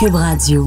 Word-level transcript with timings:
Cube 0.00 0.14
Radio. 0.14 0.66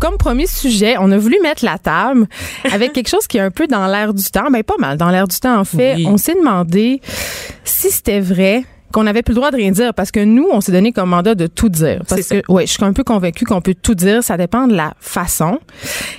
Comme 0.00 0.16
premier 0.16 0.48
sujet, 0.48 0.96
on 0.98 1.12
a 1.12 1.16
voulu 1.16 1.38
mettre 1.40 1.64
la 1.64 1.78
table 1.78 2.26
avec 2.72 2.92
quelque 2.92 3.06
chose 3.06 3.28
qui 3.28 3.38
est 3.38 3.40
un 3.40 3.52
peu 3.52 3.68
dans 3.68 3.86
l'air 3.86 4.12
du 4.12 4.24
temps, 4.24 4.50
ben 4.50 4.64
pas 4.64 4.74
mal 4.76 4.96
dans 4.96 5.08
l'air 5.08 5.28
du 5.28 5.38
temps 5.38 5.60
en 5.60 5.64
fait. 5.64 5.94
Oui. 5.94 6.06
On 6.08 6.16
s'est 6.16 6.34
demandé 6.34 7.00
si 7.62 7.92
c'était 7.92 8.18
vrai 8.18 8.64
qu'on 8.92 9.04
n'avait 9.04 9.22
plus 9.22 9.32
le 9.32 9.36
droit 9.36 9.50
de 9.50 9.56
rien 9.56 9.70
dire 9.72 9.94
parce 9.94 10.10
que 10.10 10.20
nous, 10.20 10.46
on 10.52 10.60
s'est 10.60 10.72
donné 10.72 10.92
comme 10.92 11.10
mandat 11.10 11.34
de 11.34 11.46
tout 11.46 11.68
dire. 11.68 12.02
Parce 12.08 12.28
que, 12.28 12.42
ouais, 12.48 12.66
je 12.66 12.72
suis 12.72 12.84
un 12.84 12.92
peu 12.92 13.02
convaincue 13.04 13.44
qu'on 13.44 13.60
peut 13.60 13.74
tout 13.80 13.94
dire. 13.94 14.22
Ça 14.22 14.36
dépend 14.36 14.66
de 14.68 14.74
la 14.74 14.94
façon. 15.00 15.58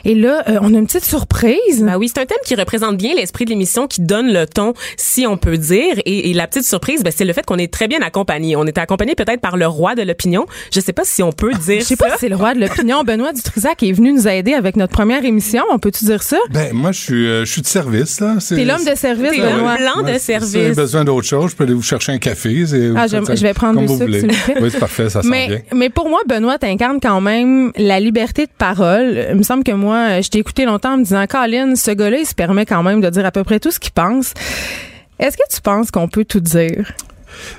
Et 0.06 0.16
là, 0.16 0.44
euh, 0.50 0.57
on 0.62 0.74
a 0.74 0.78
une 0.78 0.86
petite 0.86 1.06
surprise. 1.06 1.82
Ben 1.82 1.98
oui, 1.98 2.10
c'est 2.14 2.20
un 2.21 2.25
thème 2.25 2.38
qui 2.46 2.56
représente 2.56 2.98
bien 2.98 3.14
l'esprit 3.16 3.46
de 3.46 3.52
l'émission, 3.52 3.88
qui 3.88 4.02
donne 4.02 4.32
le 4.34 4.46
ton, 4.46 4.74
si 4.98 5.25
on 5.28 5.38
peut 5.38 5.57
dire. 5.57 5.96
Et, 6.06 6.30
et 6.30 6.34
la 6.34 6.48
petite 6.48 6.66
surprise, 6.66 7.04
ben, 7.04 7.14
c'est 7.16 7.25
le 7.25 7.34
fait 7.34 7.46
qu'on 7.46 7.57
est 7.57 7.71
très 7.71 7.88
bien 7.88 8.00
accompagné. 8.02 8.56
On 8.56 8.66
est 8.66 8.78
accompagné 8.78 9.16
peut-être 9.16 9.42
par 9.42 9.58
le 9.58 9.68
roi 9.68 9.96
de 9.96 10.02
l'opinion. 10.02 10.46
Je 10.74 10.80
sais 10.80 10.94
pas 10.94 11.04
si 11.05 11.24
on 11.24 11.32
peut 11.32 11.52
dire 11.54 11.80
Je 11.82 11.86
sais 11.86 11.96
ça. 11.96 12.05
pas 12.08 12.14
si 12.14 12.21
c'est 12.21 12.30
le 12.30 12.36
roi 12.36 12.54
de 12.54 12.60
l'opinion. 12.60 13.04
Benoît 13.05 13.33
Dutrisac 13.33 13.83
est 13.83 13.92
venu 13.92 14.14
nous 14.14 14.28
aider 14.28 14.54
avec 14.54 14.75
notre 14.75 14.94
première 14.94 15.24
émission. 15.25 15.64
On 15.71 15.80
peut-tu 15.80 16.05
dire 16.05 16.24
ça? 16.24 16.38
Ben, 16.52 16.74
moi, 16.74 16.92
je 16.92 17.00
suis, 17.00 17.28
euh, 17.28 17.46
je 17.46 17.52
suis 17.52 17.61
de 17.61 17.68
service, 17.68 18.19
là. 18.19 18.36
C'est- 18.39 18.55
T'es 18.55 18.66
l'homme 18.66 18.83
de 18.86 18.96
service, 18.96 19.32
Benoît. 19.32 19.78
l'homme 19.78 19.78
blanc 19.78 20.02
de 20.02 20.14
Ouais, 20.14 20.19
Si 20.19 20.32
vous 20.32 20.44
avez 20.44 20.52
service. 20.52 20.78
besoin 20.78 21.04
d'autre 21.05 21.28
chose, 21.28 21.52
je 21.52 21.55
peux 21.55 21.64
aller 21.64 21.74
vous 21.74 21.82
chercher 21.82 22.11
un 22.11 22.18
café. 22.18 22.63
Ah, 22.96 23.08
ça 23.08 23.20
je 23.36 23.42
vais 23.42 23.54
prendre 23.54 23.76
comme 23.76 23.86
du 23.86 23.88
vous 23.88 23.98
sucre, 23.98 24.06
voulez. 24.06 24.20
s'il 24.22 24.32
vous 24.32 24.44
plaît. 24.54 24.56
Oui, 24.62 24.70
c'est 24.72 24.80
parfait, 24.80 25.10
ça 25.10 25.22
sent 25.22 25.30
bien. 25.30 25.48
Mais, 25.50 25.66
mais 25.74 25.90
pour 25.90 26.10
moi, 26.10 26.20
Benoît, 26.28 26.58
t'incarnes 26.58 27.00
quand 27.02 27.22
même 27.22 27.72
la 27.78 28.00
liberté 28.00 28.46
de 28.46 28.52
parole. 28.58 29.26
Il 29.32 29.36
me 29.38 29.44
semble 29.44 29.64
que 29.64 29.72
moi, 29.72 30.22
je 30.22 30.30
t'ai 30.30 30.39
écouté 30.39 30.66
longtemps 30.66 30.94
en 30.94 30.98
me 30.98 31.04
disant, 31.04 31.26
Colin, 31.28 31.76
ce 31.76 31.92
gars-là, 31.92 32.17
il 32.20 32.26
se 32.26 32.36
permet 32.36 32.66
quand 32.66 32.84
même 32.84 33.02
de 33.02 33.09
dire 33.09 33.26
à 33.26 33.31
peu 33.31 33.44
près 33.44 33.59
tout 33.59 33.72
ce 33.72 33.80
qu'il 33.80 33.92
pense. 33.92 34.34
Est-ce 35.20 35.38
que 35.38 35.44
tu 35.53 35.62
penses 35.62 35.92
qu'on 35.92 36.08
peut 36.08 36.26
tout 36.26 36.39
dire? 36.39 36.92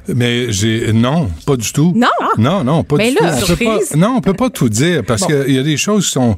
Mais 0.09 0.53
j'ai 0.53 0.93
non, 0.93 1.30
pas 1.47 1.57
du 1.57 1.73
tout. 1.73 1.93
Non? 1.97 2.07
Non, 2.39 2.63
non, 2.63 2.85
pas 2.85 2.97
Mais 2.97 3.11
du 3.11 3.16
là, 3.21 3.33
tout. 3.37 3.45
On 3.52 3.57
peut 3.57 3.65
pas, 3.65 3.79
surprise. 3.80 3.97
non, 3.97 4.15
on 4.16 4.21
peut 4.21 4.35
pas 4.35 4.49
tout 4.51 4.69
dire 4.69 5.02
parce 5.05 5.23
Bon. 5.23 5.27
qu'il 5.29 5.52
y 5.55 5.59
a 5.59 5.63
des 5.65 5.77
choses 5.77 6.07
qui 6.07 6.13
sont 6.13 6.37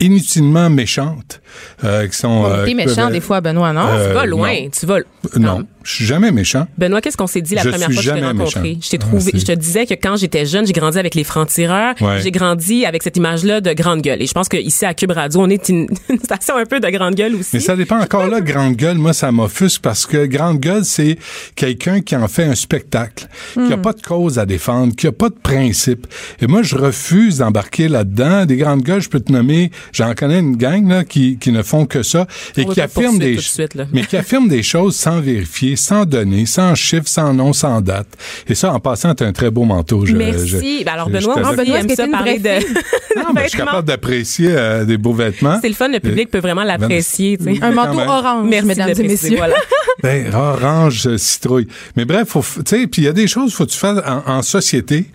inutilement 0.00 0.68
méchantes, 0.70 1.40
euh, 1.84 2.06
qui 2.08 2.16
sont. 2.16 2.44
euh, 2.44 2.64
T'es 2.64 2.70
qui 2.70 2.74
méchant 2.74 2.94
peuvent- 3.04 3.12
des 3.12 3.20
fois, 3.20 3.40
Benoît, 3.40 3.72
non? 3.72 3.86
Euh, 3.88 4.08
Tu 4.08 4.14
vas 4.14 4.26
loin, 4.26 4.52
non. 4.64 4.70
tu 4.76 4.86
vas. 4.86 4.98
Non, 4.98 5.58
Non. 5.58 5.66
Je 5.84 5.92
suis 5.94 6.04
jamais 6.06 6.30
méchant. 6.32 6.66
Benoît, 6.78 7.00
qu'est-ce 7.00 7.16
qu'on 7.16 7.26
s'est 7.26 7.40
dit 7.42 7.54
la 7.54 7.62
Je 7.62 7.68
première 7.68 7.86
fois 7.88 7.96
que 7.96 8.02
je 8.02 8.10
t'ai 8.10 8.20
rencontré? 8.24 8.60
méchant. 8.60 8.80
Je 8.82 8.88
t'ai 8.90 8.98
Ah, 9.00 9.04
trouvé, 9.06 9.32
je 9.34 9.44
te 9.44 9.52
disais 9.52 9.86
que 9.86 9.94
quand 9.94 10.16
j'étais 10.16 10.46
jeune, 10.46 10.66
j'ai 10.66 10.72
grandi 10.72 10.98
avec 10.98 11.14
les 11.14 11.24
francs-tireurs. 11.24 11.94
Ouais. 12.00 12.20
J'ai 12.22 12.30
grandi 12.30 12.84
avec 12.86 13.02
cette 13.02 13.16
image-là 13.16 13.60
de 13.60 13.72
grande 13.72 14.02
gueule. 14.02 14.20
Et 14.22 14.26
je 14.26 14.32
pense 14.32 14.48
qu'ici 14.48 14.84
à 14.84 14.94
Cube 14.94 15.10
Radio, 15.12 15.40
on 15.40 15.48
est 15.50 15.68
une, 15.68 15.86
une 16.08 16.18
station 16.18 16.56
un 16.56 16.64
peu 16.66 16.80
de 16.80 16.88
grande 16.88 17.14
gueule 17.14 17.34
aussi. 17.36 17.50
Mais 17.54 17.60
ça 17.60 17.76
dépend 17.76 18.00
encore 18.00 18.26
là, 18.26 18.40
grande 18.40 18.74
gueule. 18.76 18.96
Moi, 18.98 19.12
ça 19.12 19.30
m'offusque 19.30 19.82
parce 19.82 20.06
que 20.06 20.26
grande 20.26 20.58
gueule, 20.60 20.84
c'est 20.84 21.18
quelqu'un 21.54 22.00
qui 22.00 22.16
en 22.16 22.28
fait 22.28 22.44
un 22.44 22.54
spectacle, 22.54 23.26
qui 23.52 23.60
Hmm. 23.60 23.72
a 23.72 23.76
pas 23.76 23.92
de 23.92 24.02
cause 24.02 24.38
à 24.38 24.46
défendre, 24.46 24.94
qui 24.96 25.06
a 25.06 25.12
pas 25.12 25.28
de 25.28 25.34
principe. 25.42 26.06
Et 26.40 26.46
moi, 26.46 26.62
je 26.62 26.76
refuse 26.76 27.38
d'embarquer 27.38 27.88
là-dedans. 27.88 28.46
Des 28.46 28.56
grandes 28.56 28.82
gueules, 28.82 29.00
je 29.02 29.08
peux 29.08 29.20
te 29.20 29.30
nommer, 29.32 29.70
j'en 29.92 30.14
connais 30.14 30.38
une 30.40 30.56
gang 30.56 30.88
là, 30.88 31.04
qui, 31.04 31.38
qui 31.38 31.52
ne 31.52 31.62
font 31.62 31.86
que 31.86 32.02
ça 32.02 32.26
et 32.56 32.64
On 32.66 32.70
qui 32.72 32.80
affirment 32.80 33.18
des 33.18 33.38
suite, 33.38 33.74
là. 33.74 33.86
mais 33.92 34.02
qui 34.04 34.16
affirment 34.16 34.48
des 34.48 34.62
choses 34.62 34.96
sans 34.96 35.20
vérifier, 35.20 35.73
sans 35.76 36.04
donner, 36.04 36.46
sans 36.46 36.74
chiffre, 36.74 37.06
sans 37.08 37.32
nom, 37.34 37.52
sans 37.52 37.80
date. 37.80 38.06
Et 38.48 38.54
ça, 38.54 38.72
en 38.72 38.80
passant, 38.80 39.14
t'as 39.14 39.26
un 39.26 39.32
très 39.32 39.50
beau 39.50 39.64
manteau. 39.64 40.04
Je, 40.06 40.14
Merci. 40.14 40.80
je- 40.80 40.84
Ben 40.84 40.92
alors, 40.94 41.08
Benoît, 41.08 41.34
je 41.50 41.56
Benoît, 41.56 41.78
aime 41.78 41.88
ça 41.90 42.06
parler 42.08 42.38
de? 42.38 42.48
Non, 43.16 43.26
mais 43.32 43.44
je 43.44 43.48
suis 43.50 43.58
capable 43.58 43.86
d'apprécier 43.86 44.48
euh, 44.50 44.84
des 44.84 44.96
beaux 44.98 45.12
vêtements. 45.12 45.58
C'est 45.62 45.68
le 45.68 45.74
fun, 45.74 45.86
le 45.88 46.00
public 46.00 46.30
peut 46.30 46.40
vraiment 46.40 46.64
l'apprécier. 46.64 47.38
Un 47.62 47.70
manteau 47.70 47.94
même. 47.98 48.08
orange, 48.08 48.48
Merci 48.48 48.66
mesdames 48.66 48.88
et 48.98 49.02
messieurs. 49.04 49.36
voilà. 49.36 49.54
Ben, 50.02 50.34
orange, 50.34 51.06
euh, 51.06 51.16
citrouille. 51.16 51.68
Mais 51.96 52.04
bref, 52.04 52.32
tu 52.34 52.62
sais, 52.66 52.86
puis 52.88 53.02
il 53.02 53.04
y 53.04 53.08
a 53.08 53.12
des 53.12 53.26
choses 53.28 53.54
faut 53.54 53.64
que 53.64 53.70
tu 53.70 53.78
fasses 53.78 54.02
en, 54.06 54.30
en 54.38 54.42
société. 54.42 55.06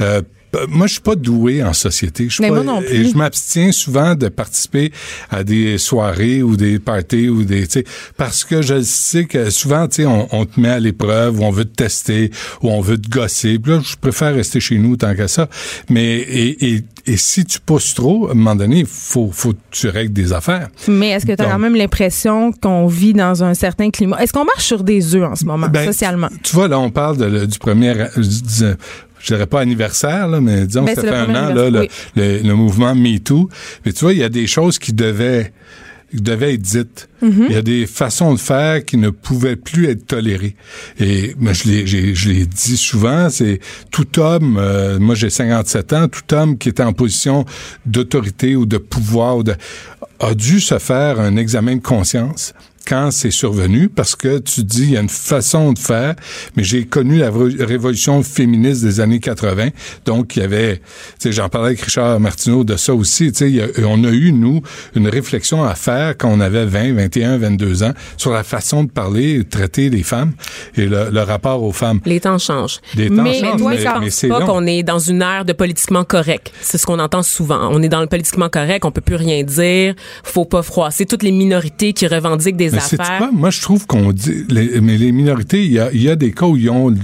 Euh, 0.00 0.22
p- 0.22 0.26
moi, 0.68 0.86
je 0.86 0.92
suis 0.94 1.00
pas 1.02 1.14
doué 1.16 1.62
en 1.62 1.72
société. 1.72 2.26
Je 2.28 2.34
suis 2.34 2.42
Mais 2.42 2.48
pas- 2.48 2.62
moi 2.62 2.64
non 2.64 2.82
plus. 2.82 2.94
Et 2.94 3.08
je 3.10 3.16
m'abstiens 3.16 3.72
souvent 3.72 4.14
de 4.14 4.28
participer 4.28 4.92
à 5.30 5.44
des 5.44 5.78
soirées 5.78 6.42
ou 6.42 6.56
des 6.56 6.78
parties 6.78 7.28
ou 7.28 7.44
des, 7.44 7.66
tu 7.66 7.80
sais, 7.80 7.84
parce 8.16 8.44
que 8.44 8.60
je 8.62 8.82
sais 8.82 9.24
que 9.24 9.50
souvent, 9.50 9.88
tu 9.88 9.96
sais, 10.02 10.06
on, 10.06 10.28
on 10.34 10.44
te 10.44 10.60
met 10.60 10.68
à 10.68 10.78
l'épreuve 10.80 11.40
ou 11.40 11.44
on 11.44 11.50
veut 11.50 11.64
te 11.64 11.74
tester 11.74 12.30
ou 12.62 12.68
on 12.70 12.80
veut 12.80 12.98
te 12.98 13.08
gosser. 13.08 13.58
Puis 13.58 13.72
là, 13.72 13.80
je 13.84 13.96
préfère 13.96 14.34
rester 14.34 14.60
chez 14.60 14.78
nous 14.78 14.96
tant 14.96 15.14
que 15.14 15.26
ça. 15.26 15.48
Mais 15.88 16.16
et, 16.18 16.74
et, 16.74 16.84
et 17.06 17.16
si 17.16 17.44
tu 17.44 17.58
pousses 17.60 17.94
trop, 17.94 18.28
à 18.28 18.32
un 18.32 18.34
moment 18.34 18.54
donné, 18.56 18.84
faut, 18.86 19.30
faut 19.32 19.52
que 19.52 19.58
tu 19.70 19.88
règles 19.88 20.12
des 20.12 20.32
affaires. 20.32 20.68
Mais 20.88 21.10
est-ce 21.10 21.24
que 21.26 21.32
tu 21.32 21.40
as 21.40 21.44
Donc- 21.44 21.52
quand 21.52 21.58
même 21.58 21.76
l'impression 21.76 22.52
qu'on 22.52 22.86
vit 22.86 23.12
dans 23.14 23.42
un 23.42 23.54
certain 23.54 23.90
climat? 23.90 24.22
Est-ce 24.22 24.32
qu'on 24.32 24.44
marche 24.44 24.64
sur 24.66 24.84
des 24.84 25.14
œufs 25.14 25.24
en 25.24 25.34
ce 25.36 25.44
moment, 25.44 25.68
Ben, 25.68 25.86
socialement? 25.86 26.28
Tu, 26.42 26.54
vois, 26.54 26.68
là, 26.68 26.78
on 26.78 26.90
parle 26.90 27.16
de, 27.16 27.46
du 27.46 27.58
premier, 27.58 27.94
dis- 28.16 28.64
je 29.22 29.34
dirais 29.34 29.46
pas 29.46 29.60
anniversaire, 29.60 30.28
là, 30.28 30.40
mais 30.40 30.66
disons 30.66 30.82
Ben, 30.82 30.94
que 30.94 31.00
ça 31.00 31.02
c'est 31.02 31.08
fait 31.08 31.14
un 31.14 31.34
an, 31.34 31.54
là, 31.54 31.70
le, 31.70 31.86
le, 32.16 32.38
le 32.42 32.54
mouvement 32.54 32.94
MeToo. 32.94 33.48
Mais 33.84 33.92
tu 33.92 34.00
vois, 34.00 34.12
il 34.12 34.18
y 34.18 34.24
a 34.24 34.28
des 34.28 34.46
choses 34.46 34.78
qui 34.78 34.92
devaient, 34.92 35.52
qui 36.10 36.20
devaient 36.20 36.54
être 36.54 36.62
dites. 36.62 37.08
Mm-hmm. 37.22 37.46
Il 37.48 37.54
y 37.54 37.56
a 37.56 37.62
des 37.62 37.86
façons 37.86 38.34
de 38.34 38.40
faire 38.40 38.84
qui 38.84 38.96
ne 38.96 39.10
pouvaient 39.10 39.56
plus 39.56 39.86
être 39.88 40.06
tolérées. 40.06 40.56
Et 40.98 41.34
moi, 41.38 41.52
je 41.52 42.28
l'ai, 42.28 42.46
dit 42.46 42.76
souvent, 42.76 43.30
c'est 43.30 43.60
tout 43.92 44.18
homme, 44.18 44.58
euh, 44.58 44.98
moi 44.98 45.14
j'ai 45.14 45.30
57 45.30 45.92
ans, 45.92 46.08
tout 46.08 46.34
homme 46.34 46.58
qui 46.58 46.68
était 46.68 46.82
en 46.82 46.92
position 46.92 47.44
d'autorité 47.86 48.56
ou 48.56 48.66
de 48.66 48.78
pouvoir 48.78 49.38
ou 49.38 49.42
de, 49.44 49.54
a 50.18 50.34
dû 50.34 50.60
se 50.60 50.78
faire 50.78 51.20
un 51.20 51.36
examen 51.36 51.76
de 51.76 51.82
conscience 51.82 52.54
quand 52.86 53.10
c'est 53.10 53.30
survenu, 53.30 53.88
parce 53.88 54.16
que 54.16 54.38
tu 54.38 54.62
dis, 54.64 54.82
il 54.84 54.90
y 54.92 54.96
a 54.96 55.00
une 55.00 55.08
façon 55.08 55.72
de 55.72 55.78
faire, 55.78 56.14
mais 56.56 56.64
j'ai 56.64 56.84
connu 56.84 57.18
la 57.18 57.30
ré- 57.30 57.64
révolution 57.64 58.22
féministe 58.22 58.82
des 58.82 59.00
années 59.00 59.20
80, 59.20 59.68
donc 60.04 60.36
il 60.36 60.40
y 60.40 60.44
avait, 60.44 60.76
tu 60.78 60.82
sais, 61.20 61.32
j'en 61.32 61.48
parlais 61.48 61.68
avec 61.68 61.80
Richard 61.80 62.18
Martineau 62.20 62.64
de 62.64 62.76
ça 62.76 62.94
aussi, 62.94 63.32
tu 63.32 63.50
sais, 63.58 63.72
on 63.84 64.04
a 64.04 64.10
eu, 64.10 64.32
nous, 64.32 64.60
une 64.94 65.08
réflexion 65.08 65.64
à 65.64 65.74
faire 65.74 66.16
quand 66.16 66.28
on 66.28 66.40
avait 66.40 66.64
20, 66.66 66.94
21, 66.94 67.38
22 67.38 67.82
ans, 67.84 67.92
sur 68.16 68.32
la 68.32 68.42
façon 68.44 68.84
de 68.84 68.90
parler 68.90 69.30
et 69.30 69.38
de 69.38 69.42
traiter 69.48 69.90
les 69.90 70.02
femmes 70.02 70.32
et 70.76 70.86
le, 70.86 71.10
le 71.10 71.20
rapport 71.22 71.62
aux 71.62 71.72
femmes. 71.72 72.00
Les 72.04 72.20
temps 72.20 72.38
changent. 72.38 72.80
Les 72.96 73.08
temps 73.08 73.22
Mais 73.22 73.34
changent, 73.40 73.60
mais, 73.62 73.76
mais 73.76 73.84
pense 73.84 74.08
c'est 74.10 74.28
pas 74.28 74.44
qu'on 74.44 74.66
est 74.66 74.82
dans 74.82 74.98
une 74.98 75.22
ère 75.22 75.44
de 75.44 75.52
politiquement 75.52 76.04
correct. 76.04 76.52
C'est 76.60 76.78
ce 76.78 76.86
qu'on 76.86 76.98
entend 76.98 77.22
souvent. 77.22 77.68
On 77.72 77.82
est 77.82 77.88
dans 77.88 78.00
le 78.00 78.06
politiquement 78.06 78.48
correct, 78.48 78.84
on 78.84 78.90
peut 78.90 79.00
plus 79.00 79.16
rien 79.16 79.42
dire, 79.42 79.94
faut 80.24 80.44
pas 80.44 80.62
froisser 80.62 81.06
toutes 81.06 81.22
les 81.22 81.32
minorités 81.32 81.92
qui 81.92 82.06
revendiquent 82.06 82.56
des 82.56 82.71
Mais 82.72 82.80
c'est 82.80 83.00
affaires. 83.00 83.18
quoi? 83.18 83.30
Moi, 83.32 83.50
je 83.50 83.60
trouve 83.60 83.86
qu'on 83.86 84.12
dit, 84.12 84.44
les, 84.48 84.80
mais 84.80 84.96
les 84.96 85.12
minorités, 85.12 85.64
il 85.64 85.72
y 85.72 85.78
a, 85.78 85.90
il 85.92 86.02
y 86.02 86.08
a 86.08 86.16
des 86.16 86.32
cas 86.32 86.46
où 86.46 86.56
ils 86.56 86.70
ont, 86.70 86.94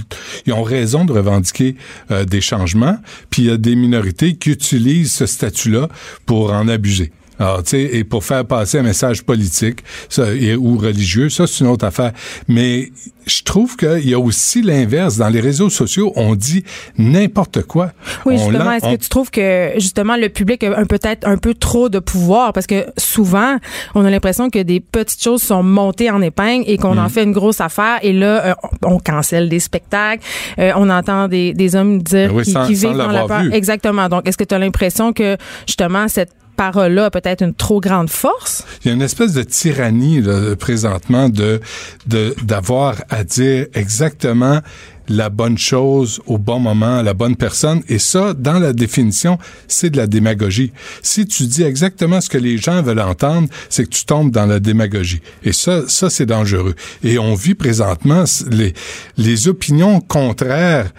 ils 0.45 0.53
ont 0.53 0.63
raison 0.63 1.05
de 1.05 1.13
revendiquer 1.13 1.75
euh, 2.11 2.25
des 2.25 2.41
changements, 2.41 2.97
puis 3.29 3.43
il 3.43 3.47
y 3.47 3.51
a 3.51 3.57
des 3.57 3.75
minorités 3.75 4.35
qui 4.35 4.51
utilisent 4.51 5.13
ce 5.13 5.25
statut-là 5.25 5.89
pour 6.25 6.53
en 6.53 6.67
abuser. 6.67 7.11
Alors, 7.39 7.63
tu 7.63 7.69
sais, 7.71 7.81
et 7.97 8.03
pour 8.03 8.23
faire 8.23 8.45
passer 8.45 8.79
un 8.79 8.83
message 8.83 9.23
politique 9.23 9.83
ça, 10.09 10.33
et, 10.33 10.55
ou 10.55 10.77
religieux, 10.77 11.29
ça, 11.29 11.47
c'est 11.47 11.63
une 11.63 11.69
autre 11.71 11.85
affaire. 11.85 12.11
Mais 12.47 12.91
je 13.25 13.43
trouve 13.43 13.75
qu'il 13.77 14.07
y 14.09 14.13
a 14.13 14.19
aussi 14.19 14.61
l'inverse. 14.61 15.17
Dans 15.17 15.29
les 15.29 15.39
réseaux 15.39 15.69
sociaux, 15.69 16.11
on 16.15 16.35
dit 16.35 16.63
n'importe 16.97 17.63
quoi. 17.63 17.91
Oui, 18.25 18.35
On 18.37 18.49
justement, 18.49 18.71
est-ce 18.73 18.85
on- 18.85 18.95
que 18.95 19.01
tu 19.01 19.09
trouves 19.09 19.31
que 19.31 19.71
justement 19.75 20.15
le 20.17 20.29
public 20.29 20.63
a 20.63 20.85
peut-être 20.85 21.27
un 21.27 21.37
peu 21.37 21.53
trop 21.53 21.89
de 21.89 21.99
pouvoir? 21.99 22.53
Parce 22.53 22.67
que 22.67 22.85
souvent 22.97 23.57
on 23.95 24.03
a 24.05 24.09
l'impression 24.09 24.49
que 24.49 24.59
des 24.59 24.79
petites 24.79 25.23
choses 25.23 25.41
sont 25.43 25.63
montées 25.63 26.09
en 26.09 26.21
épingle 26.21 26.63
et 26.67 26.77
qu'on 26.77 26.95
Mm. 26.95 26.99
en 26.99 27.09
fait 27.09 27.23
une 27.23 27.31
grosse 27.31 27.61
affaire 27.61 27.99
et 28.01 28.13
là 28.13 28.45
euh, 28.47 28.53
on 28.83 28.95
on 28.95 28.99
cancelle 28.99 29.49
des 29.49 29.59
spectacles, 29.59 30.23
euh, 30.57 30.71
on 30.75 30.89
entend 30.89 31.27
des, 31.27 31.53
des 31.53 31.75
hommes 31.75 32.01
dire 32.01 32.29
Ben 32.29 32.35
oui, 32.37 32.43
qui, 32.43 32.51
sans- 32.51 32.65
qui 32.67 32.75
sans 32.75 32.87
vivent 32.89 32.97
dans 32.97 33.11
la 33.11 33.25
peur. 33.27 33.41
vu. 33.43 33.53
Exactement. 33.53 34.09
Donc 34.09 34.27
est-ce 34.27 34.37
que 34.37 34.43
tu 34.43 34.55
as 34.55 34.59
l'impression 34.59 35.13
que 35.13 35.37
justement 35.67 36.07
cette 36.07 36.31
parole-là 36.59 37.05
a 37.05 37.09
peut-être 37.09 37.41
une 37.41 37.53
trop 37.53 37.79
grande 37.79 38.09
force? 38.09 38.65
Il 38.83 38.89
y 38.89 38.91
a 38.91 38.93
une 38.93 39.01
espèce 39.01 39.31
de 39.31 39.43
tyrannie 39.43 40.21
là, 40.21 40.57
présentement 40.57 41.29
de 41.29 41.61
d'avoir 42.05 42.95
à 43.09 43.23
dire 43.23 43.67
exactement 43.73 44.59
la 45.07 45.29
bonne 45.29 45.57
chose 45.57 46.21
au 46.27 46.37
bon 46.37 46.59
moment 46.59 46.97
à 46.97 47.03
la 47.03 47.13
bonne 47.13 47.35
personne 47.35 47.81
et 47.89 47.97
ça 47.97 48.33
dans 48.33 48.59
la 48.59 48.73
définition 48.73 49.39
c'est 49.67 49.89
de 49.89 49.97
la 49.97 50.05
démagogie. 50.05 50.71
Si 51.01 51.25
tu 51.25 51.43
dis 51.47 51.63
exactement 51.63 52.21
ce 52.21 52.29
que 52.29 52.37
les 52.37 52.57
gens 52.57 52.81
veulent 52.81 52.99
entendre, 52.99 53.47
c'est 53.69 53.85
que 53.85 53.89
tu 53.89 54.05
tombes 54.05 54.31
dans 54.31 54.45
la 54.45 54.59
démagogie 54.59 55.21
et 55.43 55.53
ça 55.53 55.83
ça 55.87 56.09
c'est 56.09 56.27
dangereux. 56.27 56.75
Et 57.03 57.17
on 57.17 57.33
vit 57.35 57.55
présentement 57.55 58.25
les 58.51 58.73
les 59.17 59.47
opinions 59.47 59.99
contraires 60.01 60.91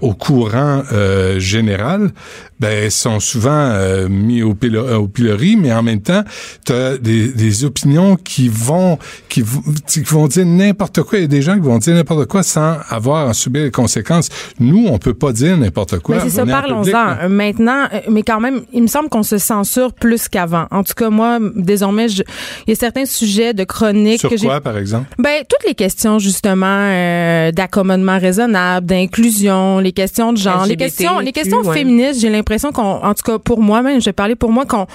au 0.00 0.14
courant 0.14 0.82
euh, 0.92 1.38
général 1.38 2.12
ben 2.60 2.90
sont 2.90 3.20
souvent 3.20 3.50
euh, 3.50 4.08
mis 4.08 4.42
au, 4.42 4.54
pilo- 4.54 4.84
euh, 4.86 4.96
au 4.96 5.08
pilori, 5.08 5.56
mais 5.56 5.72
en 5.72 5.82
même 5.82 6.02
temps, 6.02 6.22
tu 6.66 6.72
as 6.72 6.98
des, 6.98 7.28
des 7.28 7.64
opinions 7.64 8.16
qui 8.16 8.48
vont 8.48 8.98
qui, 9.30 9.42
qui 9.88 10.00
vont 10.00 10.28
dire 10.28 10.44
n'importe 10.44 11.02
quoi. 11.02 11.18
Il 11.18 11.22
y 11.22 11.24
a 11.24 11.28
des 11.28 11.40
gens 11.40 11.54
qui 11.54 11.60
vont 11.60 11.78
dire 11.78 11.94
n'importe 11.94 12.26
quoi 12.26 12.42
sans 12.42 12.76
avoir 12.90 13.28
à 13.30 13.32
subir 13.34 13.62
les 13.62 13.70
conséquences. 13.70 14.28
Nous, 14.58 14.86
on 14.88 14.98
peut 14.98 15.14
pas 15.14 15.32
dire 15.32 15.56
n'importe 15.56 16.00
quoi. 16.00 16.16
Mais 16.16 16.22
c'est 16.24 16.36
ça, 16.36 16.44
parlons-en. 16.44 17.28
Maintenant, 17.30 17.86
euh, 17.94 18.00
mais 18.10 18.22
quand 18.22 18.40
même, 18.40 18.60
il 18.74 18.82
me 18.82 18.88
semble 18.88 19.08
qu'on 19.08 19.22
se 19.22 19.38
censure 19.38 19.94
plus 19.94 20.28
qu'avant. 20.28 20.66
En 20.70 20.84
tout 20.84 20.94
cas, 20.94 21.08
moi, 21.08 21.38
désormais, 21.56 22.08
il 22.08 22.24
y 22.68 22.72
a 22.72 22.74
certains 22.74 23.06
sujets 23.06 23.54
de 23.54 23.64
chronique. 23.64 24.20
Sur 24.20 24.34
quoi, 24.34 24.60
par 24.60 24.76
exemple? 24.76 25.06
Ben, 25.18 25.44
toutes 25.48 25.66
les 25.66 25.74
questions, 25.74 26.18
justement, 26.18 26.66
euh, 26.66 27.52
d'accommodement 27.52 28.18
raisonnable, 28.18 28.86
d'inclusion, 28.86 29.78
les 29.78 29.92
questions 29.92 30.34
de 30.34 30.38
genre, 30.38 30.66
les 30.66 30.76
questions, 30.76 31.20
les 31.20 31.32
questions 31.32 31.64
féministes, 31.72 32.20
j'ai 32.20 32.28
l'impression 32.28 32.49
qu'on, 32.58 32.82
en 32.82 33.14
tout 33.14 33.22
cas, 33.22 33.38
pour 33.38 33.60
moi 33.60 33.82
même, 33.82 34.00
je 34.00 34.06
vais 34.06 34.12
parler 34.12 34.34
pour 34.34 34.52
moi, 34.52 34.66
qu'on, 34.66 34.86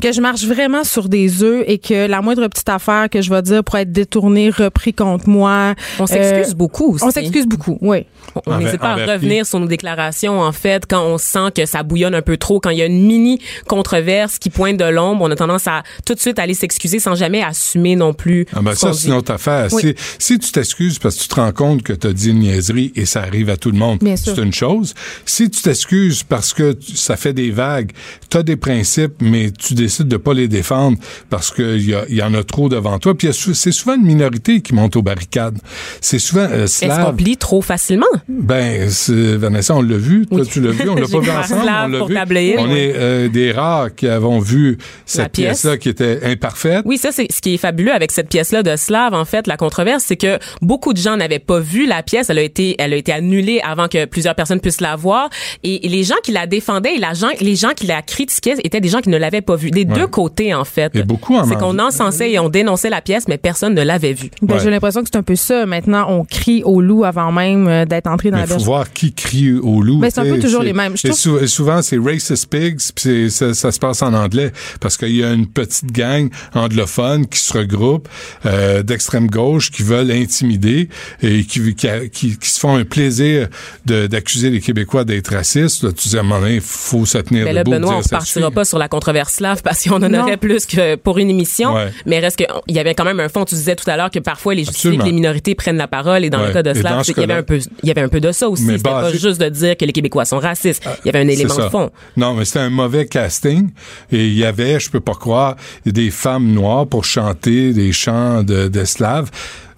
que 0.00 0.12
je 0.12 0.20
marche 0.20 0.44
vraiment 0.44 0.84
sur 0.84 1.08
des 1.08 1.42
œufs 1.42 1.64
et 1.66 1.78
que 1.78 2.06
la 2.06 2.22
moindre 2.22 2.46
petite 2.48 2.68
affaire 2.68 3.08
que 3.10 3.20
je 3.20 3.30
vais 3.30 3.42
dire 3.42 3.64
pour 3.64 3.76
être 3.76 3.92
détournée, 3.92 4.50
repris 4.50 4.92
contre 4.92 5.28
moi. 5.28 5.74
On 5.98 6.06
s'excuse 6.06 6.52
euh, 6.52 6.56
beaucoup 6.56 6.94
aussi. 6.94 7.04
On 7.04 7.10
s'excuse 7.10 7.46
beaucoup, 7.46 7.78
oui. 7.80 8.06
On 8.46 8.58
n'hésite 8.58 8.80
pas 8.80 8.92
à 8.92 9.14
revenir 9.14 9.46
sur 9.46 9.60
nos 9.60 9.66
déclarations, 9.66 10.40
en 10.40 10.52
fait, 10.52 10.84
quand 10.88 11.04
on 11.04 11.18
sent 11.18 11.50
que 11.54 11.66
ça 11.66 11.82
bouillonne 11.82 12.14
un 12.14 12.22
peu 12.22 12.36
trop, 12.36 12.60
quand 12.60 12.70
il 12.70 12.78
y 12.78 12.82
a 12.82 12.86
une 12.86 13.06
mini 13.06 13.40
controverse 13.66 14.38
qui 14.38 14.50
pointe 14.50 14.76
de 14.76 14.84
l'ombre, 14.84 15.24
on 15.24 15.30
a 15.30 15.36
tendance 15.36 15.66
à 15.66 15.82
tout 16.06 16.14
de 16.14 16.20
suite 16.20 16.38
aller 16.38 16.54
s'excuser 16.54 16.98
sans 16.98 17.14
jamais 17.14 17.42
assumer 17.42 17.96
non 17.96 18.14
plus. 18.14 18.46
Ah 18.54 18.60
ben 18.62 18.74
ça, 18.74 18.92
c'est 18.92 19.08
une 19.08 19.14
autre 19.14 19.32
affaire. 19.32 19.70
Si, 19.70 19.94
si, 20.18 20.38
tu 20.38 20.52
t'excuses 20.52 20.98
parce 20.98 21.16
que 21.16 21.22
tu 21.22 21.28
te 21.28 21.34
rends 21.34 21.52
compte 21.52 21.82
que 21.82 21.92
tu 21.92 22.06
as 22.06 22.12
dit 22.12 22.30
une 22.30 22.40
niaiserie 22.40 22.92
et 22.96 23.06
ça 23.06 23.22
arrive 23.22 23.50
à 23.50 23.56
tout 23.56 23.70
le 23.70 23.78
monde, 23.78 23.98
c'est 24.16 24.38
une 24.38 24.52
chose. 24.52 24.94
Si 25.26 25.50
tu 25.50 25.62
t'excuses 25.62 26.22
parce 26.22 26.52
que 26.52 26.76
ça 27.02 27.16
fait 27.16 27.32
des 27.32 27.50
vagues, 27.50 27.92
tu 28.30 28.36
as 28.36 28.42
des 28.42 28.56
principes, 28.56 29.14
mais 29.20 29.50
tu 29.50 29.74
décides 29.74 30.08
de 30.08 30.16
pas 30.16 30.34
les 30.34 30.48
défendre 30.48 30.98
parce 31.30 31.50
qu'il 31.50 31.80
y, 31.80 32.14
y 32.14 32.22
en 32.22 32.34
a 32.34 32.42
trop 32.44 32.68
devant 32.68 32.98
toi, 32.98 33.16
puis 33.16 33.28
c'est 33.32 33.72
souvent 33.72 33.96
une 33.96 34.04
minorité 34.04 34.60
qui 34.60 34.74
monte 34.74 34.96
aux 34.96 35.02
barricades. 35.02 35.58
C'est 36.00 36.18
souvent 36.18 36.46
euh, 36.50 36.64
Est-ce 36.64 37.04
qu'on 37.04 37.14
plie 37.14 37.36
trop 37.36 37.62
facilement? 37.62 38.06
Ben, 38.28 38.88
Vanessa, 39.08 39.74
on 39.74 39.82
l'a 39.82 39.96
vu. 39.96 40.26
Toi, 40.26 40.44
tu 40.44 40.60
l'as 40.60 40.70
vu. 40.70 40.88
On 40.88 40.94
l'a 40.94 41.08
pas 41.08 41.20
vu 41.20 41.30
ensemble. 41.30 41.62
On 42.02 42.08
l'a 42.08 42.24
vu. 42.24 42.54
on 42.58 42.70
est 42.70 42.92
euh, 42.94 43.28
des 43.28 43.52
rares 43.52 43.94
qui 43.94 44.08
avons 44.08 44.38
vu 44.38 44.78
cette 45.06 45.32
pièce-là 45.32 45.76
qui 45.76 45.88
était 45.88 46.20
imparfaite. 46.24 46.82
Oui, 46.84 46.98
ça, 46.98 47.12
c'est 47.12 47.30
ce 47.30 47.40
qui 47.40 47.54
est 47.54 47.58
fabuleux 47.58 47.92
avec 47.92 48.12
cette 48.12 48.28
pièce-là 48.28 48.62
de 48.62 48.76
Slav. 48.76 49.14
En 49.14 49.24
fait, 49.24 49.46
la 49.46 49.56
controverse, 49.56 50.04
c'est 50.06 50.16
que 50.16 50.38
beaucoup 50.60 50.92
de 50.92 50.98
gens 50.98 51.16
n'avaient 51.16 51.38
pas 51.38 51.60
vu 51.60 51.86
la 51.86 52.02
pièce. 52.02 52.30
Elle 52.30 52.38
a 52.38 52.42
été, 52.42 52.76
elle 52.78 52.92
a 52.92 52.96
été 52.96 53.12
annulée 53.12 53.60
avant 53.64 53.88
que 53.88 54.04
plusieurs 54.04 54.34
personnes 54.34 54.60
puissent 54.60 54.80
la 54.80 54.96
voir. 54.96 55.28
Et, 55.62 55.80
les 55.92 56.04
gens 56.04 56.14
qui 56.22 56.32
la 56.32 56.46
défendaient 56.46 56.91
et 56.96 56.98
la 56.98 57.14
gens, 57.14 57.28
les 57.40 57.56
gens 57.56 57.70
qui 57.74 57.86
la 57.86 58.02
critiquaient 58.02 58.56
étaient 58.64 58.80
des 58.80 58.88
gens 58.88 59.00
qui 59.00 59.08
ne 59.08 59.16
l'avaient 59.16 59.40
pas 59.40 59.56
vue. 59.56 59.70
Des 59.70 59.84
deux 59.84 60.06
côtés, 60.06 60.54
en 60.54 60.64
fait. 60.64 60.94
Et 60.94 61.02
beaucoup 61.02 61.36
C'est 61.48 61.58
qu'on 61.58 61.78
encensait 61.78 62.32
et 62.32 62.38
on 62.38 62.48
dénonçait 62.48 62.90
la 62.90 63.00
pièce, 63.00 63.26
mais 63.28 63.38
personne 63.38 63.74
ne 63.74 63.82
l'avait 63.82 64.12
vue. 64.12 64.30
Ben, 64.42 64.58
J'ai 64.58 64.70
l'impression 64.70 65.02
que 65.02 65.08
c'est 65.12 65.18
un 65.18 65.22
peu 65.22 65.36
ça. 65.36 65.66
Maintenant, 65.66 66.06
on 66.08 66.24
crie 66.24 66.62
au 66.64 66.80
loup 66.80 67.04
avant 67.04 67.32
même 67.32 67.68
euh, 67.68 67.84
d'être 67.84 68.06
entré 68.06 68.30
dans 68.30 68.38
mais 68.38 68.46
la 68.46 68.54
Il 68.54 68.58
faut 68.58 68.64
voir 68.64 68.92
qui 68.92 69.12
crie 69.12 69.52
au 69.52 69.82
loup. 69.82 69.96
Mais 69.96 70.08
ben, 70.08 70.10
c'est 70.10 70.20
un 70.20 70.34
peu 70.34 70.40
toujours 70.40 70.62
les 70.62 70.72
mêmes. 70.72 70.94
Je 70.96 71.12
souvent, 71.46 71.82
c'est 71.82 71.98
racist 71.98 72.46
pigs, 72.46 72.80
puis 72.94 73.30
ça, 73.30 73.54
ça, 73.54 73.72
se 73.72 73.78
passe 73.78 74.02
en 74.02 74.12
anglais, 74.14 74.52
parce 74.80 74.96
qu'il 74.96 75.16
y 75.16 75.24
a 75.24 75.32
une 75.32 75.46
petite 75.46 75.92
gang 75.92 76.28
anglophone 76.54 77.26
qui 77.26 77.38
se 77.38 77.56
regroupe 77.56 78.08
euh, 78.46 78.82
d'extrême 78.82 79.28
gauche 79.28 79.70
qui 79.70 79.82
veulent 79.82 80.10
intimider 80.10 80.88
et 81.22 81.44
qui, 81.44 81.74
qui, 81.74 82.10
qui, 82.10 82.48
se 82.48 82.60
font 82.60 82.76
un 82.76 82.84
plaisir 82.84 83.48
d'accuser 83.86 84.50
les 84.50 84.60
Québécois 84.60 85.04
d'être 85.04 85.34
racistes. 85.34 85.82
Là, 85.82 85.92
tu 85.92 86.08
dis 86.08 86.16
à 86.16 86.20
un 86.20 86.22
moment 86.22 86.40
donné, 86.40 86.60
faut 86.72 87.06
se 87.06 87.18
tenir 87.18 87.44
mais 87.44 87.52
là, 87.52 87.64
Benoît, 87.64 87.96
on 87.96 87.98
ne 87.98 88.08
partira 88.08 88.50
pas 88.50 88.64
sur 88.64 88.78
la 88.78 88.88
controverse 88.88 89.34
slave 89.34 89.62
parce 89.64 89.84
qu'on 89.84 90.02
en 90.02 90.14
aurait 90.14 90.36
plus 90.36 90.66
que 90.66 90.96
pour 90.96 91.18
une 91.18 91.30
émission. 91.30 91.74
Mais 92.06 92.18
reste 92.18 92.38
que 92.38 92.44
il 92.66 92.74
y 92.74 92.78
avait 92.78 92.94
quand 92.94 93.04
même 93.04 93.20
un 93.20 93.28
fond. 93.28 93.44
Tu 93.44 93.54
disais 93.54 93.76
tout 93.76 93.88
à 93.88 93.96
l'heure 93.96 94.10
que 94.10 94.18
parfois 94.18 94.54
les 94.54 94.64
les 94.84 95.12
minorités 95.12 95.54
prennent 95.54 95.76
la 95.76 95.88
parole 95.88 96.24
et 96.24 96.30
dans 96.30 96.44
le 96.44 96.52
cas 96.52 96.62
de 96.62 96.74
Slav, 96.74 97.04
il 97.06 97.20
y 97.20 97.24
avait 97.24 97.34
un 97.34 97.42
peu, 97.42 97.58
il 97.82 97.88
y 97.88 97.90
avait 97.90 98.00
un 98.00 98.08
peu 98.08 98.20
de 98.20 98.32
ça 98.32 98.48
aussi. 98.48 98.64
C'était 98.64 98.78
pas 98.82 99.12
juste 99.12 99.40
de 99.40 99.48
dire 99.48 99.76
que 99.76 99.84
les 99.84 99.92
Québécois 99.92 100.24
sont 100.24 100.38
racistes. 100.38 100.82
Il 101.04 101.06
y 101.06 101.08
avait 101.08 101.20
un 101.20 101.28
élément 101.28 101.56
de 101.56 101.68
fond. 101.68 101.90
Non, 102.16 102.34
mais 102.34 102.44
c'était 102.44 102.60
un 102.60 102.70
mauvais 102.70 103.06
casting 103.06 103.70
et 104.10 104.26
il 104.26 104.34
y 104.34 104.44
avait, 104.44 104.80
je 104.80 104.90
peux 104.90 105.00
pas 105.00 105.14
croire, 105.14 105.56
des 105.84 106.10
femmes 106.10 106.52
noires 106.52 106.86
pour 106.86 107.04
chanter 107.04 107.72
des 107.72 107.92
chants 107.92 108.42
d'esclaves. 108.42 109.30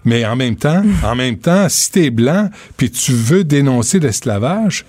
mais 0.04 0.24
en 0.24 0.36
même 0.36 0.56
temps, 0.56 0.82
en 1.02 1.14
même 1.14 1.38
temps, 1.38 1.66
si 1.68 1.90
t'es 1.90 2.10
blanc 2.10 2.50
puis 2.76 2.90
tu 2.90 3.12
veux 3.12 3.44
dénoncer 3.44 3.98
l'esclavage, 3.98 4.84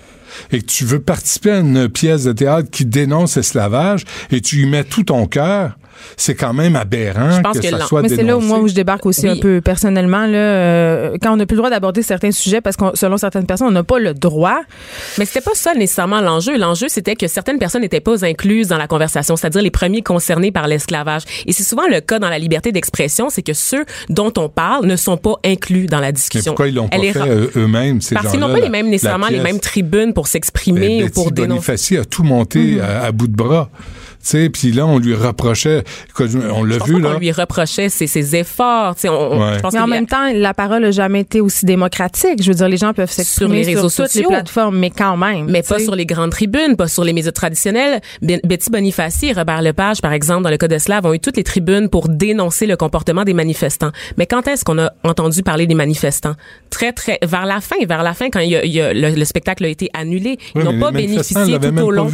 et 0.52 0.60
que 0.60 0.66
tu 0.66 0.84
veux 0.84 1.00
participer 1.00 1.50
à 1.50 1.58
une 1.58 1.88
pièce 1.88 2.24
de 2.24 2.32
théâtre 2.32 2.70
qui 2.70 2.84
dénonce 2.84 3.36
l'esclavage 3.36 4.04
et 4.30 4.40
tu 4.40 4.62
y 4.62 4.66
mets 4.66 4.84
tout 4.84 5.04
ton 5.04 5.26
cœur, 5.26 5.78
c'est 6.16 6.34
quand 6.34 6.52
même 6.52 6.76
aberrant 6.76 7.42
que, 7.52 7.62
ça 7.62 7.80
soit 7.80 8.02
Mais 8.02 8.08
c'est 8.08 8.22
là 8.22 8.36
où 8.36 8.40
moi 8.40 8.58
où 8.58 8.68
je 8.68 8.74
débarque 8.74 9.06
aussi 9.06 9.28
un 9.28 9.36
peu 9.36 9.60
personnellement 9.60 10.26
là, 10.26 10.38
euh, 10.38 11.16
quand 11.20 11.32
on 11.32 11.36
n'a 11.36 11.46
plus 11.46 11.54
le 11.54 11.60
droit 11.60 11.70
d'aborder 11.70 12.02
certains 12.02 12.30
sujets 12.30 12.60
parce 12.60 12.76
que 12.76 12.84
selon 12.94 13.16
certaines 13.16 13.46
personnes 13.46 13.68
on 13.68 13.72
n'a 13.72 13.84
pas 13.84 13.98
le 13.98 14.14
droit. 14.14 14.60
Mais 15.18 15.24
c'était 15.24 15.40
pas 15.40 15.54
ça 15.54 15.74
nécessairement 15.74 16.20
l'enjeu. 16.20 16.56
L'enjeu 16.58 16.88
c'était 16.88 17.16
que 17.16 17.28
certaines 17.28 17.58
personnes 17.58 17.82
n'étaient 17.82 18.00
pas 18.00 18.24
incluses 18.24 18.68
dans 18.68 18.78
la 18.78 18.86
conversation, 18.86 19.36
c'est-à-dire 19.36 19.62
les 19.62 19.70
premiers 19.70 20.02
concernés 20.02 20.52
par 20.52 20.68
l'esclavage. 20.68 21.22
Et 21.46 21.52
c'est 21.52 21.64
souvent 21.64 21.86
le 21.88 22.00
cas 22.00 22.18
dans 22.18 22.28
la 22.28 22.38
liberté 22.38 22.72
d'expression, 22.72 23.28
c'est 23.30 23.42
que 23.42 23.52
ceux 23.52 23.84
dont 24.08 24.32
on 24.36 24.48
parle 24.48 24.86
ne 24.86 24.96
sont 24.96 25.16
pas 25.16 25.34
inclus 25.44 25.86
dans 25.86 26.00
la 26.00 26.12
discussion. 26.12 26.52
Mais 26.52 26.56
pourquoi 26.56 26.68
ils 26.68 26.74
l'ont 26.74 26.88
pas 26.88 26.98
fait 26.98 27.58
eux-mêmes 27.58 28.00
ces 28.00 28.14
Parce 28.14 28.30
qu'ils 28.30 28.40
n'ont 28.40 28.52
pas 28.52 28.60
les 28.60 28.68
mêmes 28.68 28.88
nécessairement 28.88 29.28
les 29.28 29.40
mêmes 29.40 29.60
tribunes 29.60 30.12
pour 30.12 30.26
s'exprimer 30.26 31.04
ou 31.04 31.10
pour 31.10 31.30
dénoncer. 31.30 31.48
Bonifaci 31.48 31.96
a 31.96 32.04
tout 32.04 32.22
monté 32.22 32.76
mm-hmm. 32.76 33.04
à 33.04 33.12
bout 33.12 33.28
de 33.28 33.36
bras 33.36 33.70
sais, 34.28 34.50
puis 34.50 34.72
là 34.72 34.86
on 34.86 34.98
lui 34.98 35.14
reprochait, 35.14 35.84
on 36.18 36.64
l'a 36.64 36.78
vu 36.84 37.00
là. 37.00 37.14
On 37.16 37.18
lui 37.18 37.32
reprochait 37.32 37.88
ses, 37.88 38.06
ses 38.06 38.36
efforts, 38.36 38.94
tu 38.94 39.02
sais. 39.02 39.08
Mais 39.08 39.78
en 39.78 39.86
même 39.86 40.06
temps, 40.06 40.32
la 40.32 40.54
parole 40.54 40.82
n'a 40.82 40.90
jamais 40.90 41.20
été 41.20 41.40
aussi 41.40 41.66
démocratique. 41.66 42.42
Je 42.42 42.48
veux 42.48 42.54
dire, 42.54 42.68
les 42.68 42.76
gens 42.76 42.92
peuvent 42.92 43.10
s'exprimer 43.10 43.62
sur 43.62 43.70
les 43.70 43.76
réseaux 43.76 43.88
sociaux, 43.88 44.22
toutes 44.22 44.30
les 44.30 44.36
plateformes, 44.36 44.78
mais 44.78 44.90
quand 44.90 45.16
même. 45.16 45.46
Mais 45.50 45.62
pas 45.62 45.78
sur 45.78 45.94
les 45.94 46.06
grandes 46.06 46.30
tribunes, 46.30 46.76
pas 46.76 46.88
sur 46.88 47.04
les 47.04 47.12
médias 47.12 47.32
traditionnels. 47.32 48.00
Betty 48.22 48.70
Bonifaci 48.70 49.26
et 49.26 49.32
Robert 49.32 49.62
Lepage, 49.62 50.00
par 50.00 50.12
exemple, 50.12 50.42
dans 50.42 50.50
le 50.50 50.56
cas 50.56 50.68
de 50.68 50.78
Slav, 50.78 51.06
ont 51.06 51.14
eu 51.14 51.20
toutes 51.20 51.36
les 51.36 51.44
tribunes 51.44 51.88
pour 51.88 52.08
dénoncer 52.08 52.66
le 52.66 52.76
comportement 52.76 53.24
des 53.24 53.34
manifestants. 53.34 53.92
Mais 54.16 54.26
quand 54.26 54.46
est-ce 54.48 54.64
qu'on 54.64 54.78
a 54.78 54.92
entendu 55.04 55.42
parler 55.42 55.66
des 55.66 55.74
manifestants? 55.74 56.34
Très, 56.70 56.92
très 56.92 57.18
vers 57.22 57.46
la 57.46 57.60
fin, 57.60 57.76
vers 57.86 58.02
la 58.02 58.14
fin, 58.14 58.30
quand 58.30 58.40
il 58.40 58.50
y 58.50 58.80
a, 58.80 58.92
le, 58.92 59.24
spectacle 59.24 59.64
a 59.64 59.68
été 59.68 59.90
annulé, 59.94 60.38
ils 60.54 60.62
n'ont 60.62 60.78
pas 60.78 60.90
bénéficié 60.90 61.58
tout 61.58 61.78
au 61.80 61.90
long. 61.90 62.10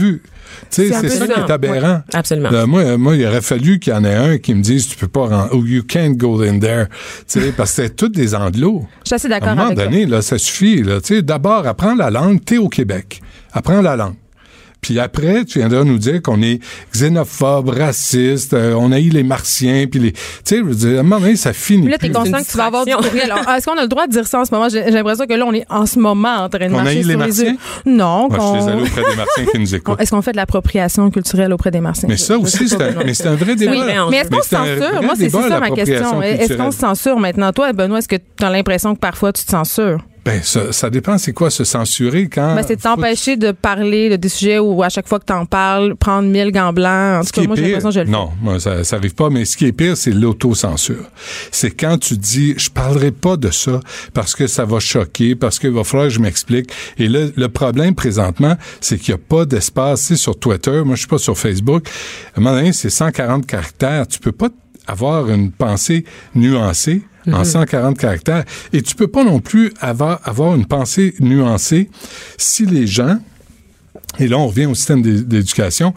C'est 0.70 0.88
ça, 0.88 1.08
ça 1.08 1.26
qui 1.26 1.40
est 1.40 1.50
aberrant. 1.50 2.01
Absolument. 2.12 2.52
Euh, 2.52 2.66
moi, 2.66 2.96
moi, 2.96 3.16
il 3.16 3.26
aurait 3.26 3.42
fallu 3.42 3.78
qu'il 3.78 3.92
y 3.92 3.96
en 3.96 4.04
ait 4.04 4.14
un 4.14 4.38
qui 4.38 4.54
me 4.54 4.62
dise 4.62 4.88
tu 4.88 4.96
peux 4.96 5.08
pas 5.08 5.26
rentrer, 5.26 5.56
ou 5.56 5.66
you 5.66 5.82
can't 5.82 6.16
go 6.16 6.42
in 6.42 6.58
there. 6.58 6.86
sais, 7.26 7.52
parce 7.52 7.70
que 7.70 7.82
c'est 7.82 7.96
tous 7.96 8.08
des 8.08 8.34
anglos. 8.34 8.86
Je 9.02 9.08
suis 9.08 9.14
assez 9.14 9.28
d'accord 9.28 9.48
À 9.48 9.52
un 9.52 9.54
moment 9.56 9.74
donné, 9.74 10.06
là, 10.06 10.22
ça 10.22 10.38
suffit. 10.38 10.82
Là, 10.82 10.98
d'abord, 11.22 11.66
apprends 11.66 11.94
la 11.94 12.10
langue, 12.10 12.44
t'es 12.44 12.58
au 12.58 12.68
Québec. 12.68 13.20
Apprends 13.52 13.82
la 13.82 13.96
langue. 13.96 14.14
Puis 14.82 14.98
après, 14.98 15.44
tu 15.44 15.60
viendras 15.60 15.84
nous 15.84 15.96
dire 15.96 16.20
qu'on 16.20 16.42
est 16.42 16.58
xénophobe, 16.92 17.68
raciste, 17.68 18.52
euh, 18.52 18.74
on 18.76 18.90
a 18.90 18.98
eu 18.98 19.10
les 19.10 19.22
martiens, 19.22 19.86
puis 19.88 20.00
les... 20.00 20.10
Tu 20.10 20.20
sais, 20.44 20.56
je 20.58 20.64
veux 20.64 20.74
dire, 20.74 20.96
à 20.96 21.00
un 21.00 21.02
moment 21.04 21.20
donné, 21.20 21.36
ça 21.36 21.52
finit 21.52 21.86
Là, 21.88 21.98
t'es 21.98 22.10
conscient 22.10 22.42
que 22.42 22.50
tu 22.50 22.56
vas 22.56 22.64
avoir 22.64 22.84
du 22.84 22.92
courriel. 22.92 23.32
Est-ce 23.56 23.64
qu'on 23.64 23.78
a 23.78 23.82
le 23.82 23.88
droit 23.88 24.08
de 24.08 24.12
dire 24.12 24.26
ça 24.26 24.40
en 24.40 24.44
ce 24.44 24.52
moment? 24.52 24.68
J'ai 24.68 24.90
l'impression 24.90 25.24
que 25.26 25.34
là, 25.34 25.44
on 25.46 25.52
est 25.52 25.64
en 25.70 25.86
ce 25.86 26.00
moment 26.00 26.34
en 26.34 26.48
train 26.48 26.66
de 26.66 26.72
marcher 26.72 26.98
a 26.98 27.00
eu 27.00 27.04
les 27.04 27.14
martiens? 27.14 27.56
Non. 27.86 28.28
Moi, 28.28 28.38
je 28.40 28.44
suis 28.44 28.66
désolé 28.66 28.82
auprès 28.82 29.10
des 29.10 29.16
martiens 29.16 29.44
qui 29.52 29.58
nous 29.60 29.74
écoutent. 29.76 30.00
Est-ce 30.00 30.10
qu'on 30.10 30.22
fait 30.22 30.32
de 30.32 30.36
l'appropriation 30.36 31.10
culturelle 31.12 31.52
auprès 31.52 31.70
des 31.70 31.80
martiens? 31.80 32.08
Mais 32.08 32.16
ça 32.16 32.36
aussi, 32.36 32.68
c'est 32.68 32.82
un, 32.82 33.04
mais 33.04 33.14
c'est 33.14 33.28
un 33.28 33.36
vrai 33.36 33.54
débat. 33.54 33.70
Oui, 33.70 33.82
mais 34.10 34.16
est-ce 34.16 34.30
qu'on 34.30 34.42
se 34.42 34.48
censure? 34.48 35.02
Moi, 35.02 35.14
c'est 35.16 35.30
ça 35.30 35.60
ma 35.60 35.70
question. 35.70 36.20
Est-ce 36.22 36.54
qu'on 36.54 36.72
se 36.72 36.78
censure 36.78 37.20
maintenant? 37.20 37.52
Toi, 37.52 37.72
Benoît, 37.72 37.98
est-ce 37.98 38.08
que 38.08 38.16
tu 38.16 38.44
as 38.44 38.50
l'impression 38.50 38.96
que 38.96 39.00
parfois 39.00 39.32
tu 39.32 39.44
te 39.44 39.50
censures? 39.52 40.00
Ben, 40.24 40.40
ça, 40.42 40.72
ça 40.72 40.88
dépend, 40.88 41.18
c'est 41.18 41.32
quoi 41.32 41.50
se 41.50 41.64
censurer 41.64 42.28
quand. 42.28 42.54
Ben, 42.54 42.64
c'est 42.66 42.76
t'empêcher 42.76 43.36
de 43.36 43.50
parler 43.50 44.08
de 44.08 44.16
des 44.16 44.28
sujets 44.28 44.58
où 44.60 44.82
à 44.82 44.88
chaque 44.88 45.08
fois 45.08 45.18
que 45.18 45.24
t'en 45.24 45.46
parles, 45.46 45.96
prendre 45.96 46.28
mille 46.28 46.52
gants 46.52 46.72
blancs. 46.72 47.20
En 47.20 47.24
tout 47.24 47.40
cas, 47.40 47.46
moi, 47.46 47.56
j'ai 47.56 47.62
l'impression 47.62 47.88
que 47.88 47.94
je 47.94 48.00
le 48.00 48.06
Non, 48.06 48.30
moi, 48.40 48.60
ça, 48.60 48.84
ça 48.84 48.96
arrive 48.96 49.14
pas, 49.14 49.30
mais 49.30 49.44
ce 49.44 49.56
qui 49.56 49.66
est 49.66 49.72
pire, 49.72 49.96
c'est 49.96 50.12
l'autocensure. 50.12 51.10
C'est 51.50 51.72
quand 51.72 51.98
tu 51.98 52.16
dis, 52.16 52.54
je 52.56 52.70
parlerai 52.70 53.10
pas 53.10 53.36
de 53.36 53.50
ça 53.50 53.80
parce 54.14 54.36
que 54.36 54.46
ça 54.46 54.64
va 54.64 54.78
choquer, 54.78 55.34
parce 55.34 55.58
qu'il 55.58 55.70
va 55.70 55.82
falloir 55.82 56.08
que 56.08 56.14
je 56.14 56.20
m'explique. 56.20 56.70
Et 56.98 57.08
là, 57.08 57.26
le 57.34 57.48
problème 57.48 57.94
présentement, 57.96 58.56
c'est 58.80 58.98
qu'il 58.98 59.10
y 59.10 59.14
a 59.14 59.18
pas 59.18 59.44
d'espace, 59.44 60.14
sur 60.14 60.38
Twitter, 60.38 60.82
moi, 60.84 60.94
je 60.94 61.00
suis 61.00 61.08
pas 61.08 61.18
sur 61.18 61.36
Facebook. 61.36 61.88
À 62.34 62.38
un 62.38 62.42
moment 62.42 62.56
donné, 62.56 62.72
c'est 62.72 62.90
140 62.90 63.46
caractères. 63.46 64.06
Tu 64.06 64.20
peux 64.20 64.32
pas 64.32 64.48
avoir 64.86 65.30
une 65.30 65.50
pensée 65.50 66.04
nuancée 66.34 67.02
en 67.30 67.44
140 67.44 67.90
mhm. 67.90 67.96
caractères. 67.96 68.44
Et 68.72 68.82
tu 68.82 68.94
peux 68.94 69.08
pas 69.08 69.24
non 69.24 69.40
plus 69.40 69.72
avoir, 69.80 70.20
avoir 70.24 70.54
une 70.54 70.66
pensée 70.66 71.14
nuancée 71.20 71.90
si 72.38 72.66
les 72.66 72.86
gens, 72.86 73.18
et 74.18 74.28
là 74.28 74.38
on 74.38 74.48
revient 74.48 74.66
au 74.66 74.74
système 74.74 75.02
d'éducation, 75.02 75.94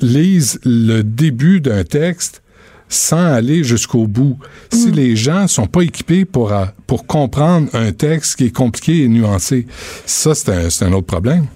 lisent 0.00 0.60
le 0.64 1.02
début 1.02 1.60
d'un 1.60 1.84
texte 1.84 2.42
sans 2.88 3.34
aller 3.34 3.64
jusqu'au 3.64 4.06
bout. 4.06 4.38
Si 4.72 4.88
mhm. 4.88 4.94
les 4.94 5.16
gens 5.16 5.46
sont 5.46 5.66
pas 5.66 5.82
équipés 5.82 6.24
pour, 6.24 6.54
pour 6.86 7.06
comprendre 7.06 7.68
un 7.74 7.92
texte 7.92 8.36
qui 8.36 8.46
est 8.46 8.54
compliqué 8.54 9.02
et 9.02 9.08
nuancé, 9.08 9.66
ça, 10.06 10.34
c'est 10.34 10.82
un, 10.82 10.88
un 10.88 10.92
autre 10.92 11.06
problème. 11.06 11.46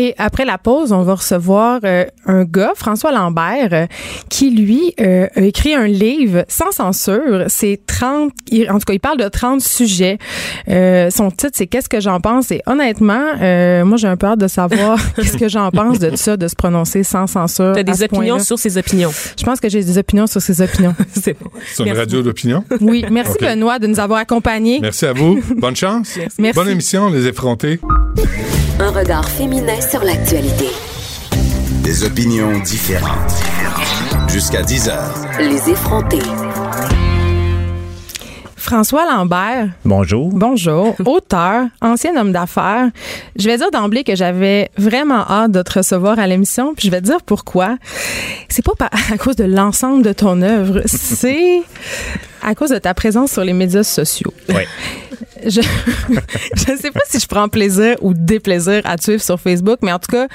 Et 0.00 0.14
après 0.16 0.44
la 0.44 0.58
pause, 0.58 0.92
on 0.92 1.02
va 1.02 1.14
recevoir 1.16 1.80
euh, 1.82 2.04
un 2.24 2.44
gars, 2.44 2.70
François 2.76 3.10
Lambert, 3.10 3.70
euh, 3.72 3.86
qui 4.28 4.50
lui 4.50 4.94
euh, 5.00 5.26
a 5.34 5.40
écrit 5.40 5.74
un 5.74 5.88
livre 5.88 6.44
sans 6.46 6.70
censure. 6.70 7.46
C'est 7.48 7.80
30, 7.84 8.30
il- 8.52 8.70
en 8.70 8.74
tout 8.74 8.84
cas, 8.86 8.92
il 8.92 9.00
parle 9.00 9.18
de 9.18 9.26
30 9.28 9.60
sujets. 9.60 10.18
Euh, 10.68 11.10
son 11.10 11.32
titre, 11.32 11.50
c'est 11.54 11.66
Qu'est-ce 11.66 11.88
que 11.88 11.98
j'en 12.00 12.20
pense? 12.20 12.52
Et 12.52 12.62
honnêtement, 12.66 13.24
euh, 13.42 13.84
moi, 13.84 13.96
j'ai 13.96 14.06
un 14.06 14.16
peu 14.16 14.28
hâte 14.28 14.38
de 14.38 14.46
savoir 14.46 14.98
qu'est-ce 15.16 15.36
que 15.36 15.48
j'en 15.48 15.72
pense 15.72 15.98
de 15.98 16.14
ça, 16.14 16.36
de 16.36 16.46
se 16.46 16.54
prononcer 16.54 17.02
sans 17.02 17.26
censure. 17.26 17.72
T'as 17.74 17.82
des 17.82 18.04
opinions 18.04 18.38
sur 18.38 18.56
ses 18.56 18.78
opinions. 18.78 19.10
Je 19.36 19.42
pense 19.44 19.58
que 19.58 19.68
j'ai 19.68 19.82
des 19.82 19.98
opinions 19.98 20.28
sur 20.28 20.40
ses 20.40 20.62
opinions. 20.62 20.94
C'est 21.12 21.36
bon. 21.36 21.50
C'est 21.74 21.82
une 21.82 21.86
Merci 21.86 21.98
radio 21.98 22.22
d'opinion? 22.22 22.62
Oui, 22.80 23.04
merci 23.10 23.32
Ok. 23.32 23.40
Benoît 23.40 23.80
de 23.80 23.88
nous 23.88 23.98
avoir 23.98 24.20
accompagnés. 24.20 24.78
Merci 24.80 25.06
à 25.06 25.12
vous. 25.12 25.40
Bonne 25.56 25.74
chance. 25.74 26.16
Merci. 26.38 26.54
Bonne 26.56 26.68
émission, 26.68 27.10
les 27.10 27.26
effrontés. 27.26 27.80
Un 28.80 28.90
regard 28.90 29.28
féminin 29.28 29.80
sur 29.80 30.04
l'actualité. 30.04 30.68
Des 31.82 32.04
opinions 32.04 32.60
différentes. 32.60 33.32
Jusqu'à 34.28 34.62
10 34.62 34.88
heures. 34.88 35.14
Les 35.40 35.70
effrontés. 35.70 36.22
François 38.56 39.04
Lambert, 39.10 39.70
Bonjour. 39.84 40.28
Bonjour, 40.32 40.94
auteur, 41.06 41.64
ancien 41.80 42.14
homme 42.16 42.32
d'affaires. 42.32 42.90
Je 43.36 43.48
vais 43.48 43.56
dire 43.56 43.70
d'emblée 43.72 44.04
que 44.04 44.14
j'avais 44.14 44.70
vraiment 44.76 45.28
hâte 45.28 45.50
de 45.52 45.62
te 45.62 45.78
recevoir 45.78 46.18
à 46.18 46.26
l'émission, 46.26 46.74
puis 46.74 46.86
je 46.86 46.92
vais 46.92 47.00
te 47.00 47.06
dire 47.06 47.22
pourquoi. 47.24 47.78
C'est 48.48 48.64
pas 48.64 48.90
à 49.12 49.16
cause 49.18 49.36
de 49.36 49.44
l'ensemble 49.44 50.02
de 50.02 50.12
ton 50.12 50.42
œuvre, 50.42 50.82
c'est 50.86 51.62
à 52.42 52.54
cause 52.54 52.70
de 52.70 52.78
ta 52.78 52.94
présence 52.94 53.32
sur 53.32 53.42
les 53.42 53.54
médias 53.54 53.82
sociaux. 53.82 54.32
Oui. 54.50 54.62
Je 55.46 55.60
je 56.56 56.76
sais 56.76 56.90
pas 56.90 57.00
si 57.08 57.18
je 57.20 57.26
prends 57.26 57.48
plaisir 57.48 57.96
ou 58.00 58.14
déplaisir 58.14 58.82
à 58.84 58.96
te 58.96 59.02
suivre 59.04 59.22
sur 59.22 59.38
Facebook, 59.40 59.78
mais 59.82 59.92
en 59.92 59.98
tout 59.98 60.10
cas, 60.10 60.26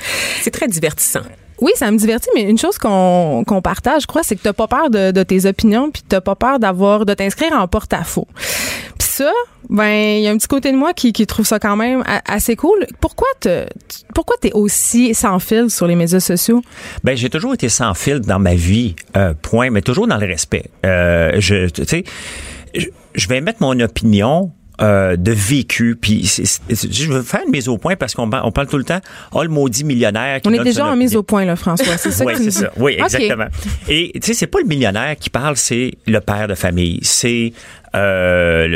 C'est 0.42 0.52
très 0.52 0.68
divertissant. 0.68 1.22
oui, 1.62 1.72
ça 1.76 1.90
me 1.92 1.98
divertit, 1.98 2.30
mais 2.36 2.44
une 2.44 2.58
chose 2.58 2.78
qu'on 2.78 3.44
qu'on 3.46 3.62
partage, 3.62 4.04
je 4.04 4.08
crois, 4.08 4.24
c'est 4.24 4.36
que 4.36 4.42
t'as 4.42 4.54
pas 4.54 4.68
peur 4.68 4.90
de, 4.90 5.12
de 5.12 5.24
tes 5.24 5.46
opinions, 5.46 5.92
puis 5.92 6.04
t'as 6.08 6.22
pas 6.22 6.36
peur 6.36 6.60
d'avoir 6.60 7.06
de 7.06 7.14
t'inscrire 7.14 7.54
en 7.54 7.68
porte-à-faux. 7.68 8.28
Puis 8.98 9.08
ça, 9.08 9.32
ben, 9.70 10.18
il 10.18 10.22
y 10.24 10.28
a 10.28 10.32
un 10.32 10.38
petit 10.38 10.48
côté 10.48 10.72
de 10.72 10.78
moi 10.78 10.94
qui, 10.94 11.14
qui 11.14 11.26
trouve 11.26 11.46
ça 11.46 11.60
quand 11.60 11.76
même 11.76 12.04
assez 12.28 12.56
cool. 12.56 12.86
Pourquoi 13.00 13.28
te, 13.40 13.66
tu- 13.66 14.00
pourquoi 14.14 14.36
t'es 14.42 14.52
aussi 14.54 15.14
sans 15.14 15.40
fil 15.40 15.70
sur 15.70 15.88
les 15.88 15.96
médias 15.96 16.20
sociaux? 16.20 16.62
Ben 17.04 17.16
j'ai 17.16 17.30
toujours 17.30 17.54
été 17.54 17.70
sans 17.70 17.94
fil 17.94 18.20
dans 18.20 18.40
ma 18.40 18.56
vie, 18.56 18.96
euh, 19.16 19.34
point, 19.42 19.70
mais 19.70 19.82
toujours 19.82 20.08
dans 20.08 20.18
le 20.18 20.28
respect. 20.28 20.66
Euh, 20.86 21.34
je, 21.40 21.70
tu 21.70 21.86
sais, 21.86 22.04
je, 22.76 22.88
je 23.16 23.28
vais 23.30 23.40
mettre 23.42 23.62
mon 23.62 23.80
opinion. 23.80 24.52
Euh, 24.82 25.15
de 25.15 25.32
vécu, 25.32 25.96
puis 26.00 26.24
je 26.70 27.12
veux 27.12 27.22
faire 27.22 27.42
une 27.46 27.51
mise 27.51 27.68
au 27.68 27.77
point 27.77 27.96
parce 27.96 28.15
qu'on 28.15 28.30
on 28.32 28.51
parle 28.51 28.68
tout 28.68 28.77
le 28.80 28.84
temps, 28.84 29.01
oh 29.32 29.44
le 29.44 29.50
maudit 29.50 29.84
millionnaire. 29.84 30.42
Qui 30.42 30.50
On 30.50 30.53
est 30.53 30.63
déjà 30.63 30.86
en 30.88 30.96
mise 30.96 31.15
au 31.15 31.22
point, 31.24 31.46
là, 31.46 31.56
François. 31.56 31.96
C'est 31.98 32.12
ça 32.12 32.25
Oui, 32.25 32.34
c'est 32.38 32.51
ça. 32.51 32.72
Oui, 32.77 32.94
exactement. 33.00 33.46
Et 33.88 34.12
tu 34.15 34.22
sais, 34.24 34.34
c'est 34.34 34.48
pas 34.48 34.60
le 34.60 34.65
millionnaire 34.68 35.15
qui 35.20 35.30
parle, 35.30 35.58
c'est 35.58 35.92
le 36.08 36.20
père 36.22 36.48
de 36.48 36.56
famille. 36.56 37.00
C'est 37.03 37.53
euh, 37.96 38.68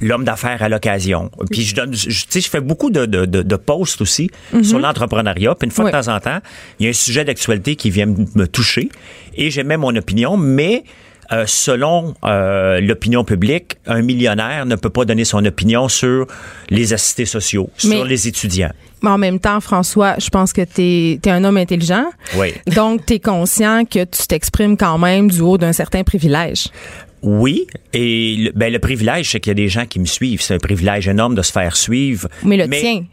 l'homme 0.00 0.24
d'affaires 0.24 0.62
à 0.62 0.68
l'occasion. 0.68 1.30
Puis 1.50 1.62
je 1.62 1.74
donne, 1.74 1.94
je- 1.94 2.08
tu 2.08 2.24
sais, 2.28 2.40
je 2.40 2.48
fais 2.48 2.60
beaucoup 2.60 2.90
de, 2.90 3.04
de, 3.06 3.24
de, 3.26 3.56
posts 3.56 4.00
aussi 4.00 4.30
sur 4.62 4.78
l'entrepreneuriat. 4.78 5.54
Puis 5.54 5.66
une 5.66 5.72
fois 5.72 5.84
Mhm. 5.84 5.90
Oui. 5.92 6.00
de 6.00 6.04
temps 6.06 6.14
en 6.16 6.20
temps, 6.20 6.38
il 6.78 6.84
y 6.84 6.86
a 6.86 6.90
un 6.90 6.94
sujet 6.94 7.24
d'actualité 7.24 7.76
qui 7.76 7.90
vient 7.90 8.06
me 8.06 8.46
toucher 8.46 8.88
et 9.36 9.50
j'émets 9.50 9.76
mon 9.76 9.94
opinion, 9.94 10.36
mais 10.36 10.84
euh, 11.32 11.44
selon 11.46 12.14
euh, 12.24 12.80
l'opinion 12.80 13.24
publique, 13.24 13.76
un 13.86 14.02
millionnaire 14.02 14.66
ne 14.66 14.76
peut 14.76 14.90
pas 14.90 15.04
donner 15.04 15.24
son 15.24 15.44
opinion 15.44 15.88
sur 15.88 16.26
les 16.70 16.92
assistés 16.92 17.26
sociaux, 17.26 17.70
Mais- 17.84 17.96
sur 17.96 18.04
les 18.04 18.28
étudiants. 18.28 18.72
Mais 19.02 19.10
en 19.10 19.18
même 19.18 19.38
temps, 19.38 19.60
François, 19.60 20.14
je 20.18 20.30
pense 20.30 20.52
que 20.52 20.62
t'es 20.62 21.20
es 21.22 21.30
un 21.30 21.44
homme 21.44 21.58
intelligent. 21.58 22.06
Oui. 22.36 22.54
Donc, 22.74 23.04
t'es 23.04 23.20
conscient 23.20 23.84
que 23.84 24.04
tu 24.04 24.26
t'exprimes 24.26 24.76
quand 24.76 24.98
même 24.98 25.30
du 25.30 25.40
haut 25.40 25.58
d'un 25.58 25.72
certain 25.72 26.02
privilège. 26.02 26.68
Oui, 27.22 27.66
et 27.92 28.36
le, 28.36 28.52
ben, 28.54 28.72
le 28.72 28.78
privilège, 28.78 29.32
c'est 29.32 29.40
qu'il 29.40 29.50
y 29.50 29.52
a 29.52 29.54
des 29.54 29.68
gens 29.68 29.84
qui 29.86 29.98
me 29.98 30.06
suivent. 30.06 30.40
C'est 30.40 30.54
un 30.54 30.58
privilège 30.58 31.08
énorme 31.08 31.34
de 31.34 31.42
se 31.42 31.52
faire 31.52 31.76
suivre. 31.76 32.28
Mais 32.42 32.56
le 32.56 32.68
tien. 32.68 33.04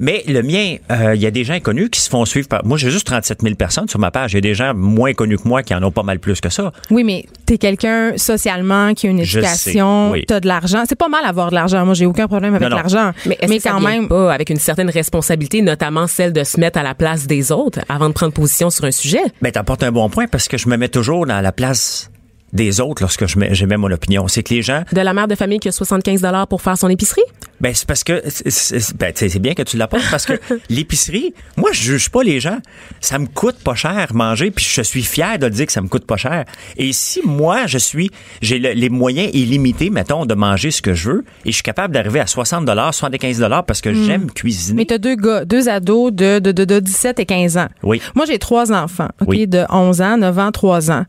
Mais 0.00 0.24
le 0.26 0.42
mien, 0.42 0.76
euh, 0.90 1.14
il 1.14 1.20
y 1.20 1.26
a 1.26 1.30
des 1.30 1.44
gens 1.44 1.52
inconnus 1.52 1.90
qui 1.92 2.00
se 2.00 2.08
font 2.08 2.24
suivre 2.24 2.48
par... 2.48 2.64
Moi, 2.64 2.78
j'ai 2.78 2.90
juste 2.90 3.06
37 3.06 3.42
000 3.42 3.54
personnes 3.54 3.86
sur 3.86 3.98
ma 3.98 4.10
page. 4.10 4.32
Il 4.32 4.36
y 4.36 4.38
a 4.38 4.40
des 4.40 4.54
gens 4.54 4.72
moins 4.74 5.12
connus 5.12 5.36
que 5.36 5.46
moi 5.46 5.62
qui 5.62 5.74
en 5.74 5.82
ont 5.82 5.90
pas 5.90 6.02
mal 6.02 6.18
plus 6.18 6.40
que 6.40 6.48
ça. 6.48 6.72
Oui, 6.90 7.04
mais 7.04 7.26
t'es 7.44 7.58
quelqu'un 7.58 8.16
socialement 8.16 8.94
qui 8.94 9.08
a 9.08 9.10
une 9.10 9.20
éducation, 9.20 10.12
oui. 10.12 10.24
t'as 10.26 10.40
de 10.40 10.48
l'argent. 10.48 10.84
C'est 10.88 10.98
pas 10.98 11.08
mal 11.08 11.26
avoir 11.26 11.50
de 11.50 11.54
l'argent. 11.54 11.84
Moi, 11.84 11.92
j'ai 11.92 12.06
aucun 12.06 12.28
problème 12.28 12.54
avec 12.54 12.70
l'argent. 12.70 13.12
Mais, 13.26 13.36
est-ce 13.42 13.52
que 13.52 13.58
ça 13.60 13.70
quand 13.72 13.80
vient 13.80 13.90
même, 13.90 14.08
pas 14.08 14.32
avec 14.32 14.48
une 14.48 14.56
certaine 14.56 14.88
responsabilité, 14.88 15.60
notamment 15.60 16.06
celle 16.06 16.32
de 16.32 16.44
se 16.44 16.58
mettre 16.58 16.78
à 16.78 16.82
la 16.82 16.94
place 16.94 17.26
des 17.26 17.52
autres 17.52 17.80
avant 17.90 18.08
de 18.08 18.14
prendre 18.14 18.32
position 18.32 18.70
sur 18.70 18.86
un 18.86 18.92
sujet? 18.92 19.20
Ben, 19.42 19.52
t'apportes 19.52 19.82
un 19.82 19.92
bon 19.92 20.08
point 20.08 20.26
parce 20.26 20.48
que 20.48 20.56
je 20.56 20.70
me 20.70 20.78
mets 20.78 20.88
toujours 20.88 21.26
dans 21.26 21.42
la 21.42 21.52
place 21.52 22.10
des 22.52 22.80
autres 22.80 23.02
lorsque 23.02 23.26
je 23.26 23.38
mets, 23.38 23.54
j'émets 23.54 23.76
mon 23.76 23.90
opinion. 23.90 24.28
C'est 24.28 24.42
que 24.42 24.54
les 24.54 24.62
gens, 24.62 24.82
De 24.92 25.00
la 25.00 25.12
mère 25.12 25.28
de 25.28 25.34
famille 25.34 25.58
qui 25.58 25.68
a 25.68 25.72
75 25.72 26.22
dollars 26.22 26.48
pour 26.48 26.62
faire 26.62 26.76
son 26.76 26.88
épicerie? 26.88 27.22
Ben 27.60 27.74
c'est 27.74 27.86
parce 27.86 28.04
que 28.04 28.22
c'est- 28.26 28.96
ben, 28.96 29.12
tu 29.12 29.28
c'est 29.28 29.38
bien 29.38 29.54
que 29.54 29.62
tu 29.62 29.76
l'apportes 29.76 30.04
parce 30.10 30.26
que 30.26 30.34
l'épicerie, 30.70 31.34
moi 31.56 31.70
je 31.72 31.82
juge 31.82 32.08
pas 32.10 32.22
les 32.22 32.40
gens. 32.40 32.58
Ça 33.00 33.18
me 33.18 33.26
coûte 33.26 33.56
pas 33.62 33.74
cher 33.74 34.08
manger 34.14 34.50
puis 34.50 34.64
je 34.68 34.82
suis 34.82 35.02
fier 35.02 35.38
de 35.38 35.48
dire 35.48 35.66
que 35.66 35.72
ça 35.72 35.80
me 35.80 35.88
coûte 35.88 36.06
pas 36.06 36.16
cher. 36.16 36.44
Et 36.76 36.92
si 36.92 37.20
moi 37.24 37.66
je 37.66 37.78
suis 37.78 38.10
j'ai 38.42 38.58
le- 38.58 38.72
les 38.72 38.88
moyens 38.88 39.30
illimités 39.34 39.90
mettons 39.90 40.26
de 40.26 40.34
manger 40.34 40.70
ce 40.70 40.82
que 40.82 40.94
je 40.94 41.10
veux 41.10 41.24
et 41.44 41.50
je 41.50 41.54
suis 41.54 41.62
capable 41.62 41.94
d'arriver 41.94 42.20
à 42.20 42.26
60 42.26 42.64
dollars, 42.64 42.94
75 42.94 43.38
dollars 43.38 43.64
parce 43.64 43.80
que 43.80 43.92
j'aime 43.92 44.30
cuisiner. 44.30 44.78
mais 44.78 44.84
t'as 44.86 44.98
deux 44.98 45.16
gars, 45.16 45.44
deux 45.44 45.68
ados 45.68 46.12
de, 46.12 46.38
de, 46.38 46.52
de, 46.52 46.64
de 46.64 46.80
17 46.80 47.18
et 47.20 47.26
15 47.26 47.56
ans. 47.58 47.68
Oui. 47.82 48.00
Moi, 48.14 48.24
j'ai 48.26 48.38
trois 48.38 48.72
enfants, 48.72 49.08
OK, 49.20 49.28
Oui. 49.28 49.46
de 49.46 49.64
11 49.70 50.00
ans, 50.00 50.16
9 50.16 50.38
ans, 50.38 50.50
3 50.52 50.90
ans. 50.90 51.04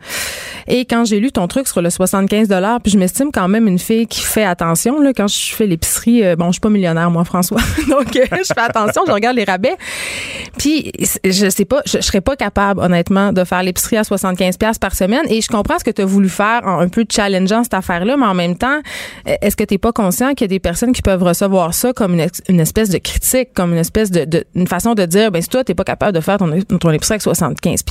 Et 0.73 0.85
quand 0.85 1.03
j'ai 1.03 1.19
lu 1.19 1.33
ton 1.33 1.49
truc 1.49 1.67
sur 1.67 1.81
le 1.81 1.89
75 1.89 2.47
puis 2.81 2.93
je 2.93 2.97
m'estime 2.97 3.29
quand 3.33 3.49
même 3.49 3.67
une 3.67 3.77
fille 3.77 4.07
qui 4.07 4.21
fait 4.21 4.45
attention, 4.45 5.01
là, 5.01 5.11
quand 5.13 5.27
je 5.27 5.53
fais 5.53 5.67
l'épicerie, 5.67 6.23
euh, 6.23 6.37
bon, 6.37 6.47
je 6.47 6.53
suis 6.53 6.59
pas 6.61 6.69
millionnaire, 6.69 7.11
moi, 7.11 7.25
François. 7.25 7.59
Donc, 7.89 8.15
euh, 8.15 8.25
je 8.31 8.53
fais 8.53 8.61
attention, 8.61 9.01
je 9.05 9.11
regarde 9.11 9.35
les 9.35 9.43
rabais. 9.43 9.75
Puis, 10.57 10.93
je 11.25 11.49
sais 11.49 11.65
pas, 11.65 11.81
je, 11.85 11.99
serais 11.99 12.21
pas 12.21 12.37
capable, 12.37 12.79
honnêtement, 12.79 13.33
de 13.33 13.43
faire 13.43 13.63
l'épicerie 13.63 13.97
à 13.97 14.05
75 14.05 14.57
par 14.79 14.95
semaine. 14.95 15.23
Et 15.27 15.41
je 15.41 15.49
comprends 15.49 15.77
ce 15.77 15.83
que 15.83 15.91
tu 15.91 16.03
as 16.03 16.05
voulu 16.05 16.29
faire 16.29 16.61
en 16.65 16.79
un 16.79 16.87
peu 16.87 17.05
challengeant 17.09 17.63
cette 17.63 17.73
affaire-là, 17.73 18.15
mais 18.15 18.25
en 18.25 18.33
même 18.33 18.57
temps, 18.57 18.79
euh, 19.27 19.35
est-ce 19.41 19.57
que 19.57 19.65
tu 19.65 19.77
pas 19.77 19.91
conscient 19.91 20.29
qu'il 20.29 20.45
y 20.45 20.45
a 20.45 20.47
des 20.47 20.59
personnes 20.59 20.93
qui 20.93 21.01
peuvent 21.01 21.23
recevoir 21.23 21.73
ça 21.73 21.91
comme 21.91 22.17
une, 22.47 22.59
espèce 22.61 22.89
de 22.89 22.97
critique, 22.97 23.49
comme 23.53 23.73
une 23.73 23.79
espèce 23.79 24.09
de, 24.09 24.23
de- 24.23 24.45
une 24.55 24.67
façon 24.67 24.93
de 24.93 25.05
dire, 25.05 25.31
ben 25.31 25.41
si 25.41 25.49
toi 25.49 25.65
t'es 25.65 25.75
pas 25.75 25.83
capable 25.83 26.13
de 26.13 26.21
faire 26.21 26.37
ton, 26.37 26.49
ton 26.79 26.91
épicerie 26.91 27.15
avec 27.15 27.21
75 27.23 27.83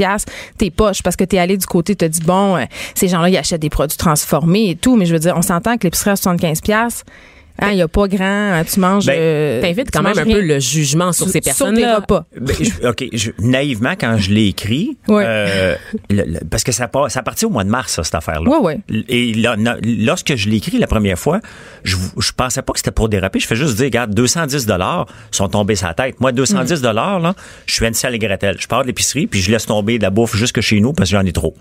t'es 0.57 0.71
poche 0.71 1.03
parce 1.03 1.17
que 1.17 1.25
t'es 1.25 1.39
allé 1.39 1.57
du 1.57 1.67
côté, 1.67 1.95
t'as 1.95 2.09
dit 2.09 2.21
bon, 2.21 2.57
euh, 2.57 2.65
ces 2.95 3.09
gens-là 3.09 3.29
ils 3.29 3.37
achètent 3.37 3.63
des 3.63 3.71
produits 3.71 3.97
transformés 3.97 4.71
et 4.71 4.77
tout, 4.77 4.97
mais 4.97 5.07
je 5.07 5.13
veux 5.13 5.19
dire, 5.19 5.35
on 5.37 5.43
s'entend 5.43 5.77
que 5.77 5.85
l'épicerie 5.85 6.11
à 6.11 6.17
75 6.17 6.61
Hein, 7.61 7.71
il 7.73 7.79
y 7.79 7.83
a 7.83 7.89
pas 7.89 8.09
grand, 8.09 8.25
hein, 8.25 8.65
tu 8.65 8.81
manges. 8.81 9.07
Ben, 9.07 9.15
euh, 9.19 9.61
T'invites 9.61 9.91
quand 9.93 10.03
même 10.03 10.19
un 10.19 10.25
peu 10.25 10.41
le 10.41 10.59
jugement 10.59 11.13
sur 11.13 11.29
ces 11.29 11.41
personnes-là. 11.41 11.97
repas. 12.01 12.25
Ben, 12.41 12.55
je- 12.61 12.89
OK, 12.89 13.05
je- 13.13 13.31
naïvement, 13.39 13.93
quand 14.01 14.17
je 14.19 14.31
l'ai 14.31 14.47
écrit, 14.47 14.97
Ouais. 15.09 15.25
euh, 15.27 15.75
le- 16.09 16.25
le- 16.25 16.41
parce 16.51 16.65
que 16.65 16.73
ça, 16.73 16.89
part- 16.89 17.11
ça 17.11 17.23
partit 17.23 17.45
au 17.45 17.51
mois 17.51 17.65
de 17.65 17.69
mars, 17.71 17.93
ça, 17.93 18.05
cette 18.05 18.15
affaire-là. 18.15 18.49
Ouais, 18.51 18.59
ouais. 18.59 19.05
Et 19.09 19.35
là, 19.35 19.57
na- 19.57 19.77
lorsque 19.83 20.35
je 20.37 20.49
l'ai 20.49 20.57
écrit 20.57 20.79
la 20.79 20.87
première 20.87 21.19
fois, 21.19 21.41
je, 21.85 21.97
je 22.19 22.33
pensais 22.33 22.63
pas 22.63 22.73
que 22.73 22.79
c'était 22.79 22.91
pour 22.91 23.09
déraper. 23.09 23.41
Je 23.41 23.47
fais 23.47 23.57
juste 23.57 23.77
dire, 23.77 23.85
regarde, 23.85 24.15
210 24.15 24.67
dollars 24.67 25.07
sont 25.31 25.49
tombés 25.49 25.77
sur 25.77 25.87
la 25.89 25.95
tête. 25.95 26.21
Moi, 26.21 26.33
210 26.33 26.81
dollars, 26.83 27.21
là, 27.21 27.35
je 27.67 27.75
suis 27.75 27.87
Ansel 27.87 28.15
et 28.15 28.19
Gretel. 28.19 28.57
Je 28.59 28.67
pars 28.67 28.83
de 28.83 28.87
l'épicerie, 28.87 29.27
puis 29.27 29.41
je 29.41 29.51
laisse 29.51 29.67
tomber 29.67 29.99
de 29.99 30.03
la 30.03 30.11
bouffe 30.11 30.35
jusque 30.37 30.61
chez 30.61 30.81
nous 30.81 30.93
parce 30.93 31.11
que 31.11 31.17
j'en 31.17 31.25
ai 31.27 31.33
trop. 31.33 31.55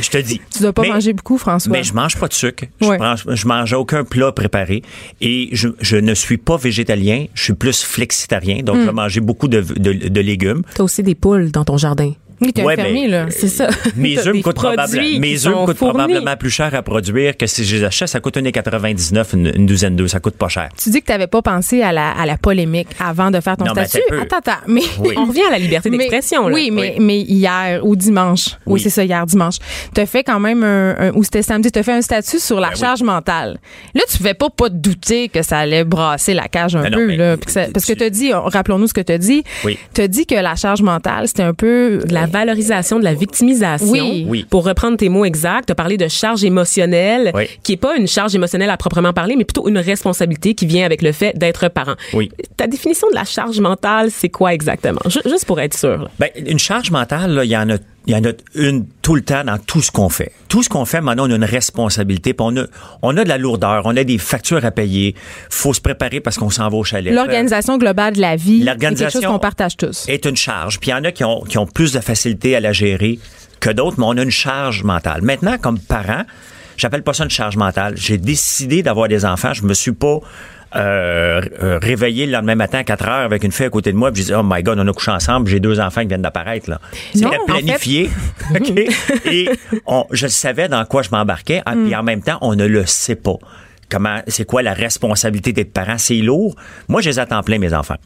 je 0.00 0.08
te 0.10 0.18
dis. 0.18 0.40
Tu 0.54 0.62
dois 0.62 0.72
pas 0.72 0.82
Mais- 0.82 0.88
manger 0.88 1.12
beaucoup, 1.12 1.38
François. 1.38 1.72
mais 1.72 1.82
je 1.82 1.92
mange 1.94 2.16
pas 2.16 2.28
de 2.28 2.32
sucre. 2.34 2.64
Ouais. 2.80 2.96
Je, 2.98 3.02
mange, 3.02 3.24
je 3.28 3.46
mange 3.46 3.72
aucun 3.72 4.04
plat 4.18 4.32
préparé. 4.32 4.82
Et 5.20 5.48
je, 5.52 5.68
je 5.80 5.96
ne 5.96 6.14
suis 6.14 6.38
pas 6.38 6.56
végétalien. 6.56 7.26
Je 7.34 7.42
suis 7.44 7.52
plus 7.54 7.82
flexitarien. 7.84 8.62
Donc, 8.62 8.76
je 8.76 8.82
Hmm. 8.82 8.86
vais 8.86 8.92
manger 8.92 9.20
beaucoup 9.20 9.48
de, 9.48 9.60
de, 9.60 9.92
de 10.08 10.20
légumes. 10.20 10.62
T'as 10.74 10.82
aussi 10.84 11.02
des 11.02 11.14
poules 11.14 11.50
dans 11.52 11.64
ton 11.64 11.76
jardin. 11.76 12.12
Oui, 12.40 12.52
t'es 12.52 12.62
Ouais, 12.62 12.76
fermier, 12.76 13.02
mais, 13.02 13.08
là. 13.08 13.26
C'est 13.30 13.48
ça. 13.48 13.68
Mes 13.96 14.14
T'as 14.16 14.26
œufs 14.28 14.34
me 14.36 14.42
coûtent, 14.42 14.54
probable- 14.56 14.98
mes 15.18 15.46
œufs 15.46 15.74
probablement 15.76 16.36
plus 16.36 16.50
cher 16.50 16.74
à 16.74 16.82
produire 16.82 17.36
que 17.36 17.46
si 17.46 17.64
je 17.64 17.76
les 17.76 17.84
achète. 17.84 18.08
Ça 18.08 18.20
coûte 18.20 18.36
1,99 18.36 19.34
une, 19.34 19.52
une 19.54 19.66
douzaine 19.66 19.96
d'œufs. 19.96 20.10
Ça 20.10 20.20
coûte 20.20 20.36
pas 20.36 20.48
cher. 20.48 20.68
Tu 20.82 20.90
dis 20.90 21.00
que 21.00 21.06
tu 21.06 21.12
n'avais 21.12 21.26
pas 21.26 21.42
pensé 21.42 21.82
à 21.82 21.92
la, 21.92 22.10
à 22.10 22.26
la 22.26 22.36
polémique 22.38 22.88
avant 23.00 23.30
de 23.30 23.40
faire 23.40 23.56
ton 23.56 23.64
Non, 23.64 23.72
statut? 23.72 23.98
attends. 24.10 24.22
Attends, 24.22 24.36
attends. 24.38 24.60
Mais, 24.66 24.82
Oui. 25.00 25.14
On 25.16 25.24
revient 25.26 25.42
à 25.48 25.50
la 25.52 25.58
liberté 25.58 25.90
mais- 25.90 25.98
d'expression. 25.98 26.48
là. 26.48 26.54
Oui, 26.54 26.70
mais, 26.72 26.96
mais 27.00 27.20
hier 27.20 27.80
ou 27.84 27.96
dimanche. 27.96 28.50
Oui, 28.66 28.74
Oui. 28.74 28.80
c'est 28.80 28.90
ça, 28.90 29.04
hier 29.04 29.24
dimanche. 29.26 29.56
Tu 29.94 30.00
as 30.00 30.06
fait 30.06 30.22
quand 30.24 30.40
même 30.40 30.62
un, 30.62 30.96
un- 30.98 31.12
ou 31.14 31.24
c'était 31.24 31.42
samedi, 31.42 31.70
tu 31.72 31.78
as 31.78 31.82
fait 31.82 31.92
un 31.92 32.02
statut 32.02 32.38
sur 32.38 32.60
la 32.60 32.68
Ben 32.68 32.74
oui. 32.74 32.80
charge 32.80 33.02
mentale. 33.02 33.58
Là, 33.94 34.02
tu 34.10 34.16
pouvais 34.18 34.34
pas 34.34 34.50
pas 34.50 34.68
te 34.70 34.74
douter 34.74 35.28
que 35.28 35.42
ça 35.42 35.58
allait 35.58 35.84
brasser 35.84 36.34
la 36.34 36.48
cage 36.48 36.76
un 36.76 36.82
Ben 36.82 36.92
peu. 36.92 37.14
là, 37.16 37.36
ça- 37.46 37.66
parce 37.72 37.84
que 37.86 37.92
tu- 37.92 37.98
tu 37.98 38.04
as 38.04 38.10
dit, 38.10 38.32
rappelons-nous 38.32 38.86
ce 38.88 38.94
que 38.94 39.00
tu 39.00 39.12
as 39.12 39.18
dit. 39.18 39.42
Oui. 39.64 39.78
Tu 39.94 40.00
as 40.02 40.08
dit 40.08 40.26
que 40.26 40.34
la 40.34 40.54
charge 40.54 40.82
mentale, 40.82 41.26
c'était 41.28 41.42
un 41.42 41.54
peu 41.54 42.00
De 42.06 42.12
la 42.14 42.26
valorisation 42.28 42.98
de 42.98 43.04
la 43.04 43.14
victimisation. 43.14 43.88
Oui. 43.90 44.26
Oui. 44.28 44.46
Pour 44.48 44.64
reprendre 44.64 44.96
tes 44.96 45.08
mots 45.08 45.24
exacts, 45.24 45.66
tu 45.66 45.72
as 45.72 45.74
parlé 45.74 45.96
de 45.96 46.08
charge 46.08 46.44
émotionnelle, 46.44 47.30
Oui. 47.34 47.44
qui 47.62 47.72
est 47.72 47.76
pas 47.76 47.96
une 47.96 48.06
charge 48.06 48.34
émotionnelle 48.34 48.70
à 48.70 48.76
proprement 48.76 49.12
parler, 49.12 49.34
mais 49.36 49.44
plutôt 49.44 49.68
une 49.68 49.78
responsabilité 49.78 50.54
qui 50.54 50.66
vient 50.66 50.84
avec 50.86 51.02
le 51.02 51.12
fait 51.12 51.36
d'être 51.36 51.68
parent. 51.68 51.94
Oui. 52.12 52.30
Ta 52.56 52.66
définition 52.66 53.08
de 53.10 53.14
la 53.14 53.24
charge 53.24 53.58
mentale, 53.60 54.10
c'est 54.10 54.28
quoi 54.28 54.52
exactement? 54.54 55.00
Ju- 55.08 55.20
Juste 55.26 55.44
pour 55.46 55.60
être 55.60 55.76
sûr. 55.76 55.98
là. 55.98 56.10
Ben, 56.18 56.28
une 56.36 56.58
charge 56.58 56.90
mentale, 56.90 57.40
il 57.44 57.50
y 57.50 57.56
en 57.56 57.68
a, 57.70 57.76
il 58.06 58.14
y 58.14 58.16
en 58.16 58.24
a 58.24 58.32
une 58.54 58.86
tout 59.02 59.14
le 59.14 59.20
temps 59.20 59.44
dans 59.44 59.58
tout 59.58 59.82
ce 59.82 59.90
qu'on 59.90 60.08
fait. 60.08 60.32
Tout 60.48 60.62
ce 60.62 60.68
qu'on 60.68 60.86
fait, 60.86 61.00
maintenant, 61.00 61.28
on 61.28 61.30
a 61.30 61.36
une 61.36 61.44
responsabilité. 61.44 62.32
puis 62.32 62.46
on 62.46 62.56
a, 62.56 62.64
on 63.02 63.16
a 63.16 63.24
de 63.24 63.28
la 63.28 63.36
lourdeur, 63.36 63.82
on 63.84 63.96
a 63.96 64.04
des 64.04 64.16
factures 64.16 64.64
à 64.64 64.70
payer. 64.70 65.14
Faut 65.50 65.74
se 65.74 65.80
préparer 65.80 66.20
parce 66.20 66.38
qu'on 66.38 66.48
s'en 66.48 66.68
va 66.68 66.76
au 66.76 66.84
chalet. 66.84 67.12
L'organisation 67.12 67.76
globale 67.76 68.14
de 68.14 68.20
la 68.20 68.36
vie, 68.36 68.64
c'est 68.64 68.78
quelque 68.78 69.10
chose 69.10 69.26
qu'on 69.26 69.38
partage 69.38 69.76
tous. 69.76 70.06
est 70.08 70.24
une 70.24 70.36
charge. 70.36 70.80
Puis 70.80 70.90
il 70.90 70.92
y 70.92 70.94
en 70.94 71.04
a 71.04 71.12
qui 71.12 71.24
ont, 71.24 71.42
qui 71.42 71.58
ont 71.58 71.66
plus 71.66 71.92
de 71.92 72.00
facilité 72.00 72.56
à 72.56 72.60
la 72.60 72.72
gérer 72.72 73.18
que 73.60 73.70
d'autres, 73.70 73.96
mais 73.98 74.06
on 74.06 74.16
a 74.16 74.22
une 74.22 74.30
charge 74.30 74.84
mentale. 74.84 75.22
Maintenant, 75.22 75.58
comme 75.58 75.78
parent, 75.78 76.22
j'appelle 76.76 77.02
pas 77.02 77.12
ça 77.12 77.24
une 77.24 77.30
charge 77.30 77.56
mentale. 77.56 77.94
J'ai 77.96 78.16
décidé 78.16 78.82
d'avoir 78.82 79.08
des 79.08 79.24
enfants. 79.24 79.52
Je 79.52 79.64
me 79.64 79.74
suis 79.74 79.92
pas 79.92 80.20
euh, 80.76 81.40
euh, 81.62 81.78
réveillé 81.80 82.26
le 82.26 82.32
lendemain 82.32 82.54
matin 82.54 82.78
à 82.78 82.84
4 82.84 83.08
heures 83.08 83.24
avec 83.24 83.42
une 83.42 83.52
fille 83.52 83.66
à 83.66 83.70
côté 83.70 83.90
de 83.92 83.96
moi 83.96 84.12
puis 84.12 84.22
j'ai 84.22 84.28
dit 84.28 84.34
oh 84.34 84.42
my 84.44 84.62
god 84.62 84.78
on 84.78 84.86
a 84.86 84.92
couché 84.92 85.10
ensemble 85.10 85.48
j'ai 85.48 85.60
deux 85.60 85.80
enfants 85.80 86.02
qui 86.02 86.08
viennent 86.08 86.22
d'apparaître 86.22 86.68
là. 86.68 86.80
C'était 87.14 87.26
en 87.26 87.30
fait- 87.30 87.38
planifié 87.46 88.10
OK? 88.54 88.72
et 89.26 89.48
on, 89.86 90.04
je 90.10 90.26
savais 90.26 90.68
dans 90.68 90.84
quoi 90.84 91.02
je 91.02 91.08
m'embarquais 91.10 91.62
ah, 91.64 91.72
puis 91.72 91.94
en 91.96 92.02
même 92.02 92.22
temps 92.22 92.38
on 92.42 92.54
ne 92.54 92.66
le 92.66 92.84
sait 92.86 93.16
pas. 93.16 93.36
Comment 93.90 94.20
c'est 94.26 94.44
quoi 94.44 94.60
la 94.62 94.74
responsabilité 94.74 95.54
d'être 95.54 95.72
parent? 95.72 95.96
C'est 95.96 96.16
lourd. 96.18 96.54
Moi 96.88 97.00
je 97.00 97.08
les 97.08 97.18
attends 97.18 97.42
plein 97.42 97.58
mes 97.58 97.72
enfants. 97.72 97.96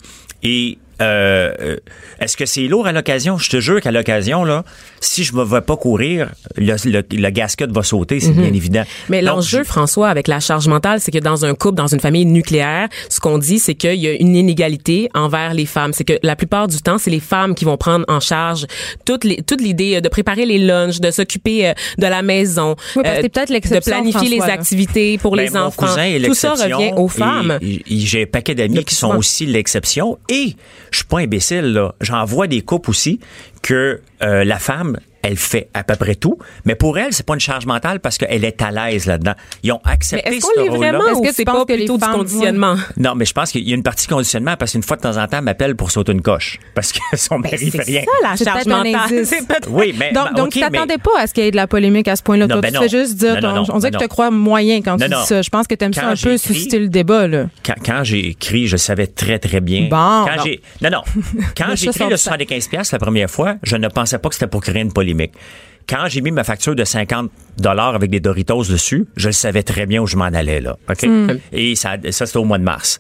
Et 0.45 0.79
euh, 1.03 1.53
euh, 1.61 1.77
est-ce 2.21 2.37
que 2.37 2.47
c'est 2.47 2.63
lourd 2.69 2.87
à 2.87 2.93
l'occasion? 2.93 3.37
Je 3.39 3.51
te 3.51 3.61
jure 3.61 3.81
qu'à 3.81 3.91
l'occasion, 3.91 4.45
là, 4.45 4.65
si 5.01 5.25
je 5.25 5.35
ne 5.35 5.43
vais 5.43 5.61
pas 5.61 5.77
courir, 5.77 6.31
le, 6.57 6.75
le, 6.85 7.03
le 7.11 7.31
gasket 7.31 7.71
va 7.71 7.83
sauter, 7.83 8.21
c'est 8.21 8.31
bien 8.33 8.53
évident. 8.53 8.85
Mais 9.09 9.21
l'enjeu, 9.23 9.59
je- 9.59 9.65
François, 9.69 10.09
avec 10.09 10.29
la 10.29 10.39
charge 10.41 10.69
mentale, 10.69 11.01
c'est 11.01 11.11
que 11.11 11.19
dans 11.19 11.45
un 11.45 11.55
couple, 11.55 11.75
dans 11.77 11.89
une 11.89 12.01
famille 12.01 12.25
nucléaire, 12.27 12.89
ce 13.09 13.21
qu'on 13.21 13.39
dit, 13.39 13.59
c'est 13.59 13.75
qu'il 13.75 13.95
y 13.97 14.07
a 14.07 14.13
une 14.13 14.37
inégalité 14.37 15.09
envers 15.15 15.55
les 15.55 15.67
femmes. 15.67 15.93
C'est 15.93 16.05
que 16.05 16.19
la 16.23 16.37
plupart 16.37 16.69
du 16.69 16.79
temps, 16.81 16.99
c'est 16.99 17.11
les 17.11 17.21
femmes 17.21 17.55
qui 17.55 17.65
vont 17.65 17.77
prendre 17.77 18.05
en 18.09 18.21
charge 18.21 18.67
toute, 19.05 19.25
les, 19.25 19.43
toute 19.43 19.61
l'idée 19.61 19.97
euh, 19.97 20.01
de 20.01 20.09
préparer 20.09 20.47
les 20.47 20.59
lunchs, 20.59 21.01
de 21.01 21.11
s'occuper 21.11 21.69
euh, 21.69 21.73
de 21.99 22.07
la 22.07 22.23
maison, 22.23 22.77
Oui, 22.97 23.03
parce 23.03 23.17
que 23.17 23.23
c'est 23.23 23.29
peut-être 23.29 23.53
de 23.73 23.81
planifier 23.81 24.29
les 24.29 24.39
là. 24.39 24.53
activités 24.53 25.19
pour 25.19 25.35
Ben, 25.37 25.45
les 25.45 25.51
mon 25.51 25.67
enfants. 25.67 25.87
cousin 25.87 26.05
est 26.05 26.21
Tout 26.25 26.35
ça 26.35 26.53
revient 26.55 26.93
aux 26.97 27.09
femmes. 27.09 27.59
et- 27.61 27.83
et 27.91 27.99
J'ai 27.99 28.23
un 28.23 28.27
paquet 28.27 28.55
d'amis 28.55 28.85
qui 28.85 28.95
sont 28.95 29.09
souvent. 29.09 29.19
aussi 29.19 29.47
l'exception. 29.47 30.19
Et 30.29 30.55
je 30.93 30.99
suis 30.99 31.07
pas 31.07 31.19
imbécile, 31.19 31.73
là. 31.73 31.95
J'en 32.01 32.25
vois 32.25 32.47
des 32.47 32.63
couples 32.63 32.91
aussi 32.91 33.21
que 33.63 34.01
euh, 34.23 34.45
la 34.45 34.59
femme, 34.59 34.99
elle 35.23 35.37
fait 35.37 35.69
à 35.75 35.85
peu 35.85 35.97
près 35.97 36.15
tout. 36.15 36.39
Mais 36.65 36.75
pour 36.75 36.99
elle, 36.99 37.13
c'est 37.13 37.25
pas 37.27 37.35
une 37.35 37.41
charge 37.41 37.67
mentale 37.67 38.01
parce 38.01 38.19
qu'elle 38.19 38.45
est 38.45 38.61
à 38.63 38.71
l'aise 38.71 39.07
là-dedans. 39.07 39.35
Ils 39.63 39.73
ont 39.73 39.81
Mais 39.87 39.93
accepté 39.93 40.29
est-ce 40.37 40.47
ce 40.47 40.53
qu'on 40.55 40.61
rôle-là. 40.73 40.77
vraiment 40.93 41.07
Est-ce 41.11 41.19
ou 41.19 41.23
que 41.23 41.29
tu 41.29 41.35
c'est 41.35 41.45
penses 41.45 41.59
pas 41.59 41.65
que 41.67 41.73
les 41.73 41.79
plutôt 41.79 41.99
du 41.99 42.05
femmes- 42.05 42.15
conditionnement? 42.15 42.77
Non, 42.97 43.15
mais 43.15 43.25
je 43.25 43.33
pense 43.33 43.51
qu'il 43.53 43.69
y 43.69 43.73
a 43.73 43.75
une 43.75 43.83
partie 43.83 44.07
conditionnement 44.07 44.57
parce 44.59 44.73
qu'une 44.73 44.83
fois 44.83 44.97
de 44.97 45.03
temps 45.03 45.17
en 45.17 45.27
temps, 45.27 45.39
elle 45.39 45.45
m'appelle 45.45 45.77
pour 45.77 45.91
sauter 45.91 46.13
une 46.13 46.23
coche 46.23 46.59
parce 46.75 46.93
que 46.93 46.99
son 47.17 47.39
mari 47.39 47.57
Ben, 47.57 47.71
C'est 47.71 47.71
fait 47.79 47.83
rien. 47.91 48.01
ça, 48.03 48.29
la 48.31 48.37
C'est 48.37 48.45
charge 48.45 48.67
mentale. 48.67 49.27
C'est 49.27 49.69
Oui, 49.69 49.95
mais 49.99 50.13
Donc, 50.13 50.29
ben, 50.29 50.35
donc 50.35 50.53
tu 50.53 50.61
t'attendais 50.61 50.95
mais- 50.95 50.99
pas 50.99 51.21
à 51.21 51.27
ce 51.27 51.35
qu'il 51.35 51.45
y 51.45 51.47
ait 51.47 51.51
de 51.51 51.57
la 51.57 51.67
polémique 51.67 52.09
à 52.09 52.17
ce 52.17 52.23
point-là. 52.23 52.47
Non, 52.47 52.55
Toi, 52.57 52.61
ben 52.63 52.69
tu 52.69 52.75
non. 52.75 52.83
fais 52.83 52.89
juste 52.89 53.17
dire, 53.17 53.35
Non, 53.41 53.41
non, 53.41 53.49
ton- 53.49 53.55
non, 53.55 53.75
on 53.75 53.79
dirait 53.79 53.91
ben 53.91 53.99
que 53.99 54.05
tu 54.05 54.09
crois 54.09 54.31
moyen 54.31 54.83
quand 54.83 54.99
Non, 54.99 55.07
tu 55.07 55.11
non. 55.13 55.21
dis 55.21 55.27
ça. 55.27 55.43
Je 55.43 55.51
pense 55.51 55.67
que 55.67 55.75
tu 55.75 55.85
aimes 55.85 55.95
ça 55.95 56.09
un 56.09 56.17
peu 56.17 56.37
susciter 56.37 56.79
le 56.79 56.89
débat. 56.89 57.27
Là. 57.29 57.47
quand, 57.65 57.75
quand 57.85 58.05
j'ai 58.05 58.29
écrit, 58.29 58.67
je 58.67 58.77
savais 58.77 59.07
très, 59.07 59.39
très 59.39 59.61
bien. 59.61 59.83
Bon, 59.91 59.97
quand 60.27 60.37
bon. 60.37 60.43
j'ai, 60.45 60.61
non, 60.81 60.91
non. 60.91 61.03
Quand 61.57 61.67
j'ai 61.75 61.87
écrit 61.89 62.05
le 62.05 62.11
du 62.11 62.17
sac. 62.17 62.33
75 62.35 62.69
pièces 62.69 62.93
la 62.93 62.99
première 62.99 63.31
fois, 63.31 63.57
je 63.63 63.77
ne 63.77 63.89
pensais 63.89 64.19
pas 64.19 64.29
que 64.29 64.35
c'était 64.35 64.47
pour 64.47 64.61
créer 64.63 64.81
une 64.83 64.93
polémique. 64.93 65.12
Quand 65.89 66.07
j'ai 66.09 66.21
mis 66.21 66.31
ma 66.31 66.45
facture 66.45 66.75
de 66.75 66.85
50 66.85 67.31
dollars 67.59 67.95
avec 67.95 68.11
des 68.11 68.21
Doritos 68.21 68.65
dessus, 68.65 69.07
je 69.17 69.29
le 69.29 69.33
savais 69.33 69.63
très 69.63 69.87
bien 69.87 70.01
où 70.01 70.07
je 70.07 70.17
m'en 70.17 70.25
allais, 70.25 70.61
là. 70.61 70.77
Hmm. 71.03 71.33
Et 71.53 71.75
ça, 71.75 71.97
ça 72.11 72.27
c'était 72.27 72.39
au 72.39 72.45
mois 72.45 72.59
de 72.59 72.65
mars. 72.65 72.99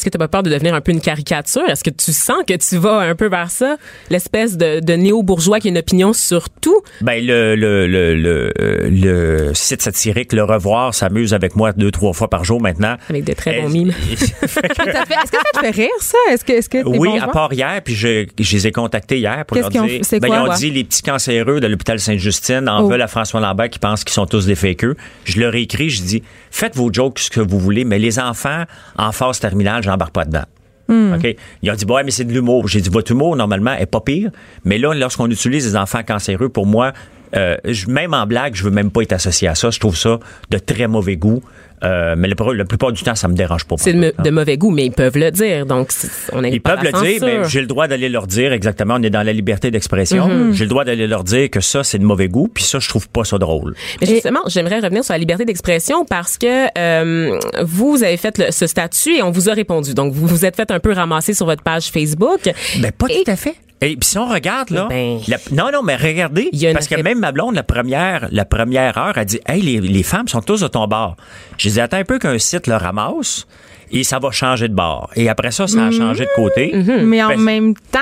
Est-ce 0.00 0.06
que 0.06 0.10
tu 0.10 0.16
pas 0.16 0.28
peur 0.28 0.42
de 0.42 0.48
devenir 0.48 0.74
un 0.74 0.80
peu 0.80 0.92
une 0.92 1.00
caricature? 1.02 1.68
Est-ce 1.68 1.84
que 1.84 1.90
tu 1.90 2.14
sens 2.14 2.38
que 2.46 2.54
tu 2.54 2.78
vas 2.78 3.00
un 3.00 3.14
peu 3.14 3.28
vers 3.28 3.50
ça? 3.50 3.76
L'espèce 4.08 4.56
de, 4.56 4.80
de 4.80 4.92
néo-bourgeois 4.94 5.60
qui 5.60 5.68
a 5.68 5.70
une 5.70 5.76
opinion 5.76 6.14
sur 6.14 6.48
tout? 6.48 6.80
Ben, 7.02 7.22
le, 7.22 7.54
le, 7.54 7.86
le, 7.86 8.14
le, 8.14 8.50
euh, 8.58 8.88
le 8.90 9.52
site 9.54 9.82
satirique 9.82 10.32
Le 10.32 10.42
Revoir 10.44 10.94
s'amuse 10.94 11.34
avec 11.34 11.54
moi 11.54 11.72
deux, 11.74 11.90
trois 11.90 12.14
fois 12.14 12.30
par 12.30 12.44
jour 12.44 12.62
maintenant. 12.62 12.96
Avec 13.10 13.24
de 13.24 13.34
très 13.34 13.60
bons 13.60 13.66
Euh, 13.66 13.72
mimes. 13.72 13.92
Est-ce 14.12 14.30
que 14.30 14.48
ça 14.48 15.42
te 15.52 15.60
fait 15.60 15.70
rire, 15.70 15.90
ça? 16.00 16.16
Est-ce 16.30 16.44
que, 16.46 16.52
est-ce 16.52 16.70
que 16.70 16.78
Oui, 16.86 17.08
bon 17.10 17.20
à 17.20 17.28
part 17.28 17.52
hier, 17.52 17.82
puis 17.84 17.94
je, 17.94 18.26
je 18.38 18.52
les 18.56 18.66
ai 18.68 18.72
contactés 18.72 19.18
hier 19.18 19.44
pour 19.44 19.58
leur 19.58 19.66
ont 19.66 19.84
dire. 19.86 20.00
C'est 20.02 20.18
ben, 20.18 20.28
quoi, 20.28 20.36
ils 20.38 20.40
ont 20.40 20.48
ouais? 20.48 20.56
dit 20.56 20.70
les 20.70 20.84
petits 20.84 21.02
cancéreux 21.02 21.60
de 21.60 21.66
l'hôpital 21.66 22.00
Sainte-Justine 22.00 22.68
en 22.70 22.80
Oh. 22.84 22.88
veulent 22.88 23.02
à 23.02 23.06
François 23.08 23.40
Lambert 23.40 23.68
qui 23.68 23.78
pense 23.78 24.02
qu'ils 24.04 24.14
sont 24.14 24.24
tous 24.24 24.46
des 24.46 24.54
fakeux. 24.54 24.96
Je 25.24 25.38
leur 25.40 25.54
ai 25.54 25.60
écrit, 25.60 25.90
je 25.90 26.02
dis 26.02 26.22
faites 26.50 26.74
vos 26.74 26.90
jokes 26.90 27.18
ce 27.18 27.28
que 27.28 27.40
vous 27.40 27.58
voulez, 27.58 27.84
mais 27.84 27.98
les 27.98 28.18
enfants 28.18 28.64
en 28.96 29.12
phase 29.12 29.38
terminale, 29.40 29.82
j'embarque 29.90 30.12
pas 30.12 30.24
dedans. 30.24 30.44
Hmm. 30.88 31.14
OK? 31.14 31.36
Ils 31.62 31.70
ont 31.70 31.74
dit, 31.74 31.84
ouais, 31.84 32.02
mais 32.02 32.10
c'est 32.10 32.24
de 32.24 32.32
l'humour. 32.32 32.66
J'ai 32.68 32.80
dit, 32.80 32.90
votre 32.90 33.12
humour, 33.12 33.36
normalement, 33.36 33.72
est 33.72 33.86
pas 33.86 34.00
pire. 34.00 34.30
Mais 34.64 34.78
là, 34.78 34.92
lorsqu'on 34.94 35.30
utilise 35.30 35.64
des 35.64 35.76
enfants 35.76 36.02
cancéreux, 36.02 36.48
pour 36.48 36.66
moi, 36.66 36.92
euh, 37.36 37.56
même 37.86 38.14
en 38.14 38.26
blague, 38.26 38.54
je 38.54 38.64
veux 38.64 38.70
même 38.70 38.90
pas 38.90 39.02
être 39.02 39.12
associé 39.12 39.46
à 39.48 39.54
ça. 39.54 39.70
Je 39.70 39.78
trouve 39.78 39.96
ça 39.96 40.18
de 40.50 40.58
très 40.58 40.88
mauvais 40.88 41.16
goût. 41.16 41.42
Euh, 41.82 42.14
mais 42.16 42.28
la, 42.28 42.34
la 42.54 42.64
plupart 42.64 42.92
du 42.92 43.02
temps, 43.02 43.14
ça 43.14 43.28
me 43.28 43.34
dérange 43.34 43.64
pas. 43.64 43.76
C'est 43.78 43.92
de, 43.92 44.30
mauvais 44.30 44.56
goût, 44.58 44.70
mais 44.70 44.86
ils 44.86 44.92
peuvent 44.92 45.16
le 45.16 45.30
dire. 45.30 45.66
Donc, 45.66 45.90
on 46.32 46.42
n'est 46.42 46.50
ils 46.50 46.60
pas 46.60 46.76
peuvent 46.76 46.92
le 46.92 47.02
dire, 47.02 47.20
mais 47.22 47.48
j'ai 47.48 47.60
le 47.60 47.66
droit 47.66 47.88
d'aller 47.88 48.08
leur 48.08 48.26
dire 48.26 48.52
exactement. 48.52 48.94
On 48.98 49.02
est 49.02 49.10
dans 49.10 49.22
la 49.22 49.32
liberté 49.32 49.70
d'expression. 49.70 50.28
Mm-hmm. 50.28 50.52
J'ai 50.52 50.64
le 50.64 50.70
droit 50.70 50.84
d'aller 50.84 51.06
leur 51.06 51.24
dire 51.24 51.48
que 51.50 51.60
ça, 51.60 51.82
c'est 51.84 51.98
de 51.98 52.04
mauvais 52.04 52.28
goût, 52.28 52.48
puis 52.52 52.64
ça, 52.64 52.78
je 52.78 52.88
trouve 52.88 53.08
pas 53.08 53.24
ça 53.24 53.38
drôle. 53.38 53.74
Mais 54.00 54.06
justement, 54.06 54.40
j'aimerais 54.46 54.80
revenir 54.80 55.04
sur 55.04 55.14
la 55.14 55.18
liberté 55.18 55.44
d'expression 55.44 56.04
parce 56.04 56.36
que 56.38 56.66
euh, 56.78 57.38
vous 57.62 58.02
avez 58.02 58.16
fait 58.16 58.36
le- 58.38 58.50
ce 58.50 58.66
statut 58.66 59.16
et 59.16 59.22
on 59.22 59.30
vous 59.30 59.48
a 59.48 59.52
répondu. 59.54 59.94
Donc, 59.94 60.12
vous 60.12 60.26
vous 60.26 60.44
êtes 60.44 60.56
fait 60.56 60.70
un 60.70 60.80
peu 60.80 60.92
ramasser 60.92 61.34
sur 61.34 61.46
votre 61.46 61.62
page 61.62 61.90
Facebook. 61.90 62.40
Ben, 62.78 62.92
pas 62.92 63.06
Et- 63.08 63.22
tout 63.24 63.30
à 63.30 63.36
fait. 63.36 63.54
Et 63.82 63.96
puis 63.96 64.08
si 64.08 64.18
on 64.18 64.26
regarde 64.28 64.70
là, 64.70 64.86
Ben- 64.90 65.20
la- 65.26 65.38
non 65.52 65.70
non 65.72 65.82
mais 65.82 65.96
regardez 65.96 66.50
parce 66.74 66.86
que 66.86 66.96
ré- 66.96 67.02
même 67.02 67.18
ma 67.18 67.32
blonde 67.32 67.54
la 67.54 67.62
première 67.62 68.28
la 68.30 68.44
première 68.44 68.98
heure 68.98 69.16
a 69.16 69.24
dit 69.24 69.40
hey 69.46 69.62
les, 69.62 69.80
les 69.80 70.02
femmes 70.02 70.28
sont 70.28 70.42
tous 70.42 70.60
de 70.60 70.68
ton 70.68 70.86
bord. 70.86 71.16
J'ai 71.56 71.70
dit 71.70 71.80
attends 71.80 71.96
un 71.96 72.04
peu 72.04 72.18
qu'un 72.18 72.38
site 72.38 72.66
le 72.66 72.76
ramasse 72.76 73.46
et 73.92 74.04
ça 74.04 74.18
va 74.18 74.30
changer 74.30 74.68
de 74.68 74.74
bord. 74.74 75.10
Et 75.16 75.28
après 75.30 75.50
ça 75.50 75.66
ça 75.66 75.86
a 75.86 75.90
changé 75.90 76.24
de 76.24 76.30
côté. 76.36 76.72
Mais 77.04 77.22
en 77.22 77.28
Ben, 77.30 77.40
même 77.40 77.74
temps, 77.74 77.98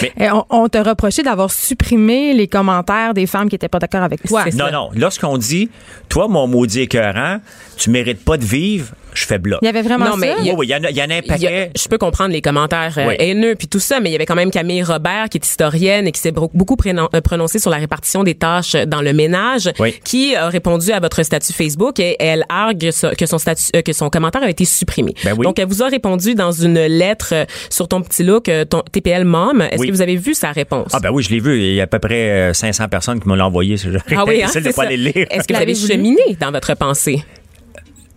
Mais- 0.00 0.12
eh, 0.18 0.30
on, 0.30 0.44
on 0.48 0.68
te 0.68 0.78
reprochait 0.78 1.22
d'avoir 1.24 1.50
supprimé 1.50 2.32
les 2.32 2.46
commentaires 2.48 3.12
des 3.12 3.26
femmes 3.26 3.48
qui 3.48 3.54
n'étaient 3.54 3.68
pas 3.68 3.80
d'accord 3.80 4.02
avec 4.02 4.22
toi. 4.22 4.44
Non 4.54 4.66
ça. 4.66 4.70
non, 4.70 4.90
lorsqu'on 4.94 5.36
dit 5.38 5.70
toi 6.08 6.28
mon 6.28 6.46
maudit 6.46 6.82
écœurant, 6.82 7.40
tu 7.76 7.90
mérites 7.90 8.24
pas 8.24 8.36
de 8.36 8.44
vivre, 8.44 8.88
je 9.14 9.24
fais 9.26 9.38
bloc. 9.38 9.58
Il 9.62 9.66
y 9.66 9.68
avait 9.68 9.82
vraiment 9.82 10.10
Non, 10.10 10.16
mais 10.16 10.28
ça? 10.32 10.36
il 10.40 10.46
y 10.46 10.52
Oui 10.52 10.66
il 10.66 10.70
y 10.70 10.74
en 10.74 10.84
a 10.84 10.90
il 10.90 10.96
y 10.96 11.02
en 11.02 11.10
a 11.10 11.14
un 11.14 11.18
a- 11.18 11.22
paquet. 11.22 11.70
je 11.76 11.88
peux 11.88 11.98
comprendre 11.98 12.30
les 12.32 12.40
commentaires 12.42 12.94
euh, 12.98 13.08
Oui. 13.08 13.14
haineux 13.18 13.54
puis 13.54 13.68
tout 13.68 13.78
ça, 13.80 14.00
mais 14.00 14.08
il 14.10 14.12
y 14.12 14.14
avait 14.16 14.26
quand 14.26 14.34
même 14.34 14.50
Camille 14.50 14.82
Robert 14.82 15.28
qui 15.30 15.38
est 15.38 15.46
historienne 15.46 16.06
et 16.06 16.12
qui 16.12 16.20
s'est 16.20 16.32
beaucoup 16.32 16.76
prénon- 16.76 17.08
euh, 17.14 17.20
prononcée 17.20 17.58
sur 17.58 17.70
la 17.70 17.76
répartition 17.78 18.22
des 18.24 18.34
tâches 18.34 18.72
dans 18.86 19.00
le 19.02 19.12
ménage, 19.12 19.70
Oui. 19.78 19.94
qui 20.04 20.34
a 20.36 20.48
répondu 20.48 20.90
à 20.92 21.00
votre 21.00 21.22
statut 21.22 21.52
Facebook 21.52 21.98
et 22.00 22.16
elle 22.20 22.44
argue 22.48 22.90
que 23.16 23.26
son 23.26 23.38
statut, 23.38 23.64
euh, 23.76 23.82
que 23.82 23.92
son 23.92 24.10
commentaire 24.10 24.42
a 24.42 24.50
été 24.50 24.64
supprimé. 24.64 25.14
Ben 25.24 25.34
oui. 25.36 25.44
Donc 25.44 25.58
elle 25.58 25.68
vous 25.68 25.82
a 25.82 25.88
répondu 25.88 26.34
dans 26.34 26.52
une 26.52 26.78
lettre 26.86 27.34
sur 27.70 27.88
ton 27.88 28.02
petit 28.02 28.24
look, 28.24 28.50
ton 28.68 28.82
TPL 28.92 29.24
mom. 29.24 29.62
Est-ce 29.62 29.80
Oui. 29.80 29.86
que 29.88 29.92
vous 29.92 30.02
avez 30.02 30.16
vu 30.16 30.34
sa 30.34 30.52
réponse? 30.52 30.90
Ah 30.92 31.00
ben 31.00 31.10
oui, 31.10 31.22
je 31.22 31.30
l'ai 31.30 31.40
vu, 31.40 31.58
il 31.60 31.74
y 31.74 31.80
a 31.80 31.84
à 31.84 31.86
peu 31.86 31.98
près 31.98 32.30
euh, 32.50 32.52
500 32.52 32.88
personnes 32.88 33.20
qui 33.20 33.28
me 33.28 33.36
l'ont 33.36 33.44
envoyé, 33.44 33.76
Ah 34.16 34.24
oui, 34.26 34.42
hein, 34.42 34.48
c'est 34.52 34.74
pas 34.74 34.86
les 34.86 34.96
lire. 34.96 35.26
Est-ce 35.30 35.46
que 35.46 35.54
vous 35.54 35.60
avez 35.62 35.74
cheminé 35.74 36.36
dans 36.40 36.50
votre 36.50 36.74
pensée? 36.76 37.24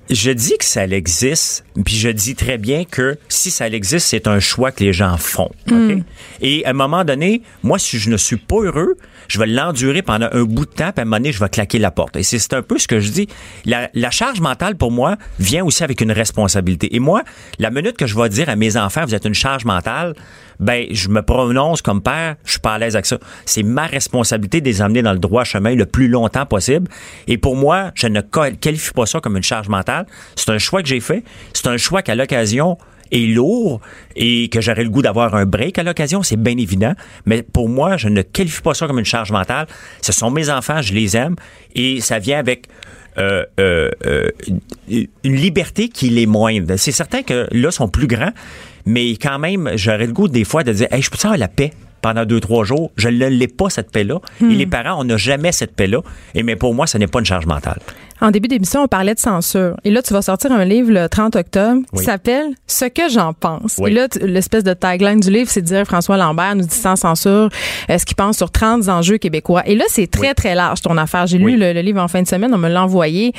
Je 0.09 0.31
dis 0.31 0.57
que 0.57 0.65
ça 0.65 0.85
existe, 0.85 1.65
puis 1.85 1.95
je 1.95 2.09
dis 2.09 2.35
très 2.35 2.57
bien 2.57 2.83
que 2.83 3.17
si 3.29 3.51
ça 3.51 3.67
existe, 3.67 4.07
c'est 4.07 4.27
un 4.27 4.39
choix 4.39 4.71
que 4.71 4.83
les 4.83 4.93
gens 4.93 5.17
font. 5.17 5.49
OK? 5.71 5.97
Et 6.41 6.65
à 6.65 6.71
un 6.71 6.73
moment 6.73 7.05
donné, 7.05 7.41
moi, 7.63 7.79
si 7.79 7.97
je 7.97 8.09
ne 8.09 8.17
suis 8.17 8.35
pas 8.35 8.57
heureux, 8.57 8.97
je 9.29 9.39
vais 9.39 9.47
l'endurer 9.47 10.01
pendant 10.01 10.27
un 10.31 10.43
bout 10.43 10.65
de 10.65 10.71
temps, 10.71 10.91
puis 10.91 10.99
à 10.99 11.01
un 11.01 11.05
moment 11.05 11.17
donné, 11.17 11.31
je 11.31 11.39
vais 11.39 11.49
claquer 11.49 11.79
la 11.79 11.89
porte. 11.89 12.17
Et 12.17 12.23
c'est 12.23 12.39
c'est 12.39 12.53
un 12.53 12.61
peu 12.61 12.77
ce 12.77 12.87
que 12.87 12.99
je 12.99 13.11
dis. 13.11 13.27
La, 13.65 13.89
la 13.93 14.11
charge 14.11 14.41
mentale, 14.41 14.75
pour 14.75 14.91
moi, 14.91 15.17
vient 15.39 15.63
aussi 15.63 15.83
avec 15.83 16.01
une 16.01 16.11
responsabilité. 16.11 16.93
Et 16.95 16.99
moi, 16.99 17.23
la 17.59 17.71
minute 17.71 17.95
que 17.95 18.05
je 18.05 18.15
vais 18.15 18.27
dire 18.29 18.49
à 18.49 18.55
mes 18.55 18.75
enfants, 18.75 19.05
vous 19.05 19.15
êtes 19.15 19.25
une 19.25 19.33
charge 19.33 19.63
mentale, 19.63 20.15
ben, 20.63 20.85
je 20.91 21.09
me 21.09 21.21
prononce 21.21 21.81
comme 21.81 22.01
père, 22.01 22.35
je 22.45 22.51
suis 22.51 22.59
pas 22.59 22.73
à 22.73 22.79
l'aise 22.79 22.95
avec 22.95 23.05
ça. 23.05 23.19
C'est 23.45 23.63
ma 23.63 23.85
responsabilité 23.85 24.61
de 24.61 24.65
les 24.65 24.81
emmener 24.81 25.01
dans 25.01 25.11
le 25.11 25.19
droit 25.19 25.43
chemin 25.43 25.75
le 25.75 25.85
plus 25.85 26.07
longtemps 26.07 26.45
possible. 26.45 26.89
Et 27.27 27.37
pour 27.37 27.55
moi, 27.55 27.91
je 27.95 28.07
ne 28.07 28.21
qualifie 28.21 28.93
pas 28.93 29.05
ça 29.05 29.19
comme 29.19 29.35
une 29.35 29.43
charge 29.43 29.67
mentale. 29.67 30.05
C'est 30.35 30.49
un 30.49 30.57
choix 30.57 30.81
que 30.81 30.87
j'ai 30.87 31.01
fait. 31.01 31.23
C'est 31.53 31.67
un 31.67 31.77
choix 31.77 32.01
qu'à 32.01 32.15
l'occasion 32.15 32.77
est 33.11 33.27
lourd 33.27 33.81
et 34.15 34.47
que 34.47 34.61
j'aurais 34.61 34.85
le 34.85 34.89
goût 34.89 35.01
d'avoir 35.01 35.35
un 35.35 35.45
break 35.45 35.77
à 35.77 35.83
l'occasion, 35.83 36.23
c'est 36.23 36.37
bien 36.37 36.57
évident. 36.57 36.93
Mais 37.25 37.43
pour 37.43 37.67
moi, 37.69 37.97
je 37.97 38.07
ne 38.07 38.21
qualifie 38.21 38.61
pas 38.61 38.73
ça 38.73 38.87
comme 38.87 38.99
une 38.99 39.05
charge 39.05 39.31
mentale. 39.31 39.67
Ce 40.01 40.13
sont 40.13 40.31
mes 40.31 40.49
enfants, 40.49 40.81
je 40.81 40.93
les 40.93 41.17
aime 41.17 41.35
et 41.75 41.99
ça 41.99 42.19
vient 42.19 42.39
avec 42.39 42.67
euh, 43.17 43.45
euh, 43.59 43.91
euh, 44.07 44.29
une 44.87 45.35
liberté 45.35 45.89
qui 45.89 46.09
les 46.09 46.25
moindre. 46.25 46.75
C'est 46.77 46.91
certain 46.91 47.21
que 47.21 47.47
là, 47.51 47.69
sont 47.69 47.87
plus 47.87 48.07
grands, 48.07 48.31
mais 48.85 49.11
quand 49.11 49.39
même, 49.39 49.71
j'aurais 49.75 50.07
le 50.07 50.13
goût 50.13 50.27
des 50.27 50.43
fois 50.43 50.63
de 50.63 50.73
dire, 50.73 50.87
hey, 50.91 51.01
je 51.01 51.09
peux 51.09 51.17
avoir 51.23 51.37
la 51.37 51.47
paix. 51.47 51.71
pendant 52.03 52.25
deux, 52.25 52.39
trois 52.41 52.65
jours? 52.65 52.91
Je 52.97 53.07
ne 53.07 53.27
l'ai 53.27 53.47
pas, 53.47 53.69
cette 53.69 53.89
paix-là. 53.91 54.19
Hmm. 54.41 54.51
Et 54.51 54.55
les 54.55 54.65
parents, 54.67 54.99
on 54.99 55.05
n'a 55.05 55.17
jamais 55.17 55.51
cette 55.51 55.73
paix-là. 55.75 56.01
Et 56.35 56.43
mais 56.43 56.55
pour 56.55 56.75
moi, 56.75 56.85
ce 56.85 56.97
n'est 56.97 57.07
pas 57.07 57.19
une 57.19 57.25
charge 57.25 57.45
mentale. 57.45 57.79
En 58.23 58.31
début 58.31 58.47
d'émission, 58.47 58.83
on 58.83 58.87
parlait 58.87 59.13
de 59.13 59.19
censure. 59.19 59.75
Et 59.83 59.91
là, 59.91 60.01
tu 60.01 60.13
vas 60.13 60.21
sortir 60.21 60.51
un 60.53 60.63
livre 60.63 60.91
le 60.93 61.09
30 61.09 61.35
octobre 61.35 61.81
qui 61.91 61.99
Oui. 61.99 62.05
s'appelle 62.05 62.45
Ce 62.67 62.85
que 62.85 63.09
j'en 63.09 63.33
pense. 63.33 63.75
Oui. 63.79 63.91
Et 63.91 63.93
là, 63.93 64.07
l'espèce 64.21 64.63
de 64.63 64.73
tagline 64.73 65.19
du 65.19 65.29
livre, 65.29 65.49
c'est 65.51 65.61
de 65.61 65.65
dire 65.67 65.83
François 65.85 66.15
Lambert 66.15 66.55
nous 66.55 66.63
dit 66.65 66.73
sans 66.73 66.95
censure 66.95 67.49
euh, 67.89 67.97
ce 67.97 68.05
qu'il 68.05 68.15
pense 68.15 68.37
sur 68.37 68.49
30 68.49 68.87
enjeux 68.87 69.17
québécois. 69.17 69.63
Et 69.65 69.75
là, 69.75 69.83
c'est 69.89 70.07
très, 70.09 70.29
Oui. 70.29 70.35
très 70.35 70.55
large 70.55 70.81
ton 70.81 70.97
affaire. 70.97 71.27
J'ai 71.27 71.37
Oui. 71.37 71.51
lu 71.51 71.57
le, 71.59 71.73
le 71.73 71.81
livre 71.81 72.01
en 72.01 72.07
fin 72.07 72.21
de 72.21 72.27
semaine, 72.27 72.53
on 72.53 72.57
me 72.57 72.69
l'a 72.69 72.81
envoyé. 72.83 73.33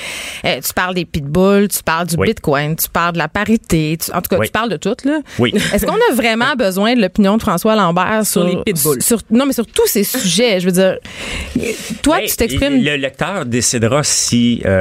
Euh, 0.44 0.60
tu 0.62 0.74
parles 0.74 0.94
des 0.94 1.06
pitbulls, 1.06 1.68
tu 1.68 1.82
parles 1.82 2.06
du 2.06 2.16
Oui. 2.18 2.28
bitcoin, 2.28 2.76
tu 2.76 2.90
parles 2.90 3.14
de 3.14 3.18
la 3.18 3.28
parité. 3.28 3.96
tu- 3.98 4.10
en 4.12 4.20
tout 4.20 4.28
cas, 4.28 4.36
Oui. 4.38 4.46
tu 4.46 4.52
parles 4.52 4.68
de 4.70 4.76
tout. 4.76 4.94
Là. 5.06 5.20
Oui. 5.38 5.50
Est-ce 5.72 5.86
qu'on 5.86 5.94
a 5.94 6.14
vraiment 6.14 6.54
besoin 6.58 6.94
de 6.94 7.00
l'opinion 7.00 7.38
de 7.38 7.42
François 7.42 7.74
Lambert 7.74 8.26
sur, 8.26 8.42
Sur 8.42 8.44
les 8.44 8.62
pitbulls. 8.62 9.02
sur- 9.02 9.20
non, 9.30 9.46
mais 9.46 9.54
sur 9.54 9.66
tous 9.66 9.86
ces 9.86 10.04
sujets? 10.04 10.60
Je 10.60 10.66
veux 10.66 10.72
dire, 10.72 10.98
toi, 12.02 12.18
Ben, 12.18 12.26
tu 12.28 12.36
t'exprimes. 12.36 12.82
Le 12.84 12.96
lecteur 12.96 13.46
décidera 13.46 14.02
si. 14.02 14.60
euh, 14.66 14.73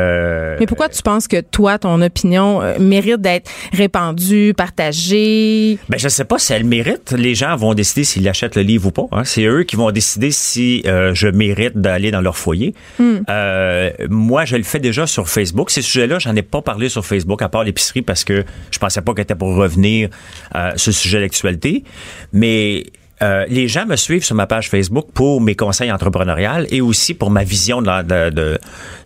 Mais 0.60 0.65
pourquoi 0.65 0.89
tu 0.89 1.01
penses 1.01 1.27
que 1.27 1.41
toi, 1.41 1.77
ton 1.79 2.01
opinion 2.01 2.62
euh, 2.62 2.77
mérite 2.79 3.21
d'être 3.21 3.49
répandue, 3.73 4.53
partagée? 4.56 5.77
Ben, 5.89 5.97
je 5.97 6.08
sais 6.08 6.25
pas 6.25 6.39
si 6.39 6.53
elle 6.53 6.63
mérite. 6.63 7.12
Les 7.12 7.36
gens 7.36 7.56
vont 7.56 7.73
décider 7.73 8.03
s'ils 8.03 8.27
achètent 8.27 8.56
le 8.56 8.62
livre 8.62 8.88
ou 8.88 8.91
pas. 8.91 9.06
hein. 9.12 9.23
C'est 9.23 9.43
eux 9.45 9.63
qui 9.63 9.75
vont 9.75 9.91
décider 9.91 10.32
si 10.32 10.84
euh, 10.86 11.13
je 11.13 11.27
mérite 11.27 11.77
d'aller 11.77 12.12
dans 12.12 12.21
leur 12.21 12.38
foyer. 12.38 12.73
Euh, 12.99 13.89
moi, 14.10 14.45
je 14.45 14.56
le 14.56 14.63
fais 14.63 14.79
déjà 14.79 15.08
sur 15.08 15.29
Facebook. 15.29 15.71
Ces 15.71 15.82
sujets-là, 15.82 16.19
j'en 16.19 16.36
ai 16.36 16.41
pas 16.41 16.62
parlé 16.62 16.89
sur 16.89 17.06
Facebook, 17.06 17.41
à 17.41 17.49
part 17.49 17.63
l'épicerie, 17.63 18.01
parce 18.01 18.23
que 18.23 18.43
je 18.71 18.79
pensais 18.79 19.01
pas 19.01 19.13
qu'elle 19.13 19.23
était 19.23 19.36
pour 19.36 19.56
revenir 19.56 20.10
euh, 20.56 20.71
sur 20.75 20.89
le 20.89 20.95
sujet 20.95 21.19
d'actualité. 21.19 21.84
Mais 22.32 22.86
euh, 23.23 23.45
les 23.49 23.67
gens 23.67 23.86
me 23.86 23.95
suivent 23.95 24.23
sur 24.25 24.36
ma 24.36 24.45
page 24.47 24.69
Facebook 24.69 25.07
pour 25.13 25.39
mes 25.41 25.55
conseils 25.55 25.91
entrepreneuriales 25.91 26.67
et 26.69 26.81
aussi 26.81 27.13
pour 27.13 27.29
ma 27.31 27.43
vision 27.43 27.81
de 27.81 27.88
la, 27.88 28.03
de, 28.03 28.29
de, 28.29 28.59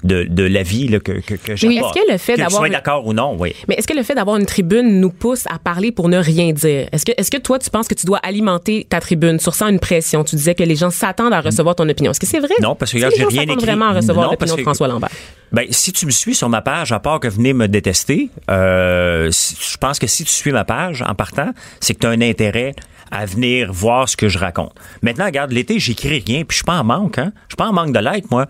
de, 0.04 0.24
de 0.28 0.44
la 0.44 0.64
vie 0.64 0.88
là, 0.88 1.00
que, 1.00 1.12
que, 1.14 1.36
que 1.36 1.56
j'apporte. 1.56 1.96
est-ce 1.98 2.06
que 2.06 2.12
le 2.12 2.18
fait 2.18 2.34
Que 2.34 2.38
tu 2.38 2.42
d'avoir 2.44 2.60
sois 2.62 2.68
une- 2.68 2.74
d'accord 2.74 3.06
ou 3.08 3.14
non, 3.14 3.36
oui. 3.40 3.54
Mais 3.68 3.76
est-ce 3.76 3.88
que 3.88 3.94
le 3.96 4.04
fait 4.04 4.16
d'avoir 4.16 4.38
une 4.38 4.46
tribune 4.46 5.00
nous 5.00 5.12
pousse 5.12 5.46
à 5.50 5.60
parler 5.60 5.92
pour 5.92 6.10
ne 6.10 6.18
rien 6.18 6.52
dire? 6.52 6.88
Est-ce 6.92 7.06
que, 7.06 7.12
est-ce 7.18 7.30
que 7.32 7.38
toi, 7.38 7.60
tu 7.60 7.70
penses 7.70 7.88
que 7.88 7.94
tu 7.94 8.06
dois 8.06 8.18
alimenter 8.20 8.86
ta 8.90 9.00
tribune 9.00 9.40
sur 9.40 9.54
ça 9.54 9.70
une 9.70 9.80
pression? 9.80 10.24
Tu 10.24 10.36
disais 10.36 10.56
que 10.56 10.64
les 10.64 10.76
gens 10.76 10.90
s'attendent 10.90 11.34
à 11.34 11.42
recevoir 11.42 11.76
ton 11.76 11.88
opinion. 11.88 12.12
Est-ce 12.12 12.20
que 12.20 12.26
c'est 12.26 12.40
vrai? 12.40 12.56
Non, 12.62 12.76
parce 12.76 12.92
que, 12.92 12.98
les 12.98 13.04
j'ai 13.12 13.22
gens 13.24 13.28
rien 13.28 13.42
s'attendent 13.42 13.58
écrit. 13.58 13.66
vraiment 13.68 13.86
à 13.90 13.94
recevoir 13.94 14.32
l'opinion 14.32 14.54
de 14.56 14.58
que- 14.60 14.64
François 14.64 14.88
Lambert? 14.88 15.10
Ben, 15.52 15.66
si 15.70 15.94
tu 15.94 16.06
me 16.06 16.12
suis 16.12 16.36
sur 16.36 16.50
ma 16.50 16.62
page, 16.62 16.92
à 16.92 17.00
part 17.00 17.20
que 17.22 17.28
venez 17.30 17.54
me 17.54 17.68
détester, 17.68 18.30
euh, 18.50 19.32
je 19.32 19.78
pense 19.78 20.00
que 20.00 20.08
si 20.08 20.24
tu 20.26 20.32
suis 20.32 20.52
ma 20.52 20.66
page 20.66 21.02
en 21.08 21.16
partant, 21.16 21.52
c'est 21.80 21.94
que 21.94 22.00
tu 22.00 22.08
as 22.08 22.10
un 22.10 22.22
intérêt 22.22 22.74
à 23.12 23.26
venir 23.26 23.72
voir 23.72 24.10
ce 24.10 24.18
que 24.18 24.30
je 24.30 24.38
raconte. 24.38 24.74
Maintenant, 25.02 25.26
regarde, 25.26 25.52
l'été, 25.52 25.80
j'écris 25.80 26.24
rien, 26.26 26.44
puis 26.44 26.48
je 26.50 26.56
suis 26.56 26.64
pas 26.64 26.80
en 26.80 26.84
manque, 26.84 27.18
hein. 27.18 27.32
Je 27.48 27.54
suis 27.54 27.58
pas 27.58 27.68
en 27.68 27.74
manque 27.74 27.94
de 27.94 28.00
likes, 28.00 28.30
moi. 28.32 28.48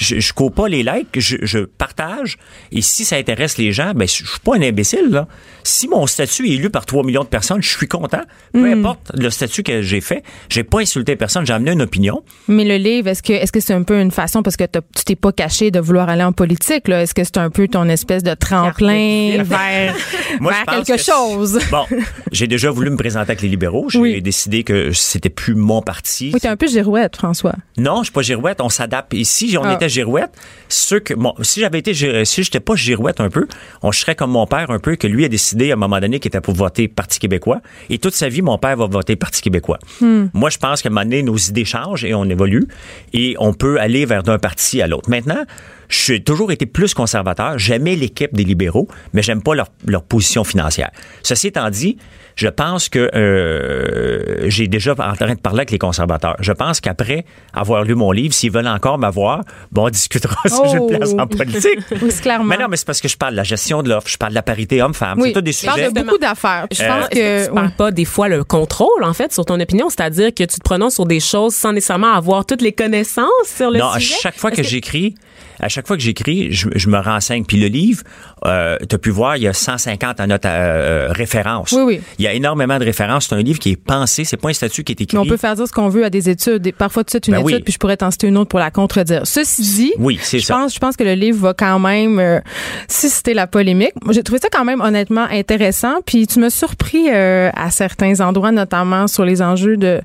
Je, 0.00 0.18
je 0.18 0.32
cours 0.32 0.50
pas 0.52 0.66
les 0.66 0.82
likes, 0.82 1.18
je, 1.20 1.36
je 1.42 1.58
partage. 1.58 2.38
Et 2.72 2.80
si 2.80 3.04
ça 3.04 3.16
intéresse 3.16 3.58
les 3.58 3.70
gens, 3.72 3.92
ben, 3.94 4.08
je 4.08 4.14
suis 4.14 4.40
pas 4.42 4.56
un 4.56 4.62
imbécile, 4.62 5.10
là. 5.10 5.28
Si 5.62 5.88
mon 5.88 6.06
statut 6.06 6.50
est 6.50 6.56
lu 6.56 6.70
par 6.70 6.86
3 6.86 7.04
millions 7.04 7.22
de 7.22 7.28
personnes, 7.28 7.62
je 7.62 7.68
suis 7.68 7.86
content. 7.86 8.22
Peu 8.54 8.60
Hmm. 8.74 8.78
importe 8.86 9.12
le 9.14 9.28
statut 9.28 9.62
que 9.62 9.82
j'ai 9.82 10.00
fait, 10.00 10.22
j'ai 10.48 10.64
pas 10.64 10.80
insulté 10.80 11.16
personne, 11.16 11.44
j'ai 11.44 11.52
amené 11.52 11.72
une 11.72 11.82
opinion. 11.82 12.22
Mais 12.48 12.64
le 12.64 12.76
livre, 12.76 13.08
est-ce 13.08 13.22
que 13.22 13.34
est-ce 13.34 13.52
que 13.52 13.60
c'est 13.60 13.74
un 13.74 13.82
peu 13.82 14.00
une 14.00 14.10
façon 14.10 14.42
parce 14.42 14.56
que 14.56 14.64
tu 14.64 15.04
t'es 15.04 15.16
pas 15.16 15.32
caché 15.32 15.70
de 15.70 15.80
vouloir 15.80 16.08
aller 16.08 16.22
en 16.24 16.32
politique 16.32 16.88
là? 16.88 17.02
Est-ce 17.02 17.12
que 17.14 17.24
c'est 17.24 17.36
un 17.36 17.50
peu 17.50 17.68
ton 17.68 17.86
espèce 17.90 18.22
de 18.22 18.32
tremplin 18.34 19.42
vers, 19.42 19.94
Moi, 20.40 20.52
vers 20.52 20.64
quelque 20.84 20.96
que 20.96 21.02
chose? 21.02 21.58
Bon, 21.70 21.84
j'ai 22.32 22.46
déjà 22.46 22.70
voulu 22.70 22.88
me 22.90 22.96
présenter 22.96 23.30
avec 23.32 23.42
les 23.42 23.48
libéraux. 23.48 23.88
J'ai 23.90 23.98
Oui. 23.98 24.22
décidé 24.22 24.64
que 24.64 24.92
c'était 24.92 25.28
plus 25.28 25.54
mon 25.54 25.82
parti. 25.82 26.30
Oui, 26.32 26.40
t'es 26.40 26.48
un 26.48 26.56
peu 26.56 26.66
girouette, 26.68 27.16
François. 27.16 27.54
Non, 27.76 27.98
je 27.98 28.04
suis 28.04 28.12
pas 28.12 28.22
girouette. 28.22 28.60
On 28.62 28.68
s'adapte. 28.70 29.14
Si 29.24 29.56
on 29.58 29.64
Ah. 29.64 29.74
était 29.74 29.89
girouette, 29.90 30.30
ceux 30.68 31.00
que, 31.00 31.14
bon, 31.14 31.34
si 31.42 31.60
j'avais 31.60 31.80
été, 31.80 31.92
si 32.24 32.42
j'étais 32.42 32.60
pas 32.60 32.74
girouette 32.74 33.20
un 33.20 33.28
peu, 33.28 33.46
on 33.82 33.92
serait 33.92 34.14
comme 34.14 34.30
mon 34.30 34.46
père 34.46 34.70
un 34.70 34.78
peu, 34.78 34.96
que 34.96 35.06
lui 35.06 35.24
a 35.24 35.28
décidé 35.28 35.70
à 35.70 35.74
un 35.74 35.76
moment 35.76 36.00
donné 36.00 36.18
qu'il 36.20 36.28
était 36.28 36.40
pour 36.40 36.54
voter 36.54 36.88
Parti 36.88 37.18
québécois. 37.18 37.60
Et 37.90 37.98
toute 37.98 38.14
sa 38.14 38.28
vie, 38.28 38.42
mon 38.42 38.56
père 38.56 38.76
va 38.76 38.86
voter 38.86 39.16
Parti 39.16 39.42
québécois. 39.42 39.78
Moi, 40.00 40.50
je 40.50 40.58
pense 40.58 40.82
qu'à 40.82 40.88
un 40.88 40.92
moment 40.92 41.04
donné, 41.04 41.22
nos 41.22 41.36
idées 41.36 41.64
changent 41.64 42.04
et 42.04 42.14
on 42.14 42.24
évolue. 42.24 42.66
Et 43.12 43.36
on 43.38 43.52
peut 43.52 43.78
aller 43.80 44.06
vers 44.06 44.22
d'un 44.22 44.38
parti 44.38 44.80
à 44.80 44.86
l'autre. 44.86 45.10
Maintenant, 45.10 45.44
j'ai 45.88 46.22
toujours 46.22 46.52
été 46.52 46.66
plus 46.66 46.94
conservateur. 46.94 47.58
J'aimais 47.58 47.96
l'équipe 47.96 48.32
des 48.32 48.44
libéraux, 48.44 48.88
mais 49.12 49.22
j'aime 49.22 49.42
pas 49.42 49.54
leur, 49.54 49.68
leur 49.86 50.02
position 50.02 50.44
financière. 50.44 50.90
Ceci 51.22 51.48
étant 51.48 51.68
dit, 51.68 51.98
je 52.36 52.48
pense 52.48 52.88
que 52.88 53.10
euh, 53.14 54.48
j'ai 54.48 54.68
déjà 54.68 54.92
en 54.92 55.14
train 55.14 55.34
de 55.34 55.40
parler 55.40 55.60
avec 55.60 55.72
les 55.72 55.78
conservateurs. 55.78 56.36
Je 56.40 56.52
pense 56.52 56.80
qu'après 56.80 57.24
avoir 57.52 57.84
lu 57.84 57.94
mon 57.94 58.12
livre, 58.12 58.32
s'ils 58.32 58.52
veulent 58.52 58.68
encore 58.68 58.98
m'avoir, 58.98 59.42
bon, 59.72 59.79
on 59.84 59.90
discutera 59.90 60.36
si 60.46 60.54
j'ai 60.70 60.78
Oh. 60.78 60.88
une 60.90 60.96
place 60.98 61.12
en 61.18 61.26
politique. 61.26 61.78
Oui, 62.02 62.10
c'est 62.10 62.22
clairement. 62.22 62.44
Mais 62.44 62.58
non, 62.58 62.66
mais 62.68 62.76
c'est 62.76 62.86
parce 62.86 63.00
que 63.00 63.08
je 63.08 63.16
parle 63.16 63.32
de 63.32 63.36
la 63.36 63.42
gestion 63.44 63.82
de 63.82 63.88
l'offre, 63.88 64.08
je 64.08 64.16
parle 64.16 64.30
de 64.32 64.34
la 64.36 64.42
parité 64.42 64.80
homme-femme. 64.82 65.18
oui, 65.20 65.28
C'est 65.28 65.34
tous 65.34 65.40
des 65.42 65.52
tu 65.54 65.66
parles 65.66 65.78
sujets. 65.80 65.92
de 65.92 66.00
beaucoup 66.02 66.18
d'affaires. 66.18 66.66
Je 66.70 66.76
Je 66.76 66.84
pense 66.84 67.08
que 67.08 67.46
tu 67.68 67.72
pas 67.76 67.90
des 67.90 68.04
fois 68.04 68.28
le 68.28 68.44
contrôle 68.44 69.04
en 69.04 69.12
fait 69.12 69.32
sur 69.32 69.44
ton 69.44 69.58
opinion, 69.60 69.88
c'est-à-dire 69.90 70.30
que 70.34 70.44
tu 70.44 70.58
te 70.58 70.62
prononces 70.64 70.94
sur 70.94 71.06
des 71.06 71.20
choses 71.20 71.54
sans 71.54 71.72
nécessairement 71.72 72.12
avoir 72.12 72.44
toutes 72.46 72.62
les 72.62 72.72
connaissances 72.72 73.26
sur 73.44 73.70
le 73.70 73.78
non, 73.78 73.92
sujet? 73.94 74.14
à 74.14 74.18
chaque 74.22 74.38
fois 74.38 74.50
que 74.50 74.62
j'écris, 74.62 75.14
à 75.60 75.68
chaque 75.68 75.86
fois 75.86 75.96
que 75.96 76.02
j'écris, 76.02 76.52
je, 76.52 76.68
je 76.74 76.88
me 76.88 76.98
renseigne. 76.98 77.44
Puis 77.44 77.58
le 77.58 77.66
livre, 77.68 78.02
euh, 78.46 78.76
tu 78.88 78.94
as 78.94 78.98
pu 78.98 79.10
voir, 79.10 79.36
il 79.36 79.42
y 79.42 79.48
a 79.48 79.52
150 79.52 80.20
en 80.20 80.26
notes 80.26 80.46
euh, 80.46 81.08
références. 81.10 81.72
Oui, 81.72 81.82
oui. 81.82 82.00
Il 82.18 82.24
y 82.24 82.28
a 82.28 82.32
énormément 82.32 82.78
de 82.78 82.84
références. 82.84 83.26
C'est 83.28 83.34
un 83.34 83.42
livre 83.42 83.58
qui 83.58 83.70
est 83.72 83.76
pensé. 83.76 84.24
C'est 84.24 84.36
pas 84.36 84.48
un 84.48 84.52
statut 84.52 84.82
qui 84.84 84.92
est 84.92 85.00
écrit. 85.00 85.16
Mais 85.16 85.22
on 85.22 85.26
peut 85.26 85.36
faire 85.36 85.54
dire 85.56 85.66
ce 85.66 85.72
qu'on 85.72 85.88
veut 85.88 86.04
à 86.04 86.10
des 86.10 86.28
études. 86.28 86.72
Parfois, 86.74 87.04
tu 87.04 87.12
cites 87.12 87.26
une 87.28 87.34
Ben 87.34 87.40
étude, 87.40 87.54
oui. 87.56 87.62
puis 87.62 87.72
je 87.72 87.78
pourrais 87.78 87.96
t'en 87.96 88.10
citer 88.10 88.28
une 88.28 88.36
autre 88.38 88.48
pour 88.48 88.58
la 88.58 88.70
contredire. 88.70 89.22
Ceci 89.26 89.62
dit, 89.62 89.92
Oui, 89.98 90.18
c'est 90.22 90.38
je 90.38 90.46
ça. 90.46 90.54
pense, 90.54 90.74
je 90.74 90.78
pense 90.78 90.96
que 90.96 91.04
le 91.04 91.14
livre 91.14 91.38
va 91.40 91.54
quand 91.54 91.78
même 91.78 92.18
euh, 92.18 92.40
susciter 92.88 93.34
la 93.34 93.46
polémique. 93.46 93.92
Moi, 94.04 94.12
j'ai 94.14 94.22
trouvé 94.22 94.40
ça 94.40 94.48
quand 94.50 94.64
même 94.64 94.80
honnêtement 94.80 95.26
intéressant. 95.30 96.00
Puis 96.06 96.26
tu 96.26 96.38
m'as 96.40 96.50
surpris 96.50 97.10
euh, 97.10 97.50
à 97.54 97.70
certains 97.70 98.20
endroits, 98.20 98.52
notamment 98.52 99.06
sur 99.06 99.24
les 99.24 99.42
enjeux 99.42 99.76
de, 99.76 100.00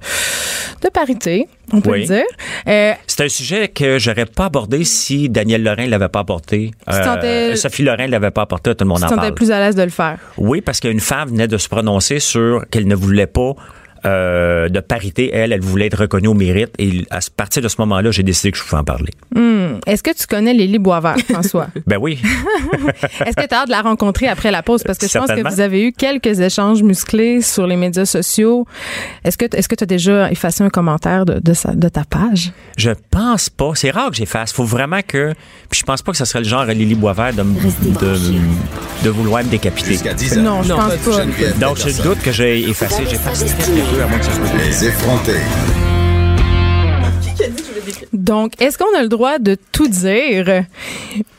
de 0.83 0.89
parité, 0.89 1.47
on 1.73 1.81
peut 1.81 1.91
Oui. 1.91 2.01
le 2.01 2.07
dire. 2.07 2.23
Euh, 2.67 2.93
C'est 3.07 3.23
un 3.25 3.29
sujet 3.29 3.67
que 3.69 3.97
j'aurais 3.99 4.25
pas 4.25 4.45
abordé 4.45 4.83
si 4.83 5.29
Daniel 5.29 5.63
Lorrain 5.63 5.87
l'avait 5.87 6.09
pas 6.09 6.19
apporté. 6.19 6.71
Euh, 6.91 7.55
Sophie 7.55 7.83
Lorrain 7.83 8.07
l'avait 8.07 8.31
pas 8.31 8.43
apporté, 8.43 8.73
tout 8.75 8.83
le 8.85 8.89
monde 8.89 9.03
en 9.03 9.09
parle. 9.09 9.33
plus 9.33 9.51
à 9.51 9.59
l'aise 9.59 9.75
de 9.75 9.83
le 9.83 9.89
faire. 9.89 10.17
Oui, 10.37 10.61
parce 10.61 10.79
qu'une 10.79 10.99
femme 10.99 11.29
venait 11.29 11.47
de 11.47 11.57
se 11.57 11.67
prononcer 11.69 12.19
sur 12.19 12.63
qu'elle 12.71 12.87
ne 12.87 12.95
voulait 12.95 13.27
pas 13.27 13.53
euh, 14.05 14.69
de 14.69 14.79
parité. 14.79 15.31
Elle, 15.33 15.51
elle 15.51 15.61
voulait 15.61 15.87
être 15.87 15.99
reconnue 15.99 16.27
au 16.27 16.33
mérite. 16.33 16.69
Et 16.79 17.05
à 17.09 17.19
partir 17.35 17.61
de 17.61 17.67
ce 17.67 17.75
moment-là, 17.79 18.11
j'ai 18.11 18.23
décidé 18.23 18.51
que 18.51 18.57
je 18.57 18.63
pouvais 18.63 18.77
en 18.79 18.83
parler. 18.83 19.11
Hum. 19.35 19.79
Est-ce 19.87 20.03
que 20.03 20.11
tu 20.15 20.25
connais 20.27 20.53
Lélie 20.53 20.79
Boisvert, 20.79 21.17
François? 21.29 21.67
Ben 21.87 21.97
oui. 21.99 22.19
Est-ce 23.25 23.35
que 23.35 23.47
tu 23.47 23.53
as 23.53 23.59
hâte 23.61 23.67
de 23.67 23.71
la 23.71 23.81
rencontrer 23.81 24.27
après 24.27 24.51
la 24.51 24.63
pause? 24.63 24.83
Parce 24.83 24.97
que 24.97 25.07
je 25.07 25.17
pense 25.17 25.27
que 25.29 25.47
vous 25.47 25.59
avez 25.59 25.83
eu 25.87 25.91
quelques 25.91 26.39
échanges 26.39 26.81
musclés 26.83 27.41
sur 27.41 27.67
les 27.67 27.75
médias 27.75 28.05
sociaux. 28.05 28.65
Est-ce 29.23 29.37
que 29.37 29.45
est-ce 29.55 29.67
que 29.67 29.75
tu 29.75 29.83
as 29.83 29.87
déjà 29.87 30.31
effacé 30.31 30.63
un 30.63 30.69
commentaire 30.69 31.25
de, 31.25 31.39
de, 31.39 31.53
sa- 31.53 31.73
de 31.73 31.89
ta 31.89 32.03
page? 32.05 32.51
Je 32.77 32.91
pense 33.11 33.49
pas. 33.49 33.71
C'est 33.75 33.91
rare 33.91 34.09
que 34.11 34.15
j'efface. 34.15 34.51
Faut 34.53 34.63
vraiment 34.63 35.01
que. 35.05 35.33
Puis 35.69 35.79
je 35.81 35.85
pense 35.85 36.01
pas 36.01 36.11
que 36.11 36.17
ce 36.17 36.25
serait 36.25 36.39
le 36.39 36.45
genre 36.45 36.61
à 36.61 36.73
Lily 36.73 36.95
Boisvert 36.95 37.33
de, 37.33 39.09
vouloir 39.09 39.43
me 39.43 39.49
décapiter. 39.49 39.91
Jusqu'à 39.93 40.13
10 40.13 40.37
heures. 40.37 40.43
Non, 40.43 40.63
je 40.63 40.69
Non, 40.69 40.77
pense 40.77 41.15
pas 41.15 41.25
Donc, 41.59 41.77
je 41.77 42.01
doute 42.01 42.19
que 42.21 42.31
j'ai 42.31 42.67
effacé. 42.69 43.03
J'efface 43.09 43.43
Les 44.57 44.87
effrontés. 44.87 45.84
Donc, 48.25 48.53
est-ce 48.59 48.77
qu'on 48.79 48.97
a 48.97 49.03
le 49.03 49.07
droit 49.07 49.37
de 49.37 49.55
tout 49.71 49.87
dire? 49.87 50.63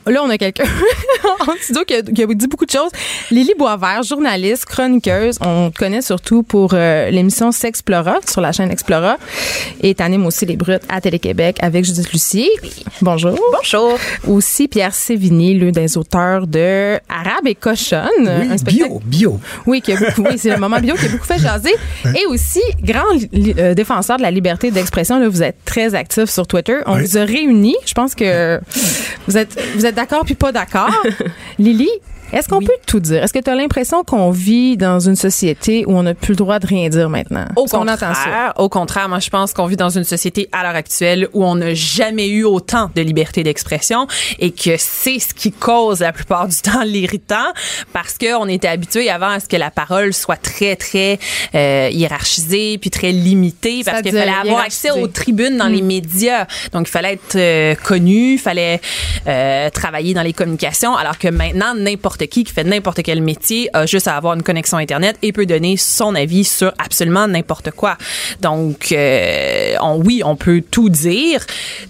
Là, 0.09 0.23
on 0.23 0.31
a 0.31 0.39
quelqu'un 0.39 0.63
en 1.49 1.53
studio 1.61 1.83
qui 1.85 1.95
a, 1.95 2.03
qui 2.03 2.23
a 2.23 2.27
dit 2.27 2.47
beaucoup 2.47 2.65
de 2.65 2.71
choses. 2.71 2.93
Lily 3.33 3.55
Boisvert, 3.59 4.05
journaliste, 4.05 4.65
chroniqueuse. 4.67 5.39
On 5.41 5.71
te 5.73 5.79
connaît 5.79 6.01
surtout 6.01 6.45
pour 6.45 6.71
euh, 6.75 7.11
l'émission 7.11 7.51
S'Explora 7.51 8.19
sur 8.25 8.41
la 8.41 8.53
chaîne 8.53 8.71
Explora. 8.71 9.17
Et 9.83 9.97
t'animes 9.97 10.25
aussi 10.27 10.47
les 10.47 10.55
brutes 10.57 10.83
à 10.89 11.01
Télé-Québec 11.01 11.57
avec 11.61 11.85
Judith 11.85 12.13
Lucie. 12.13 12.49
Bonjour. 13.03 13.37
Bonjour. 13.53 13.99
Aussi 14.29 14.69
Pierre 14.69 14.95
Sévigny, 14.95 15.59
l'un 15.59 15.73
des 15.73 15.99
auteurs 15.99 16.47
de 16.47 16.99
Arabe 17.09 17.47
et 17.49 17.57
Cochonne. 17.57 18.29
un 18.29 18.57
spectacle- 18.57 19.01
bio, 19.01 19.01
bio. 19.05 19.41
Oui, 19.67 19.81
qui 19.81 19.91
a 19.93 19.97
beaucoup- 19.97 20.23
oui, 20.31 20.39
c'est 20.39 20.51
le 20.51 20.59
moment 20.59 20.79
bio 20.79 20.95
qui 20.95 21.07
a 21.07 21.09
beaucoup 21.09 21.27
fait 21.27 21.41
jaser. 21.41 21.75
Et 22.17 22.27
aussi, 22.27 22.63
grand 22.81 23.03
euh, 23.59 23.75
défenseur 23.75 24.19
de 24.19 24.23
la 24.23 24.31
liberté 24.31 24.71
d'expression, 24.71 25.19
là, 25.19 25.29
vous 25.29 25.43
êtes 25.43 25.57
très 25.65 25.97
actif 25.97 26.27
sur 26.31 26.47
Twitter. 26.47 26.76
On 26.87 26.97
Oui. 26.97 27.03
vous 27.07 27.19
a 27.19 27.25
réunis. 27.25 27.77
Je 27.87 27.93
pense 27.95 28.15
que 28.15 28.61
vous 29.29 29.37
êtes, 29.39 29.59
vous 29.75 29.87
êtes 29.87 29.95
d'accord 29.95 30.25
puis 30.25 30.35
pas 30.35 30.53
d'accord. 30.53 30.91
Lily, 31.59 31.89
Est-ce 32.33 32.49
qu'on 32.49 32.61
peut 32.61 32.73
tout 32.87 32.99
dire? 32.99 33.23
Est-ce 33.23 33.33
que 33.33 33.39
tu 33.39 33.51
as 33.51 33.55
l'impression 33.55 34.03
qu'on 34.03 34.31
vit 34.31 34.77
dans 34.77 34.99
une 34.99 35.15
société 35.15 35.85
où 35.87 35.97
on 35.97 36.03
n'a 36.03 36.15
plus 36.15 36.33
le 36.33 36.37
droit 36.37 36.59
de 36.59 36.67
rien 36.67 36.89
dire 36.89 37.09
maintenant? 37.09 37.47
Au 37.55 37.67
qu'on 37.67 37.79
contraire, 37.79 38.53
au 38.57 38.69
contraire, 38.69 39.09
moi 39.09 39.21
je 39.21 39.31
pense 39.31 39.53
qu'on 39.53 39.67
vit 39.67 39.77
dans 39.77 39.91
une 39.91 40.05
société 40.05 40.49
à 40.53 40.65
l'heure 40.65 40.75
actuelle 40.75 41.29
où 41.35 41.45
on 41.45 41.55
n'a 41.55 41.75
jamais 41.75 42.29
eu 42.29 42.45
autant 42.45 42.91
de 42.95 43.01
liberté 43.01 43.43
d'expression 43.45 44.09
et 44.41 44.51
que 44.51 44.77
c'est 44.77 45.21
ce 45.21 45.35
qui 45.35 45.53
cause 45.53 46.01
la 46.01 46.13
plupart 46.13 46.49
du 46.49 46.57
temps 46.63 46.83
l'irritant 46.83 47.53
parce 47.93 48.19
que 48.19 48.37
on 48.37 48.49
était 48.49 48.69
habitué 48.69 49.09
avant 49.09 49.31
à 49.31 49.41
ce 49.41 49.47
que 49.47 49.57
la 49.57 49.71
parole 49.71 50.13
soit 50.13 50.37
très 50.37 50.75
très 50.75 51.19
euh, 51.55 51.89
hiérarchisée 51.93 52.79
puis 52.79 52.91
très 52.91 53.13
limitée 53.13 53.83
parce 53.85 54.03
qu'il 54.03 54.13
fallait 54.13 54.33
avoir 54.33 54.65
accès 54.65 54.91
aux 54.91 55.07
tribunes 55.07 55.57
dans 55.57 55.69
les 55.69 55.83
médias. 55.83 56.47
Donc 56.73 56.89
il 56.89 56.91
fallait 56.91 57.15
être 57.15 57.37
euh, 57.37 57.75
connu, 57.77 58.33
il 58.35 58.39
fallait 58.39 58.81
euh, 59.27 59.71
travailler 59.71 60.13
dans 60.13 60.23
les 60.23 60.33
communications 60.33 60.97
alors 60.97 61.19
que 61.19 61.29
maintenant 61.29 61.75
n'importe 61.75 62.16
qui 62.25 62.45
qui 62.45 62.53
fait 62.53 62.65
n'importe 62.65 63.03
quel 63.03 63.21
métier 63.21 63.69
a 63.73 63.87
juste 63.87 64.09
à 64.09 64.17
avoir 64.17 64.35
une 64.35 64.43
connexion 64.43 64.79
internet 64.79 65.17
et 65.23 65.33
peut 65.33 65.47
donner 65.47 65.77
son 65.77 66.15
avis 66.15 66.45
sur 66.45 66.73
absolument 66.79 67.29
n'importe 67.29 67.71
quoi. 67.71 67.97
Donc 68.41 68.93
euh, 68.93 69.75
on, 69.81 70.03
oui, 70.03 70.23
on 70.25 70.37
peut 70.37 70.63
tout 70.71 70.89
dire 70.89 71.45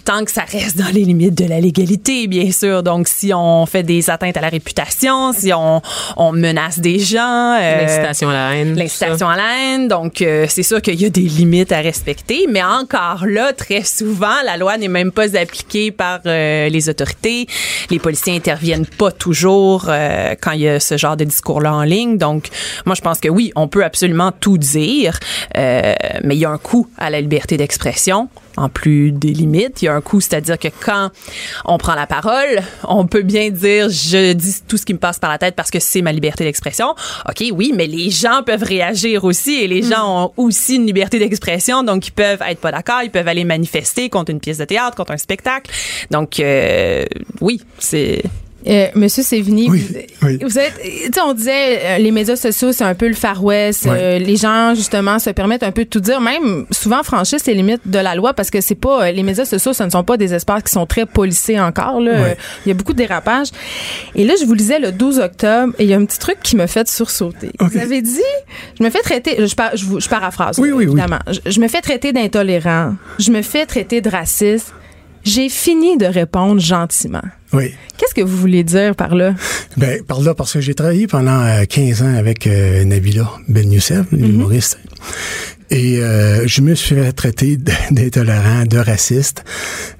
tant 0.05 0.23
que 0.23 0.31
ça 0.31 0.43
reste 0.43 0.77
dans 0.77 0.93
les 0.93 1.05
limites 1.05 1.35
de 1.35 1.45
la 1.45 1.59
légalité 1.59 2.27
bien 2.27 2.51
sûr. 2.51 2.83
Donc 2.83 3.07
si 3.07 3.33
on 3.33 3.65
fait 3.65 3.83
des 3.83 4.09
atteintes 4.09 4.37
à 4.37 4.41
la 4.41 4.49
réputation, 4.49 5.33
si 5.33 5.53
on, 5.53 5.81
on 6.17 6.31
menace 6.31 6.79
des 6.79 6.99
gens, 6.99 7.57
euh, 7.59 7.81
L'incitation 7.81 8.29
à 8.29 8.33
la 8.33 8.55
haine. 8.55 8.75
L'incitation 8.75 9.29
à 9.29 9.35
la 9.35 9.57
haine, 9.57 9.87
donc 9.87 10.21
euh, 10.21 10.45
c'est 10.49 10.63
sûr 10.63 10.81
qu'il 10.81 11.01
y 11.01 11.05
a 11.05 11.09
des 11.09 11.21
limites 11.21 11.71
à 11.71 11.79
respecter, 11.79 12.47
mais 12.49 12.63
encore 12.63 13.25
là, 13.25 13.53
très 13.53 13.83
souvent, 13.83 14.41
la 14.45 14.57
loi 14.57 14.77
n'est 14.77 14.87
même 14.87 15.11
pas 15.11 15.37
appliquée 15.37 15.91
par 15.91 16.19
euh, 16.25 16.69
les 16.69 16.89
autorités. 16.89 17.47
Les 17.89 17.99
policiers 17.99 18.35
interviennent 18.35 18.85
pas 18.85 19.11
toujours 19.11 19.85
euh, 19.89 20.16
quand 20.41 20.51
il 20.51 20.61
y 20.61 20.69
a 20.69 20.79
ce 20.79 20.97
genre 20.97 21.17
de 21.17 21.23
discours-là 21.23 21.73
en 21.73 21.83
ligne. 21.83 22.17
Donc, 22.17 22.49
moi, 22.85 22.95
je 22.95 23.01
pense 23.01 23.19
que 23.19 23.29
oui, 23.29 23.51
on 23.55 23.67
peut 23.67 23.83
absolument 23.83 24.31
tout 24.31 24.57
dire, 24.57 25.19
euh, 25.57 25.93
mais 26.23 26.35
il 26.35 26.39
y 26.39 26.45
a 26.45 26.49
un 26.49 26.57
coût 26.57 26.87
à 26.97 27.09
la 27.09 27.21
liberté 27.21 27.57
d'expression 27.57 28.29
en 28.57 28.69
plus 28.69 29.11
des 29.11 29.31
limites. 29.31 29.81
Il 29.81 29.85
y 29.85 29.87
a 29.87 29.93
un 29.93 30.01
coût, 30.01 30.19
c'est-à-dire 30.19 30.57
que 30.57 30.67
quand 30.67 31.11
on 31.63 31.77
prend 31.77 31.95
la 31.95 32.07
parole, 32.07 32.61
on 32.83 33.05
peut 33.05 33.21
bien 33.21 33.51
dire 33.51 33.89
je 33.89 34.33
dis 34.33 34.55
tout 34.67 34.77
ce 34.77 34.85
qui 34.85 34.93
me 34.93 34.99
passe 34.99 35.19
par 35.19 35.29
la 35.29 35.37
tête 35.37 35.55
parce 35.55 35.71
que 35.71 35.79
c'est 35.79 36.01
ma 36.01 36.11
liberté 36.11 36.43
d'expression. 36.43 36.95
OK, 37.29 37.45
oui, 37.53 37.71
mais 37.75 37.87
les 37.87 38.09
gens 38.09 38.41
peuvent 38.45 38.63
réagir 38.63 39.23
aussi 39.23 39.53
et 39.61 39.67
les 39.67 39.83
gens 39.83 40.25
ont 40.25 40.33
aussi 40.37 40.75
une 40.75 40.85
liberté 40.85 41.19
d'expression, 41.19 41.83
donc 41.83 42.07
ils 42.07 42.11
peuvent 42.11 42.41
être 42.47 42.59
pas 42.59 42.71
d'accord, 42.71 43.01
ils 43.03 43.11
peuvent 43.11 43.27
aller 43.27 43.43
manifester 43.43 44.09
contre 44.09 44.31
une 44.31 44.39
pièce 44.39 44.57
de 44.57 44.65
théâtre, 44.65 44.97
contre 44.97 45.11
un 45.11 45.17
spectacle. 45.17 45.71
Donc 46.09 46.39
euh, 46.39 47.05
oui, 47.41 47.61
c'est 47.77 48.23
Euh, 48.67 48.87
Monsieur 48.95 49.23
Sévigny, 49.23 49.69
Oui, 49.69 49.79
vous, 50.21 50.27
oui. 50.27 50.39
vous 50.41 50.59
êtes, 50.59 50.73
on 51.25 51.33
disait 51.33 51.79
euh, 51.85 51.97
les 51.99 52.11
médias 52.11 52.35
sociaux 52.35 52.71
c'est 52.73 52.83
un 52.83 52.95
peu 52.95 53.07
le 53.07 53.13
Far 53.13 53.43
West. 53.43 53.85
Euh, 53.87 54.19
les 54.19 54.35
gens 54.35 54.73
justement 54.75 55.19
se 55.19 55.29
permettent 55.29 55.63
un 55.63 55.71
peu 55.71 55.85
de 55.85 55.89
tout 55.89 55.99
dire, 56.01 56.19
même 56.19 56.65
souvent 56.71 57.01
franchissent 57.03 57.45
les 57.45 57.53
limites 57.53 57.81
de 57.85 57.99
la 57.99 58.13
loi 58.15 58.33
parce 58.33 58.49
que 58.49 58.59
c'est 58.59 58.75
pas 58.75 59.05
euh, 59.07 59.11
les 59.11 59.23
médias 59.23 59.45
sociaux, 59.45 59.71
ce 59.73 59.83
ne 59.83 59.89
sont 59.89 60.03
pas 60.03 60.17
des 60.17 60.33
espaces 60.33 60.63
qui 60.63 60.71
sont 60.73 60.85
très 60.85 61.05
policés 61.05 61.59
encore. 61.59 62.01
Là. 62.01 62.11
Euh, 62.11 62.33
il 62.65 62.69
y 62.69 62.71
a 62.71 62.75
beaucoup 62.75 62.91
de 62.93 62.97
dérapages. 62.97 63.47
Et 64.15 64.25
là, 64.25 64.33
je 64.39 64.45
vous 64.45 64.53
lisais 64.53 64.79
le 64.79 64.91
12 64.91 65.19
octobre 65.19 65.73
et 65.79 65.83
il 65.85 65.89
y 65.89 65.93
a 65.93 65.97
un 65.97 66.05
petit 66.05 66.19
truc 66.19 66.37
qui 66.43 66.55
me 66.57 66.67
fait 66.67 66.87
sursauter. 66.89 67.51
Vous 67.59 67.77
avez 67.77 68.01
dit, 68.01 68.19
je 68.79 68.83
me 68.83 68.89
fais 68.89 68.99
traiter, 69.01 69.47
je, 69.47 69.55
par- 69.55 69.77
je, 69.77 69.85
vous- 69.85 69.99
je 70.01 70.09
paraphrase 70.09 70.59
Oui, 70.59 70.69
là, 70.69 70.75
oui, 70.75 70.85
oui. 70.85 70.91
évidemment. 70.91 71.19
Je, 71.31 71.51
je 71.51 71.59
me 71.61 71.67
fais 71.69 71.79
traiter 71.81 72.11
d'intolérant, 72.11 72.95
je 73.19 73.31
me 73.31 73.41
fais 73.41 73.65
traiter 73.65 74.01
de 74.01 74.09
raciste. 74.09 74.73
J'ai 75.27 75.49
fini 75.49 75.97
de 75.97 76.05
répondre 76.05 76.61
gentiment. 76.61 77.21
Oui. 77.51 77.73
Qu'est-ce 77.97 78.15
que 78.15 78.21
vous 78.21 78.37
voulez 78.37 78.63
dire 78.63 78.95
par 78.95 79.13
là? 79.13 79.33
Ben, 79.75 80.01
par 80.01 80.21
là, 80.21 80.33
parce 80.33 80.53
que 80.53 80.61
j'ai 80.61 80.73
travaillé 80.73 81.05
pendant 81.05 81.41
euh, 81.41 81.65
15 81.65 82.01
ans 82.01 82.15
avec 82.15 82.47
euh, 82.47 82.85
Nabila 82.85 83.29
Ben 83.49 83.69
Youssef, 83.69 84.05
l'humoriste. 84.13 84.79
Et 85.69 85.99
euh, 85.99 86.47
je 86.47 86.61
me 86.61 86.75
suis 86.75 86.95
fait 86.95 87.11
traiter 87.11 87.57
d'intolérant, 87.91 88.63
de 88.65 88.77
raciste, 88.77 89.43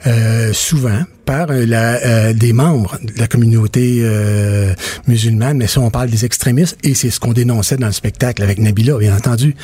euh, 0.05 0.53
souvent 0.53 1.01
par 1.25 1.51
euh, 1.51 1.65
la, 1.65 2.05
euh, 2.05 2.33
des 2.33 2.53
membres 2.53 2.97
de 3.03 3.19
la 3.19 3.27
communauté 3.27 3.99
euh, 4.01 4.73
musulmane, 5.07 5.57
mais 5.57 5.67
ça, 5.67 5.81
on 5.81 5.89
parle 5.89 6.09
des 6.09 6.23
extrémistes, 6.23 6.77
et 6.83 6.93
c'est 6.93 7.09
ce 7.09 7.19
qu'on 7.19 7.33
dénonçait 7.33 7.75
dans 7.75 7.87
le 7.87 7.93
spectacle 7.93 8.41
avec 8.43 8.59
Nabila, 8.59 8.97
bien 8.97 9.15
entendu. 9.15 9.55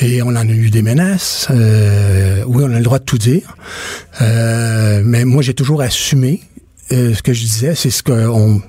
Et 0.00 0.22
on 0.22 0.28
en 0.28 0.36
a 0.36 0.44
eu 0.44 0.70
des 0.70 0.82
menaces. 0.82 1.48
Euh, 1.50 2.44
oui, 2.46 2.62
on 2.64 2.72
a 2.72 2.78
le 2.78 2.84
droit 2.84 3.00
de 3.00 3.04
tout 3.04 3.18
dire. 3.18 3.56
Mais 4.20 5.24
moi, 5.24 5.42
j'ai 5.42 5.54
toujours 5.54 5.82
assumé 5.82 6.40
euh, 6.92 7.14
ce 7.14 7.22
que 7.22 7.32
je 7.32 7.40
disais, 7.40 7.74
c'est 7.74 7.90
ce 7.90 8.02
qu'on 8.02 8.60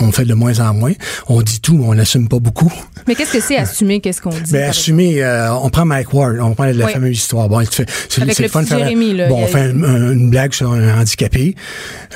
on 0.00 0.10
fait 0.12 0.24
de 0.24 0.34
moins 0.34 0.58
en 0.60 0.74
moins. 0.74 0.92
On 1.28 1.42
dit 1.42 1.60
tout, 1.60 1.76
mais 1.76 1.84
on 1.86 1.94
n'assume 1.94 2.28
pas 2.28 2.38
beaucoup. 2.38 2.72
Mais 3.06 3.14
qu'est-ce 3.14 3.32
que 3.32 3.40
c'est 3.40 3.56
assumer? 3.56 4.00
Qu'est-ce 4.00 4.20
qu'on 4.22 4.30
dit? 4.30 4.52
Ben, 4.52 4.68
assumer, 4.70 5.22
euh, 5.22 5.52
on 5.54 5.70
prend 5.70 5.84
Mike 5.84 6.12
Ward, 6.14 6.36
on 6.40 6.54
prend 6.54 6.64
la 6.64 6.86
Oui. 6.86 6.92
fameuse 6.92 7.16
histoire. 7.16 7.48
Bon, 7.48 7.60
il 7.60 7.68
te 7.68 7.74
fait, 7.74 7.90
c'est, 8.08 8.22
Avec 8.22 8.38
le 8.38 8.48
fun 8.48 8.60
de 8.60 8.64
petit 8.66 8.74
faire, 8.74 8.84
Jérémy, 8.84 9.14
là, 9.14 9.28
bon, 9.28 9.40
a- 9.40 9.44
on 9.44 9.46
fait 9.46 9.60
un- 9.60 9.82
un- 9.84 10.12
une 10.12 10.30
blague 10.30 10.52
sur 10.54 10.72
un 10.72 11.00
handicapé. 11.00 11.54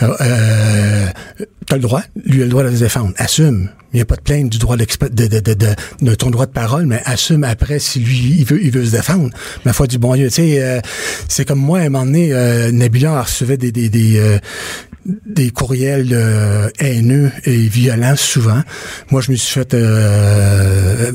Euh, 0.02 0.14
euh, 0.20 1.06
t'as 1.66 1.76
le 1.76 1.82
droit, 1.82 2.02
lui 2.24 2.42
a 2.42 2.44
le 2.44 2.50
droit 2.50 2.62
de 2.64 2.70
se 2.70 2.80
défendre. 2.80 3.12
Assume. 3.16 3.70
Il 3.92 3.96
n'y 3.98 4.02
a 4.02 4.04
pas 4.04 4.16
de 4.16 4.20
plainte 4.20 4.50
du 4.50 4.58
droit 4.58 4.76
de, 4.76 4.84
de, 5.08 5.26
de, 5.28 5.54
de, 5.54 5.68
de 6.02 6.14
ton 6.14 6.28
droit 6.28 6.44
de 6.44 6.50
parole, 6.50 6.84
mais 6.84 7.00
assume 7.06 7.44
après 7.44 7.78
si 7.78 7.98
lui, 8.00 8.36
il 8.38 8.44
veut, 8.44 8.62
il 8.62 8.70
veut 8.70 8.84
se 8.84 8.90
défendre. 8.90 9.30
Ma 9.64 9.72
foi 9.72 9.86
du 9.86 9.96
bon 9.96 10.14
Dieu, 10.16 10.26
tu 10.28 10.34
sais, 10.34 10.60
euh, 10.62 10.80
c'est 11.28 11.46
comme 11.46 11.60
moi, 11.60 11.78
à 11.78 11.82
un 11.82 11.88
moment 11.88 12.04
donné, 12.04 12.28
euh, 12.32 12.70
Nabila 12.72 13.22
recevait 13.22 13.56
des, 13.56 13.72
des, 13.72 13.88
des, 13.88 14.18
euh, 14.18 14.38
des 15.26 15.50
courriels 15.50 16.08
euh, 16.12 16.68
haineux 16.80 17.30
et 17.44 17.56
violents 17.56 18.16
souvent. 18.16 18.60
Moi, 19.10 19.20
je 19.20 19.30
me 19.30 19.36
suis 19.36 19.52
fait 19.60 19.74
euh, 19.74 21.12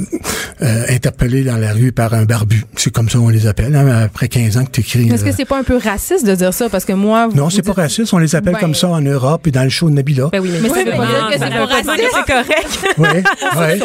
euh, 0.61 0.83
interpeller 0.89 1.43
dans 1.43 1.57
la 1.57 1.73
rue 1.73 1.91
par 1.91 2.13
un 2.13 2.23
barbu. 2.25 2.63
C'est 2.75 2.91
comme 2.91 3.09
ça 3.09 3.19
on 3.19 3.29
les 3.29 3.47
appelle. 3.47 3.75
hein, 3.75 4.03
après 4.05 4.27
15 4.27 4.57
ans 4.57 4.65
que 4.65 4.71
tu 4.71 4.81
écris. 4.81 5.09
Est-ce 5.09 5.23
que 5.25 5.31
c'est 5.31 5.45
pas 5.45 5.59
un 5.59 5.63
peu 5.63 5.77
raciste 5.77 6.25
de 6.25 6.35
dire 6.35 6.53
ça? 6.53 6.69
Parce 6.69 6.85
que 6.85 6.93
moi. 6.93 7.27
vous- 7.27 7.35
Non, 7.35 7.49
c'est 7.49 7.61
pas 7.61 7.71
dites- 7.71 7.77
raciste. 7.81 8.13
On 8.13 8.17
les 8.17 8.35
appelle 8.35 8.53
Ben- 8.53 8.59
comme 8.59 8.75
ça 8.75 8.87
en 8.89 9.01
Europe 9.01 9.47
et 9.47 9.51
dans 9.51 9.63
le 9.63 9.69
show 9.69 9.89
de 9.89 9.95
Nabila. 9.95 10.29
Ben 10.31 10.39
oui, 10.41 10.49
mais, 10.53 10.59
Mais 10.69 10.83
veut 10.83 10.91
pas 10.91 10.97
pas 10.97 11.05
dire 11.07 11.27
que 11.27 11.33
c'est 11.33 11.39
pas 11.39 11.67
pas 11.67 11.97
que 11.97 12.03
c'est 12.13 12.33
correct. 12.33 12.97
Oui, 12.97 13.07
oui. 13.57 13.81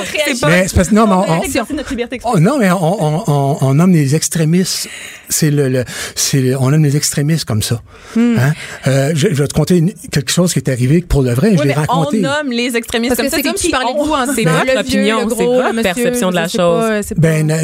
Mais 0.48 0.68
c'est 0.68 0.76
parce- 0.76 0.92
non, 0.92 1.06
mais 1.06 1.14
on, 1.14 1.40
Oh, 2.24 2.38
non, 2.40 2.58
mais 2.58 2.70
on, 2.72 3.74
nomme 3.74 3.92
les 3.92 4.14
extrémistes. 4.14 4.88
C'est 5.28 5.50
le, 5.50 5.84
c'est 6.14 6.54
on 6.54 6.70
nomme 6.70 6.84
les 6.84 6.96
extrémistes 6.96 7.44
comme 7.44 7.62
ça. 7.62 7.82
Hmm. 8.14 8.36
Hein? 8.38 8.52
Je, 9.14 9.28
je 9.30 9.42
vais 9.42 9.48
te 9.48 9.54
conter 9.54 9.78
une- 9.78 9.92
quelque 10.10 10.30
chose 10.30 10.52
qui 10.52 10.58
est 10.58 10.68
arrivé 10.68 11.00
pour 11.00 11.22
le 11.22 11.32
vrai. 11.32 11.52
je 11.52 11.60
Oui, 11.62 11.68
l'ai 11.68 11.74
mais 11.74 11.76
on 11.88 12.00
raconté. 12.00 12.20
nomme 12.20 12.50
les 12.50 12.76
extrémistes 12.76 13.16
Parce 13.16 13.18
que 13.18 13.22
comme 13.22 13.30
ça. 13.30 13.36
c'est 13.36 13.42
comme 13.42 13.56
si 13.56 13.66
je 13.68 13.72
parlais 13.72 13.92
de 13.92 13.98
vous 13.98 14.12
en 14.12 14.26
C'est 14.34 14.44
votre 14.44 14.80
opinion, 14.80 15.16
le 15.24 15.28
c'est 15.30 15.34
gros, 15.44 15.54
votre 15.54 15.72
monsieur, 15.74 15.82
perception 15.82 16.30
de 16.30 16.34
la 16.34 16.46
je 16.46 16.52
chose. 16.56 16.80
pas, 16.88 17.02
c'est 17.02 17.14
pas- 17.14 17.20
Ben, 17.20 17.50
euh, 17.50 17.54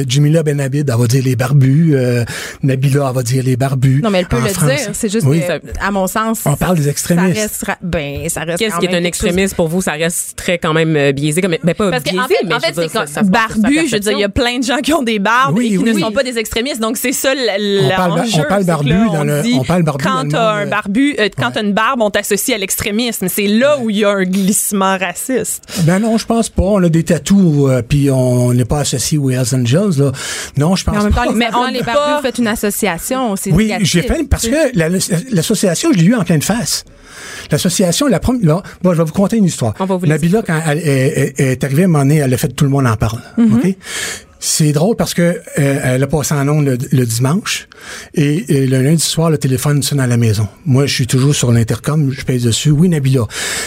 euh, 0.00 0.04
Jimila 0.06 0.42
elle 0.46 0.56
va 0.56 1.06
dire 1.06 1.22
les 1.24 1.36
barbus. 1.36 1.90
Euh, 1.94 2.24
Nabila, 2.62 3.06
elle 3.08 3.14
va 3.14 3.22
dire 3.22 3.42
les 3.44 3.56
barbus. 3.56 4.00
Non, 4.02 4.10
mais 4.10 4.18
elle 4.20 4.26
peut 4.26 4.36
En 4.36 4.40
le 4.44 4.48
France. 4.48 4.68
dire. 4.70 4.90
C'est 4.92 5.10
juste 5.12 5.26
Oui. 5.26 5.40
que, 5.40 5.60
à 5.80 5.90
mon 5.90 6.06
sens. 6.06 6.40
On 6.44 6.56
parle 6.56 6.76
des 6.76 6.84
Ça 6.84 6.90
extrémistes. 6.90 7.36
reste, 7.40 7.64
ra- 7.64 7.78
ben, 7.82 8.28
ça 8.28 8.40
reste. 8.42 8.58
Qu'est-ce 8.58 8.78
qui 8.78 8.86
est 8.86 8.94
un 8.96 9.04
extrémiste 9.04 9.54
pour 9.54 9.68
vous? 9.68 9.82
Ça 9.82 9.92
reste 9.92 10.36
très 10.36 10.58
quand 10.58 10.72
même 10.72 10.96
euh, 10.96 11.12
biaisé. 11.12 11.40
Comme, 11.40 11.56
ben, 11.62 11.74
pas 11.74 11.90
Parce 11.90 12.02
biaisé, 12.04 12.16
qu'en 12.18 12.26
fait, 12.28 12.34
mais 12.44 12.54
en 12.54 12.58
je 12.58 12.66
fait 12.66 12.72
c'est 12.74 12.92
comme 12.92 13.06
ça- 13.06 13.06
ça 13.06 13.22
barbu. 13.22 13.86
Je 13.86 13.92
veux 13.94 14.00
dire, 14.00 14.12
il 14.12 14.20
y 14.20 14.24
a 14.24 14.28
plein 14.28 14.58
de 14.58 14.64
gens 14.64 14.78
qui 14.78 14.92
ont 14.92 15.02
des 15.02 15.18
barbes 15.18 15.56
Oui, 15.56 15.66
et 15.74 15.78
qui 15.78 15.84
ne 15.84 15.98
sont 15.98 16.12
pas 16.12 16.22
des 16.22 16.38
extrémistes. 16.38 16.80
Donc, 16.80 16.96
c'est 16.96 17.12
ça 17.12 17.32
l- 17.32 17.80
On 17.84 17.88
parle- 17.96 18.18
l'enjeu. 18.20 18.40
on 18.44 18.48
parle 18.48 18.64
barbu 18.64 18.90
dans 19.12 19.24
le- 19.24 19.42
on 19.54 19.64
parle 19.64 19.82
barbu 19.82 20.04
dans 20.04 20.10
Quand 20.10 20.22
le 20.24 20.28
t'as 20.30 20.52
un 20.52 20.66
euh, 20.66 20.66
barbu, 20.66 21.16
euh, 21.18 21.28
quand 21.36 21.50
t'as 21.52 21.62
une 21.62 21.72
barbe, 21.78 22.00
on 22.02 22.10
t'associe 22.10 22.54
à 22.56 22.58
l'extrémisme. 22.58 23.28
C'est 23.28 23.46
là 23.46 23.78
où 23.78 23.88
il 23.90 23.98
y 23.98 24.04
a 24.04 24.10
un 24.10 24.24
glissement 24.24 24.98
raciste. 24.98 25.62
Ben 25.84 26.00
non, 26.00 26.18
je 26.18 26.26
pense 26.26 26.48
pas. 26.48 26.62
On 26.64 26.82
a 26.82 26.88
des 26.88 27.04
tatous, 27.04 27.68
euh, 27.70 27.82
puis 27.82 28.10
on 28.10 28.52
n'est 28.52 28.64
pas 28.64 28.80
associé 28.80 29.16
aux 29.18 29.30
Hells 29.30 29.54
Angels. 29.54 29.98
Là. 29.98 30.12
Non, 30.56 30.74
je 30.74 30.84
pense 30.84 30.94
Mais 30.94 31.00
en 31.00 31.04
même 31.04 31.12
pas. 31.14 31.24
temps, 31.26 31.32
Mais 31.34 31.46
on 31.54 31.66
les 31.68 31.82
barbus, 31.82 31.84
pas- 31.94 32.16
vous 32.16 32.22
faites 32.22 32.38
une 32.38 32.48
association. 32.48 33.36
C'est 33.36 33.52
Oui, 33.52 33.72
j'ai 33.82 34.02
fait 34.02 34.24
parce 34.28 34.46
que 34.48 34.76
la- 34.76 34.88
l'association, 35.30 35.90
je 35.92 35.98
l'ai 35.98 36.04
eu 36.06 36.14
en 36.16 36.24
pleine 36.24 36.42
face. 36.42 36.84
L'association, 37.50 38.06
la 38.08 38.18
première. 38.20 38.56
là, 38.56 38.62
Bon, 38.82 38.92
je 38.92 38.98
vais 38.98 39.04
vous 39.04 39.12
conter 39.12 39.36
une 39.36 39.44
histoire. 39.44 39.74
On 39.80 39.84
va 39.86 39.96
vous 39.96 40.06
Nabila, 40.06 40.42
quand 40.42 40.60
elle 40.66 40.78
est, 40.78 41.34
est- 41.38 41.40
est 41.40 41.64
arrivée 41.64 41.82
à 41.82 41.84
un 41.84 41.88
moment 41.88 42.04
donné, 42.04 42.16
elle 42.16 42.34
a 42.34 42.36
fait 42.36 42.48
tout 42.48 42.64
le 42.64 42.70
monde 42.70 42.86
en 42.86 42.96
parle. 42.96 43.20
OK? 43.38 43.76
C'est 44.40 44.72
drôle 44.72 44.94
parce 44.96 45.14
que 45.14 45.22
euh, 45.22 45.40
elle 45.56 46.02
a 46.02 46.06
passé 46.06 46.34
en 46.34 46.48
ondes 46.48 46.78
le, 46.92 47.06
dimanche 47.06 47.68
et, 48.14 48.66
le 48.66 48.82
lundi 48.82 49.02
soir, 49.02 49.30
le 49.30 49.38
téléphone 49.38 49.82
sonne 49.82 50.00
à 50.00 50.06
la 50.06 50.16
maison. 50.16 50.48
Moi, 50.64 50.86
je 50.86 50.94
suis 50.94 51.06
toujours 51.06 51.34
sur 51.34 51.50
l'intercom, 51.50 52.12
je 52.12 52.24
pèse 52.24 52.44
dessus. 52.44 52.70
Oui, 52.70 52.88
Nabila. 52.88 53.26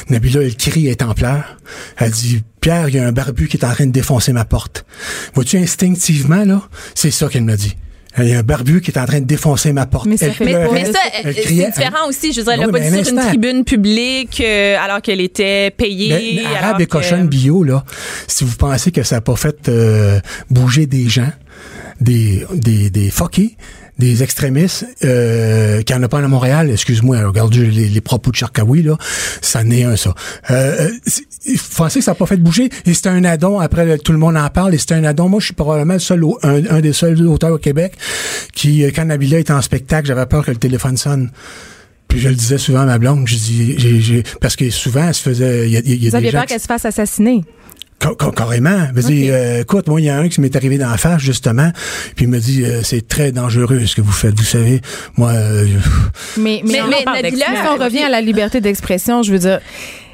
Nabila, 0.09 0.41
elle 0.41 0.55
crie, 0.55 0.85
elle 0.85 0.91
est 0.91 1.01
en 1.01 1.13
pleurs. 1.13 1.57
Elle 1.97 2.11
dit, 2.11 2.43
Pierre, 2.61 2.87
il 2.87 2.95
y 2.95 2.99
a 2.99 3.07
un 3.07 3.11
barbu 3.11 3.47
qui 3.47 3.57
est 3.57 3.65
en 3.65 3.73
train 3.73 3.85
de 3.85 3.91
défoncer 3.91 4.31
ma 4.31 4.45
porte. 4.45 4.85
Vois-tu 5.33 5.57
instinctivement, 5.57 6.45
là? 6.45 6.61
C'est 6.95 7.11
ça 7.11 7.27
qu'elle 7.27 7.43
m'a 7.43 7.57
dit. 7.57 7.75
Il 8.17 8.27
y 8.27 8.33
a 8.33 8.39
un 8.39 8.43
barbu 8.43 8.81
qui 8.81 8.91
est 8.91 8.99
en 8.99 9.05
train 9.05 9.21
de 9.21 9.25
défoncer 9.25 9.71
ma 9.71 9.85
porte. 9.85 10.05
Mais 10.05 10.17
ça 10.17 10.25
Elle 10.27 10.33
fait 10.33 10.45
Mais, 10.45 10.51
pleurait, 10.51 10.83
mais 10.83 10.91
ça, 10.91 10.99
elle 11.23 11.33
c'est 11.33 11.45
différent 11.65 12.07
aussi. 12.09 12.33
Je 12.33 12.41
veux 12.41 12.43
dire, 12.43 12.53
elle 12.53 12.59
n'a 12.59 12.67
pas 12.71 12.79
dit 12.79 13.05
sur 13.05 13.13
une 13.13 13.19
tribune 13.21 13.63
publique 13.63 14.41
euh, 14.41 14.77
alors 14.83 15.01
qu'elle 15.01 15.21
était 15.21 15.71
payée. 15.71 16.41
Ben, 16.43 16.55
arabe 16.57 16.81
et 16.81 16.85
que- 16.87 16.91
cochonne 16.91 17.27
bio, 17.27 17.63
là, 17.63 17.85
si 18.27 18.43
vous 18.43 18.55
pensez 18.57 18.91
que 18.91 19.03
ça 19.03 19.15
n'a 19.15 19.21
pas 19.21 19.35
fait 19.37 19.69
euh, 19.69 20.19
bouger 20.49 20.87
des 20.87 21.07
gens, 21.07 21.31
des, 22.01 22.45
des, 22.53 22.89
des 22.89 23.09
fuckés, 23.11 23.55
des 24.01 24.23
extrémistes, 24.23 24.85
euh, 25.03 25.83
qui 25.83 25.93
en 25.93 26.01
a 26.01 26.07
pas 26.07 26.17
à 26.17 26.27
Montréal, 26.27 26.71
excuse-moi, 26.71 27.23
regarde 27.23 27.53
les, 27.53 27.87
les 27.87 28.01
propos 28.01 28.31
de 28.31 28.35
Charkaoui, 28.35 28.81
là, 28.81 28.97
ça 29.41 29.63
n'est 29.63 29.83
un, 29.83 29.95
ça. 29.95 30.15
Euh, 30.49 30.89
faut 31.55 31.83
penser 31.83 31.99
que 31.99 32.05
ça 32.05 32.11
n'a 32.11 32.15
pas 32.15 32.25
fait 32.25 32.37
bouger, 32.37 32.69
et 32.85 32.93
c'est 32.95 33.07
un 33.07 33.23
addon, 33.23 33.59
après, 33.59 33.99
tout 33.99 34.11
le 34.11 34.17
monde 34.17 34.37
en 34.37 34.49
parle, 34.49 34.73
et 34.73 34.79
c'est 34.79 34.93
un 34.93 35.03
addon. 35.03 35.29
Moi, 35.29 35.39
je 35.39 35.45
suis 35.45 35.53
probablement 35.53 35.93
le 35.93 35.99
seul, 35.99 36.23
un, 36.41 36.65
un 36.65 36.81
des 36.81 36.93
seuls 36.93 37.21
auteurs 37.27 37.53
au 37.53 37.59
Québec 37.59 37.93
qui, 38.53 38.83
euh, 38.83 38.89
quand 38.93 39.05
Nabila 39.05 39.37
était 39.37 39.53
en 39.53 39.61
spectacle, 39.61 40.07
j'avais 40.07 40.25
peur 40.25 40.43
que 40.43 40.51
le 40.51 40.57
téléphone 40.57 40.97
sonne. 40.97 41.29
Puis 42.07 42.19
je 42.19 42.27
le 42.27 42.35
disais 42.35 42.57
souvent 42.57 42.81
à 42.81 42.85
ma 42.85 42.97
blonde, 42.97 43.25
je 43.27 43.35
dis, 43.35 44.01
j'ai, 44.01 44.23
parce 44.41 44.55
que 44.55 44.69
souvent, 44.69 45.07
elle 45.07 45.13
se 45.13 45.21
faisait, 45.21 45.67
il 45.67 45.71
y 45.71 45.77
a, 45.77 45.79
il 45.85 45.91
y 45.91 45.93
a 45.93 45.95
Vous 45.95 45.99
des 46.09 46.15
aviez 46.15 46.31
gens 46.31 46.39
peur 46.39 46.47
qu'elle 46.47 46.59
se 46.59 46.65
fasse 46.65 46.85
assassiner? 46.85 47.43
Ca- 48.01 48.13
ca- 48.19 48.31
Carrément. 48.31 48.87
Vas-y, 48.93 49.25
Ok. 49.25 49.29
euh, 49.29 49.61
écoute, 49.61 49.87
moi, 49.87 50.01
il 50.01 50.05
y 50.05 50.09
a 50.09 50.17
un 50.17 50.27
qui 50.27 50.41
m'est 50.41 50.55
arrivé 50.55 50.77
dans 50.77 50.89
la 50.89 50.97
face, 50.97 51.21
justement, 51.21 51.71
puis 52.15 52.25
il 52.25 52.29
me 52.29 52.39
dit, 52.39 52.63
euh, 52.65 52.81
c'est 52.83 53.07
très 53.07 53.31
dangereux 53.31 53.85
ce 53.85 53.95
que 53.95 54.01
vous 54.01 54.11
faites. 54.11 54.33
Vous 54.35 54.43
savez, 54.43 54.81
moi, 55.17 55.31
euh, 55.31 55.65
Mais, 56.37 56.61
mais, 56.65 56.71
Mais- 56.73 56.81
on 56.81 57.11
mais 57.13 57.21
d'extrême. 57.21 57.55
si 57.55 57.67
on 57.79 57.83
revient 57.83 58.03
à 58.03 58.09
la 58.09 58.21
liberté 58.21 58.59
d'expression, 58.61 59.21
je 59.21 59.31
veux 59.31 59.39
dire, 59.39 59.59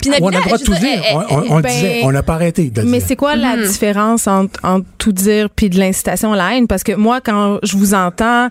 Puis 0.01 0.09
on 0.21 0.27
a 0.27 0.31
Nabila, 0.31 0.39
le 0.39 0.43
droit 0.45 0.57
de 0.57 0.63
tout 0.63 0.73
dire. 0.75 1.01
elle- 1.09 1.15
On, 1.15 1.35
on- 1.35 1.43
on 1.53 1.57
le 1.57 1.63
ben, 1.63 1.69
disait. 1.71 2.01
On 2.03 2.11
n'a 2.11 2.23
pas 2.23 2.33
arrêté 2.35 2.69
de 2.69 2.81
Mais 2.81 2.97
dire. 2.99 3.07
c'est 3.07 3.15
quoi 3.15 3.35
la 3.35 3.55
Mhm. 3.55 3.67
différence 3.67 4.27
entre, 4.27 4.59
entre 4.63 4.85
tout 4.97 5.11
dire 5.11 5.49
puis 5.49 5.69
de 5.69 5.77
l'incitation 5.79 6.33
à 6.33 6.37
la 6.37 6.55
haine? 6.55 6.67
Parce 6.67 6.83
que 6.83 6.93
moi, 6.93 7.19
quand 7.21 7.59
je 7.63 7.75
vous 7.77 7.93
entends 7.93 8.49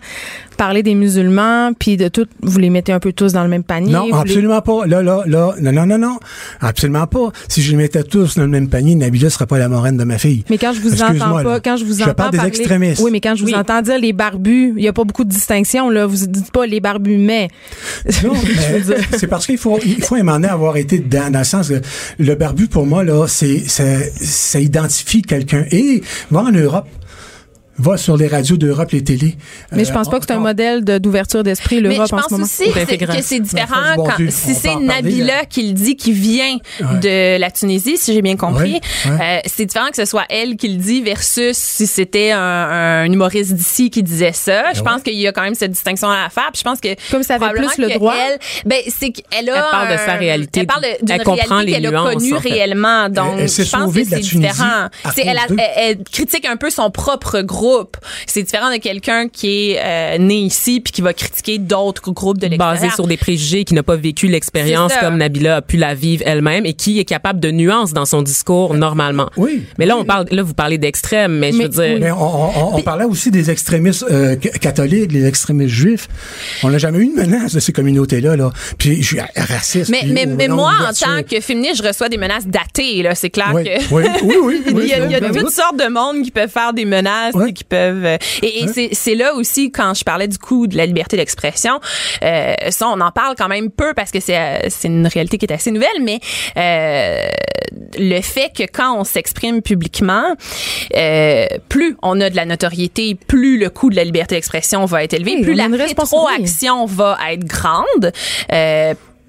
parler 0.57 0.83
des 0.83 0.95
musulmans 0.95 1.73
puis 1.79 1.99
de 1.99 2.09
tout, 2.09 2.27
vous 2.43 2.59
les 2.59 2.71
mettez 2.71 2.91
un 2.91 2.99
peu 3.01 3.13
tous 3.13 3.33
dans 3.35 3.43
le 3.43 3.49
même 3.51 3.63
panier. 3.63 3.93
Non, 3.93 4.07
vous 4.07 4.07
les- 4.07 4.13
absolument 4.21 4.61
pas. 4.63 4.87
Là, 4.87 5.03
là, 5.03 5.23
là, 5.27 5.55
non, 5.61 5.73
non, 5.73 5.87
non, 5.87 5.99
non. 5.99 6.19
Absolument 6.61 7.07
pas. 7.07 7.31
Si 7.49 7.61
je 7.63 7.71
les 7.73 7.77
mettais 7.77 8.03
tous 8.03 8.37
dans 8.37 8.43
le 8.43 8.49
même 8.49 8.69
panier, 8.69 8.95
Nabila 8.95 9.29
serait 9.29 9.47
pas 9.47 9.59
la 9.59 9.69
moraine 9.69 9.97
de 9.99 10.05
ma 10.05 10.17
fille. 10.19 10.45
Mais 10.49 10.57
quand 10.59 10.73
je 10.73 10.81
vous 10.81 11.03
entends 11.03 11.37
là. 11.39 11.43
pas, 11.45 11.61
quand 11.61 11.77
je 11.77 11.85
vous 11.85 11.99
Je 11.99 12.03
entends 12.05 12.15
parle 12.15 12.31
des 12.31 12.39
parler- 12.39 12.49
extrémistes. 12.49 13.03
Oui, 13.05 13.11
mais 13.11 13.21
quand 13.21 13.35
je 13.35 13.43
vous 13.43 13.49
Oui. 13.51 13.55
entends 13.55 13.83
dire 13.83 13.99
les 13.99 14.13
barbus, 14.15 14.73
il 14.77 14.83
y 14.85 14.89
a 14.89 14.93
pas 14.95 15.05
beaucoup 15.05 15.25
de 15.25 15.29
distinction 15.31 15.91
là. 15.91 16.07
Vous 16.07 16.27
dites 16.27 16.51
pas 16.51 16.65
les 16.67 16.81
barbus, 16.81 17.19
mais 17.19 17.49
Non, 18.25 18.33
mais 18.79 18.83
c'est 19.19 19.27
parce 19.27 19.45
qu'il 19.47 19.59
faut, 19.59 19.79
il 19.85 20.03
faut 20.03 20.15
à 20.15 20.19
un 20.19 20.23
moment 20.23 20.37
donné 20.39 20.49
avoir 20.49 20.77
été 20.79 20.99
dedans, 20.99 21.29
dans 21.37 21.41
le 21.41 21.45
sens 21.45 21.69
que 21.69 21.81
le 22.19 22.35
barbu, 22.35 22.67
pour 22.67 22.87
moi, 22.87 23.05
là, 23.05 23.27
c'est, 23.29 23.59
ça, 23.69 23.85
ça 24.21 24.59
identifie 24.59 25.21
quelqu'un. 25.21 25.67
Et 25.71 26.03
va 26.31 26.41
en 26.41 26.53
Europe, 26.53 26.89
va 27.79 27.97
sur 27.97 28.17
les 28.17 28.27
radios 28.29 28.57
d'Europe, 28.57 28.91
les 28.93 29.05
télés. 29.05 29.37
mais 29.73 29.85
je 29.85 29.91
Euh, 29.91 29.95
pense 29.95 30.09
pas 30.09 30.19
que 30.19 30.25
c'est 30.27 30.33
un 30.35 30.39
on- 30.39 30.43
modèle 30.43 30.85
de- 30.85 30.99
d'ouverture 30.99 31.43
d'esprit 31.43 31.77
Mais 31.77 31.83
l'Europe 31.91 32.09
je 32.11 32.15
en 32.15 32.23
ce 32.23 32.29
pense 32.29 32.41
aussi 32.41 32.73
que 32.73 32.81
c'est- 32.87 32.97
que 32.99 33.23
c'est 33.23 33.41
différent 33.41 33.75
faut 33.75 33.91
du 33.91 33.97
bon 33.97 34.05
quand, 34.07 34.17
Dieu. 34.17 34.29
si 34.31 34.55
c'est 34.55 34.77
Nabila 34.77 35.45
qui 35.45 35.67
le 35.69 35.73
dit, 35.73 35.97
qui 35.97 36.13
vient 36.13 36.57
Ouais. 36.81 36.99
de 37.01 37.39
la 37.41 37.51
Tunisie, 37.51 37.97
si 37.99 38.15
j'ai 38.15 38.23
bien 38.23 38.37
compris. 38.37 38.81
Ouais, 39.05 39.11
ouais. 39.11 39.19
Euh, 39.21 39.41
c'est 39.47 39.67
différent 39.67 39.89
que 39.91 39.97
ce 39.97 40.05
soit 40.05 40.25
elle 40.31 40.57
qui 40.57 40.69
le 40.69 40.77
dit 40.77 41.03
versus 41.03 41.57
si 41.57 41.87
c'était 41.87 42.31
un, 42.33 42.39
un 42.41 43.05
humoriste 43.13 43.53
d'ici 43.53 43.91
qui 43.91 44.03
disait 44.03 44.33
ça. 44.33 44.73
Je 44.75 44.81
Ben 44.83 44.93
pense 44.93 45.03
qu'il 45.03 45.15
y 45.15 45.27
a 45.27 45.33
quand 45.33 45.43
même 45.43 45.55
cette 45.55 45.73
distinction 45.73 46.09
à 46.09 46.29
faire. 46.31 46.49
Puis 46.53 46.61
je 46.61 46.65
pense 46.65 46.81
que 46.81 46.89
Comme 47.11 47.23
ça 47.23 47.35
avait 47.35 47.51
plus 47.55 47.77
le 47.79 47.91
droit. 47.91 48.15
Elle, 48.17 48.39
ben 48.65 48.79
c'est 48.89 49.11
qu'elle 49.11 49.51
a. 49.51 49.57
Elle 49.57 49.65
parle 49.71 49.93
de 49.93 49.97
sa 49.99 50.15
réalité. 50.15 50.61
Elle 50.61 50.67
parle 50.67 50.83
d'une 51.03 51.11
Elle 51.11 51.23
comprend 51.25 51.57
réalité 51.57 51.67
les 51.67 51.73
qu'elle 51.73 51.87
a 51.87 51.91
nuances, 51.91 52.15
connue 52.15 52.35
en 52.35 52.41
fait. 52.41 52.49
réellement. 52.53 53.09
Donc 53.11 53.33
Elle- 53.35 53.41
elle 53.43 53.49
s'est 53.49 53.65
je 53.65 53.71
pense 53.71 53.93
que 53.95 54.05
c'est 54.05 54.21
différent. 54.21 54.89
elle 55.77 55.99
critique 56.11 56.47
un 56.47 56.57
peu 56.57 56.71
son 56.71 56.91
propre 56.91 57.41
groupe. 57.43 57.66
C'est 58.27 58.43
différent 58.43 58.71
de 58.73 58.79
quelqu'un 58.79 59.29
qui 59.29 59.71
est 59.73 59.81
euh, 59.83 60.19
né 60.19 60.37
ici 60.37 60.81
puis 60.81 60.93
qui 60.93 61.03
va 61.03 61.13
critiquer 61.13 61.59
d'autres 61.59 62.11
groupes 62.13 62.39
de 62.39 62.47
l'extérieur. 62.47 62.75
basé 62.83 62.91
sur 62.95 63.07
des 63.07 63.17
préjugés, 63.17 63.65
qui 63.65 63.75
n'a 63.75 63.83
pas 63.83 63.97
vécu 63.97 64.27
l'expérience 64.29 64.93
comme 65.01 65.17
Nabila 65.17 65.57
a 65.57 65.63
pu 65.63 65.77
la 65.77 65.95
vivre 65.95 66.23
elle-même 66.27 66.67
et 66.67 66.73
qui 66.75 66.99
est 66.99 67.05
capable 67.05 67.41
de 67.41 67.51
nuances 67.51 67.93
dans 67.93 68.05
son 68.05 68.23
discours 68.23 68.75
normalement. 68.75 69.31
Oui. 69.37 69.65
Mais 69.79 69.87
là, 69.87 69.97
on 69.97 70.05
parle, 70.05 70.27
là, 70.31 70.43
vous 70.43 70.55
parlez 70.55 70.79
d'extrême, 70.79 71.39
mais, 71.39 71.53
je 71.53 71.59
veux 71.59 71.69
dire. 71.69 71.99
Mais 72.01 72.11
on, 72.11 72.17
on- 72.23 72.51
on- 72.75 72.77
on 72.77 72.83
parlait 72.83 73.05
aussi 73.05 73.31
des 73.31 73.51
extrémistes 73.51 74.05
euh, 74.11 74.37
ca- 74.43 74.51
catholiques, 74.59 75.13
les 75.13 75.25
extrémistes 75.27 75.75
juifs. 75.75 76.09
On 76.63 76.69
n'a 76.71 76.79
jamais 76.79 76.99
eu 76.99 77.09
de 77.09 77.15
menace 77.21 77.53
de 77.55 77.61
ces 77.61 77.73
communautés-là. 77.73 78.37
Là. 78.37 78.51
Puis 78.79 79.03
je 79.03 79.07
suis 79.07 79.21
raciste. 79.37 79.91
Mais, 79.91 80.01
puis 80.01 80.13
mais, 80.27 80.49
moi, 80.49 80.73
en 80.89 80.93
tant 80.93 81.23
que 81.23 81.41
féministe, 81.41 81.83
je 81.83 81.89
reçois 81.89 82.09
des 82.09 82.19
menaces 82.19 82.47
datées. 82.47 83.03
Là, 83.03 83.15
c'est 83.15 83.31
clair 83.31 83.51
Oui, 83.55 83.65
que 83.65 83.71
oui, 83.95 84.05
oui, 84.23 84.37
oui, 84.43 84.63
oui, 84.75 84.83
il 84.85 84.89
y 84.89 84.93
a, 84.95 85.05
il 85.05 85.11
y 85.11 85.15
a 85.15 85.21
ben 85.21 85.31
oui. 85.33 85.41
toutes 85.41 85.51
sortes 85.51 85.79
de 85.79 85.89
monde 85.93 86.23
qui 86.23 86.31
peuvent 86.31 86.51
faire 86.51 86.73
des 86.73 86.85
menaces, 86.85 87.35
Ouais. 87.35 87.53
Et 87.57 87.59
qui 87.59 87.65
peuvent. 87.65 88.05
euh, 88.05 88.19
et 88.43 88.65
et 88.65 88.69
c'est, 88.69 88.89
c'est 88.93 89.15
là 89.15 89.35
aussi 89.35 89.71
quand 89.71 89.95
je 89.95 90.05
parlais 90.05 90.29
du 90.29 90.39
coup 90.39 90.67
de 90.67 90.77
la 90.77 90.87
liberté 90.87 91.17
d'expression. 91.17 91.81
Euh, 92.23 92.55
ça, 92.71 92.89
on 92.89 93.01
en 93.01 93.11
parle 93.11 93.35
quand 93.37 93.49
même 93.49 93.71
peu 93.71 93.95
parce 93.95 94.11
que 94.11 94.21
c'est 94.21 94.37
euh, 94.37 94.59
c'est 94.69 94.89
une 94.89 95.07
réalité 95.07 95.39
qui 95.39 95.47
est 95.47 95.53
assez 95.53 95.71
nouvelle, 95.71 96.01
mais 96.03 96.21
euh, 96.57 97.29
le 97.99 98.21
fait 98.21 98.51
que 98.57 98.65
quand 98.71 98.99
on 98.99 99.05
s'exprime 99.05 99.63
publiquement, 99.63 100.35
euh, 100.97 101.47
plus 101.69 101.97
on 102.03 102.21
a 102.21 102.31
de 102.31 102.37
la 102.37 102.45
notoriété, 102.45 103.15
plus 103.15 103.59
le 103.59 103.71
coût 103.71 103.91
de 103.91 103.97
la 103.97 104.05
liberté 104.05 104.35
d'expression 104.35 104.85
va 104.85 105.05
être 105.05 105.15
élevé, 105.15 105.37
Oui, 105.37 105.43
plus 105.43 105.55
la 105.55 105.67
rétroaction 105.67 106.87
va 106.87 107.19
être 107.31 107.45
grande. 107.45 108.13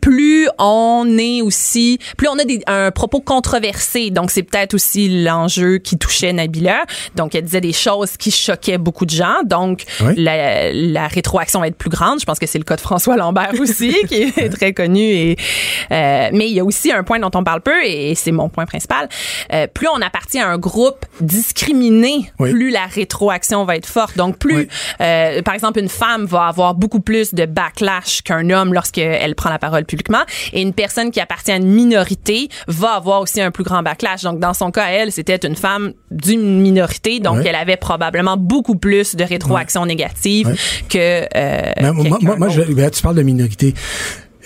Plus 0.02 0.48
on 0.60 1.06
est 1.18 1.42
aussi, 1.42 2.00
plus 2.18 2.28
on 2.28 2.38
a 2.40 2.44
des, 2.46 2.62
un 2.68 2.92
propos 2.92 3.20
controversé. 3.20 4.10
Donc, 4.12 4.32
c'est 4.32 4.44
peut-être 4.44 4.74
aussi 4.74 5.24
l'enjeu 5.24 5.78
qui 5.80 5.98
touchait 5.98 6.34
Nabila. 6.34 6.84
Donc, 7.16 7.36
elle 7.36 7.44
disait 7.44 7.62
des 7.62 7.74
choses 7.74 8.18
qui 8.18 8.32
choquaient 8.32 8.78
beaucoup 8.78 9.06
de 9.06 9.12
gens. 9.12 9.44
Donc, 9.46 9.84
Oui. 10.02 10.14
la, 10.18 10.72
la 10.74 11.08
rétroaction 11.08 11.60
va 11.60 11.68
être 11.68 11.78
plus 11.78 11.90
grande. 11.90 12.20
Je 12.20 12.26
pense 12.26 12.40
que 12.40 12.46
c'est 12.48 12.58
le 12.60 12.64
cas 12.64 12.76
de 12.76 12.82
François 12.82 13.18
Lambert 13.18 13.54
aussi, 13.60 13.96
qui 14.08 14.24
est 14.36 14.50
très 14.50 14.74
connu. 14.74 15.02
Et, 15.02 15.38
euh, 15.92 16.30
mais 16.34 16.48
il 16.50 16.54
y 16.54 16.60
a 16.60 16.64
aussi 16.66 16.92
un 16.92 17.04
point 17.04 17.20
dont 17.20 17.32
on 17.34 17.44
parle 17.44 17.62
peu, 17.62 17.84
et 17.86 18.14
c'est 18.16 18.32
mon 18.32 18.50
point 18.50 18.66
principal. 18.66 19.10
Euh, 19.54 19.68
plus 19.68 19.88
on 19.88 20.02
appartient 20.02 20.40
à 20.40 20.48
un 20.48 20.58
groupe 20.58 21.06
discriminé, 21.22 22.32
Oui. 22.40 22.52
plus 22.52 22.70
la 22.70 22.86
rétroaction 22.86 23.64
va 23.66 23.76
être 23.76 23.86
forte. 23.88 24.16
Donc, 24.18 24.38
plus, 24.38 24.56
Oui. 24.56 24.68
euh, 25.02 25.42
par 25.42 25.54
exemple, 25.54 25.80
une 25.80 25.90
femme 25.90 26.26
va 26.26 26.48
avoir 26.48 26.76
beaucoup 26.76 27.00
plus 27.00 27.34
de 27.34 27.46
backlash 27.46 28.22
qu'un 28.22 28.50
homme 28.50 28.74
lorsqu'elle 28.74 29.34
prend 29.36 29.50
la 29.50 29.60
parole 29.60 29.86
publiquement. 29.88 30.22
Et 30.54 30.62
une 30.62 30.74
personne 30.74 31.10
qui 31.12 31.20
appartient 31.20 31.52
à 31.52 31.56
une 31.56 31.68
minorité 31.72 32.50
va 32.68 32.92
avoir 32.92 33.22
aussi 33.22 33.42
un 33.42 33.52
plus 33.52 33.64
grand 33.64 33.82
backlash. 33.82 34.22
Donc, 34.24 34.40
dans 34.40 34.54
son 34.54 34.70
cas, 34.72 34.88
elle, 34.90 35.12
c'était 35.12 35.38
une 35.48 35.56
femme 35.56 35.94
d'une 36.12 36.62
minorité. 36.62 37.20
Donc, 37.20 37.46
elle 37.46 37.56
avait 37.56 37.78
probablement 37.78 38.38
beaucoup 38.38 38.76
plus 38.76 39.16
de 39.16 39.24
rétroactions 39.24 39.86
négatives 39.86 40.48
Oui. 40.50 40.58
que 40.90 41.26
euh, 41.36 41.94
moi, 41.94 42.18
moi, 42.22 42.36
moi, 42.38 42.50
je- 42.50 42.62
ben, 42.74 42.90
tu 42.90 43.02
parles 43.02 43.16
de 43.16 43.22
minorité. 43.24 43.74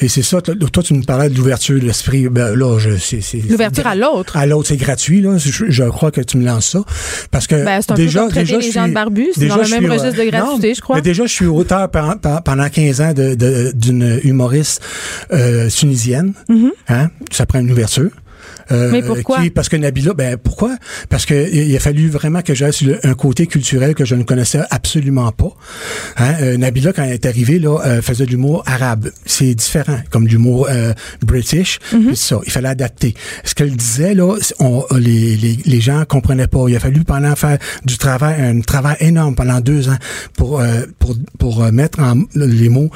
Et 0.01 0.07
c'est 0.07 0.23
ça, 0.23 0.41
toi, 0.41 0.55
toi, 0.73 0.81
tu 0.83 0.93
nous 0.93 1.03
parlais 1.03 1.29
de 1.29 1.37
l'ouverture 1.37 1.79
de 1.79 1.85
l'esprit. 1.85 2.27
Ben, 2.27 2.55
là, 2.55 2.79
je, 2.79 2.97
c'est, 2.97 3.21
c'est, 3.21 3.37
L'ouverture 3.47 3.85
à 3.85 3.95
l'autre. 3.95 4.35
À 4.35 4.45
l'autre, 4.45 4.67
c'est 4.69 4.77
gratuit, 4.77 5.21
là. 5.21 5.37
Je, 5.37 5.65
je 5.69 5.83
crois 5.83 6.09
que 6.11 6.21
tu 6.21 6.37
me 6.37 6.45
lances 6.45 6.69
ça. 6.71 6.83
Parce 7.29 7.45
que. 7.47 7.63
Ben, 7.63 7.79
c'est 7.81 7.91
un 7.91 7.95
déjà, 7.95 8.25
peu 8.27 8.33
déjà, 8.33 8.57
les 8.57 8.61
je 8.67 8.71
gens 8.71 8.87
de 8.87 8.93
barbus, 8.93 9.27
c'est 9.35 9.41
déjà, 9.41 9.55
dans 9.57 9.61
le 9.61 9.69
même 9.69 9.79
suis, 9.81 9.87
registre 9.89 10.23
de 10.23 10.29
gratuité, 10.29 10.67
non, 10.69 10.73
je 10.75 10.81
crois. 10.81 10.95
Mais 10.95 11.01
déjà, 11.01 11.25
je 11.25 11.31
suis 11.31 11.45
auteur 11.45 11.89
par- 11.89 12.17
pendant 12.43 12.67
15 12.69 13.01
ans 13.01 13.13
de, 13.13 13.35
de- 13.35 13.71
d'une 13.75 14.19
humoriste 14.23 14.81
euh, 15.31 15.69
tunisienne. 15.69 16.33
Hein? 16.87 17.09
Ça 17.31 17.45
prend 17.45 17.59
une 17.59 17.71
ouverture. 17.71 18.09
Euh. 18.71 18.89
Mais 18.91 19.01
pourquoi? 19.01 19.41
qui- 19.41 19.49
parce 19.49 19.69
que 19.69 19.75
Nabila, 19.77 20.13
ben 20.13 20.37
pourquoi? 20.37 20.75
Parce 21.09 21.25
que 21.25 21.49
il 21.53 21.75
a 21.75 21.79
fallu 21.79 22.09
vraiment 22.09 22.41
que 22.41 22.53
j'aille 22.53 22.73
sur 22.73 22.87
le- 22.87 23.05
un 23.05 23.13
côté 23.13 23.47
culturel 23.47 23.95
que 23.95 24.05
je 24.05 24.15
ne 24.15 24.23
connaissais 24.23 24.61
absolument 24.69 25.31
pas. 25.31 25.51
Hein? 26.17 26.33
Euh, 26.41 26.57
Nabila, 26.57 26.93
quand 26.93 27.03
elle 27.03 27.13
est 27.13 27.25
arrivée, 27.25 27.59
là, 27.59 27.77
euh, 27.85 28.01
faisait 28.01 28.25
de 28.25 28.31
l'humour 28.31 28.63
arabe. 28.65 29.09
C'est 29.25 29.53
différent, 29.55 29.99
comme 30.09 30.27
l'humour 30.27 30.67
british. 31.25 31.79
Mm-hmm. 31.93 32.15
ça, 32.15 32.39
il 32.45 32.51
fallait 32.51 32.69
adapter. 32.69 33.13
Ce 33.43 33.55
qu'elle 33.55 33.75
disait, 33.75 34.13
là, 34.13 34.35
on, 34.59 34.85
les, 34.97 35.35
les, 35.37 35.57
les 35.65 35.81
gens 35.81 36.03
comprenaient 36.05 36.47
pas. 36.47 36.65
Il 36.67 36.75
a 36.75 36.79
fallu 36.79 37.03
pendant 37.03 37.35
faire 37.35 37.57
du 37.85 37.97
travail, 37.97 38.41
un 38.41 38.61
travail 38.61 38.95
énorme 38.99 39.35
pendant 39.35 39.59
deux 39.59 39.89
ans 39.89 39.97
pour, 40.37 40.61
pour, 40.99 41.15
pour 41.37 41.71
mettre 41.71 41.99
en 41.99 42.23
les 42.35 42.69
mots 42.69 42.89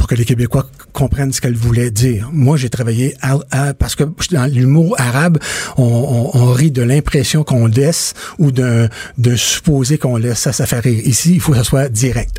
pour 0.00 0.08
que 0.08 0.14
les 0.14 0.24
Québécois 0.24 0.66
comprennent 0.94 1.30
ce 1.30 1.42
qu'elle 1.42 1.54
voulait 1.54 1.90
dire. 1.90 2.30
Moi, 2.32 2.56
j'ai 2.56 2.70
travaillé 2.70 3.14
à, 3.20 3.36
à- 3.50 3.74
parce 3.74 3.94
que 3.96 4.04
dans 4.32 4.46
l'humour 4.50 4.94
arabe, 4.98 5.36
on, 5.76 5.84
on, 5.84 6.38
on 6.40 6.52
rit 6.52 6.70
de 6.70 6.80
l'impression 6.80 7.44
qu'on 7.44 7.66
laisse 7.66 8.14
ou 8.38 8.50
d'un 8.50 8.88
supposé 9.36 9.98
qu'on 9.98 10.16
laisse. 10.16 10.38
Ça, 10.38 10.52
ça 10.54 10.64
fait 10.64 10.80
rire. 10.80 11.02
Ici, 11.04 11.34
il 11.34 11.40
faut 11.40 11.52
que 11.52 11.58
ça 11.58 11.64
soit 11.64 11.90
direct. 11.90 12.38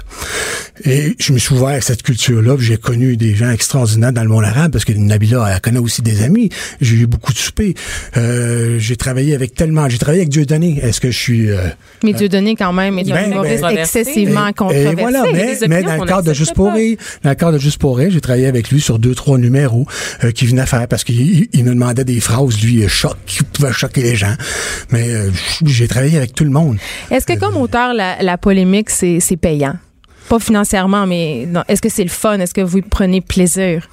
Et 0.83 1.15
je 1.19 1.33
me 1.33 1.37
suis 1.37 1.53
ouvert 1.53 1.67
à 1.69 1.81
cette 1.81 2.01
culture-là. 2.01 2.55
puis 2.57 2.65
J'ai 2.65 2.77
connu 2.77 3.15
des 3.15 3.35
gens 3.35 3.51
extraordinaires 3.51 4.11
dans 4.11 4.23
le 4.23 4.29
monde 4.29 4.43
arabe 4.45 4.71
parce 4.71 4.83
que 4.83 4.93
Nabila, 4.93 5.47
elle 5.53 5.61
connaît 5.61 5.77
aussi 5.77 6.01
des 6.01 6.23
amis. 6.23 6.49
J'ai 6.81 6.95
eu 6.95 7.05
beaucoup 7.05 7.31
de 7.33 7.37
soupers. 7.37 7.75
Euh, 8.17 8.79
j'ai 8.79 8.95
travaillé 8.95 9.35
avec 9.35 9.53
tellement... 9.53 9.87
J'ai 9.87 9.99
travaillé 9.99 10.21
avec 10.21 10.29
Dieudonné. 10.29 10.79
Est-ce 10.81 10.99
que 10.99 11.11
je 11.11 11.17
suis... 11.19 11.51
euh, 11.51 11.67
Mais 12.03 12.13
Dieu 12.13 12.27
donné 12.27 12.55
quand 12.55 12.73
même 12.73 12.97
est 12.97 13.11
un 13.11 13.13
Ben, 13.13 13.31
humoriste 13.31 13.61
ben, 13.61 13.77
excessivement 13.77 14.47
et- 14.47 14.53
controversé. 14.53 14.91
Et 14.93 14.95
voilà, 14.95 15.23
mais, 15.31 15.57
mais 15.67 15.83
dans 15.83 15.97
le 16.01 16.07
cadre 16.07 16.23
de 16.23 16.33
Juste 16.33 16.55
pour 16.55 16.73
rire, 16.73 16.97
dans 17.23 17.29
le 17.29 17.35
cadre 17.35 17.50
de 17.51 17.57
Juste 17.59 17.77
pour 17.79 17.97
rire, 17.97 18.09
j'ai 18.11 18.21
travaillé 18.21 18.47
avec 18.47 18.69
lui 18.71 18.81
sur 18.81 18.97
deux, 18.99 19.13
trois 19.15 19.37
numéros 19.37 19.85
euh, 20.23 20.31
qu'il 20.31 20.47
venait 20.49 20.65
faire 20.65 20.87
parce 20.87 21.03
qu'il 21.03 21.19
il- 21.21 21.47
il 21.53 21.63
me 21.63 21.69
demandait 21.73 22.03
des 22.03 22.19
phrases, 22.19 22.59
lui, 22.61 22.83
euh, 22.83 22.87
choc, 22.87 23.15
qui 23.25 23.43
pouvaient 23.43 23.71
choquer 23.73 24.01
les 24.01 24.15
gens. 24.15 24.33
Mais 24.91 25.09
euh, 25.09 25.29
j'ai 25.65 25.87
travaillé 25.87 26.17
avec 26.17 26.33
tout 26.33 26.43
le 26.43 26.49
monde. 26.49 26.77
Est-ce 27.11 27.25
que 27.27 27.37
comme 27.39 27.57
auteur, 27.57 27.93
la, 27.93 28.21
la 28.23 28.37
polémique, 28.37 28.89
c'est 28.89 29.19
payant? 29.39 29.75
Pas 30.29 30.39
financièrement, 30.39 31.05
mais 31.07 31.45
non. 31.47 31.63
est-ce 31.67 31.81
que 31.81 31.89
c'est 31.89 32.03
le 32.03 32.09
fun? 32.09 32.39
Est-ce 32.39 32.53
que 32.53 32.61
vous 32.61 32.81
prenez 32.81 33.21
plaisir? 33.21 33.87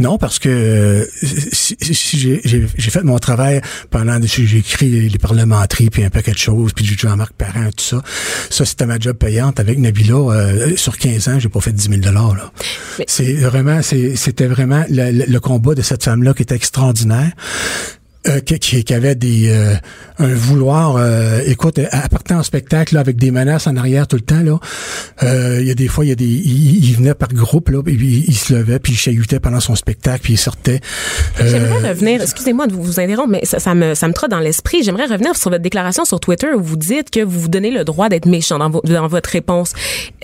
Non, 0.00 0.18
parce 0.18 0.38
que 0.40 0.48
euh, 0.48 1.04
si, 1.52 1.76
si 1.80 2.18
j'ai, 2.18 2.40
j'ai- 2.44 2.66
j'ai 2.76 2.90
fait 2.90 3.02
mon 3.04 3.18
travail 3.18 3.60
pendant 3.90 4.18
j'ai 4.22 4.58
écrit 4.58 4.88
les, 4.90 5.08
les 5.08 5.18
parlementaires 5.18 5.88
puis 5.92 6.02
un 6.04 6.10
paquet 6.10 6.32
de 6.32 6.38
choses, 6.38 6.72
puis 6.72 6.84
du 6.84 6.96
Jean-Marc 6.98 7.32
Parent, 7.34 7.70
tout 7.76 7.84
ça. 7.84 8.02
Ça, 8.50 8.64
c'était 8.64 8.86
ma 8.86 8.98
job 8.98 9.16
payante 9.16 9.60
avec 9.60 9.78
Nabila. 9.78 10.14
euh, 10.14 10.76
sur 10.76 10.98
15 10.98 11.28
ans, 11.28 11.38
j'ai 11.38 11.48
pas 11.48 11.60
fait 11.60 11.72
10 11.72 11.88
000 12.02 12.12
là. 12.12 12.50
Mais- 12.98 13.04
C'est 13.08 13.34
vraiment, 13.34 13.82
c'est- 13.82 14.16
c'était 14.16 14.46
vraiment 14.46 14.84
le, 14.88 15.10
le- 15.12 15.24
le 15.28 15.40
combat 15.40 15.74
de 15.74 15.82
cette 15.82 16.02
femme-là 16.02 16.34
qui 16.34 16.42
était 16.42 16.56
extraordinaire. 16.56 17.30
Euh, 18.26 18.40
qui, 18.40 18.58
qui, 18.84 18.94
avait 18.94 19.14
des 19.14 19.48
euh, 19.50 19.74
un 20.18 20.34
vouloir 20.34 20.96
euh, 20.96 21.40
écoute 21.46 21.78
partait 22.10 22.34
en 22.34 22.42
spectacle 22.42 22.94
là, 22.94 23.00
avec 23.00 23.16
des 23.16 23.30
menaces 23.30 23.66
en 23.66 23.76
arrière 23.76 24.06
tout 24.06 24.16
le 24.16 24.22
temps 24.22 24.40
là 24.42 24.58
Euh, 25.22 25.58
il 25.60 25.66
y 25.66 25.70
a 25.70 25.74
des 25.74 25.88
fois 25.88 26.04
il 26.04 26.08
y 26.08 26.12
a 26.12 26.16
des 26.16 26.24
il, 26.24 26.84
il 26.84 26.96
venait 26.96 27.14
par 27.14 27.28
groupe 27.28 27.68
là 27.68 27.82
puis 27.82 27.94
il, 27.94 28.24
il 28.28 28.34
se 28.36 28.52
levait 28.54 28.78
puis 28.78 28.92
il 28.92 28.96
chahutait 28.96 29.40
pendant 29.40 29.60
son 29.60 29.74
spectacle 29.74 30.20
puis 30.22 30.34
il 30.34 30.38
sortait 30.38 30.80
Euh, 31.40 31.48
J'aimerais 31.50 31.90
revenir, 31.90 32.22
excusez-moi 32.22 32.66
de 32.66 32.72
vous, 32.74 33.00
interrompre, 33.00 33.30
mais 33.30 33.44
ça, 33.44 33.58
ça 33.58 33.74
me, 33.74 33.94
ça 33.94 34.06
me 34.08 34.12
trotte 34.12 34.30
dans 34.30 34.38
l'esprit. 34.40 34.82
J'aimerais 34.82 35.06
revenir 35.06 35.36
sur 35.36 35.50
votre 35.50 35.62
déclaration 35.62 36.04
sur 36.04 36.20
Twitter 36.20 36.48
où 36.56 36.62
vous 36.62 36.76
dites 36.76 37.10
que 37.10 37.20
vous 37.20 37.40
vous 37.40 37.48
donnez 37.48 37.70
le 37.70 37.84
droit 37.84 38.08
d'être 38.08 38.26
méchant 38.26 38.58
dans, 38.58 38.70
vo- 38.70 38.82
dans 38.84 39.06
votre 39.08 39.30
réponse. 39.30 39.72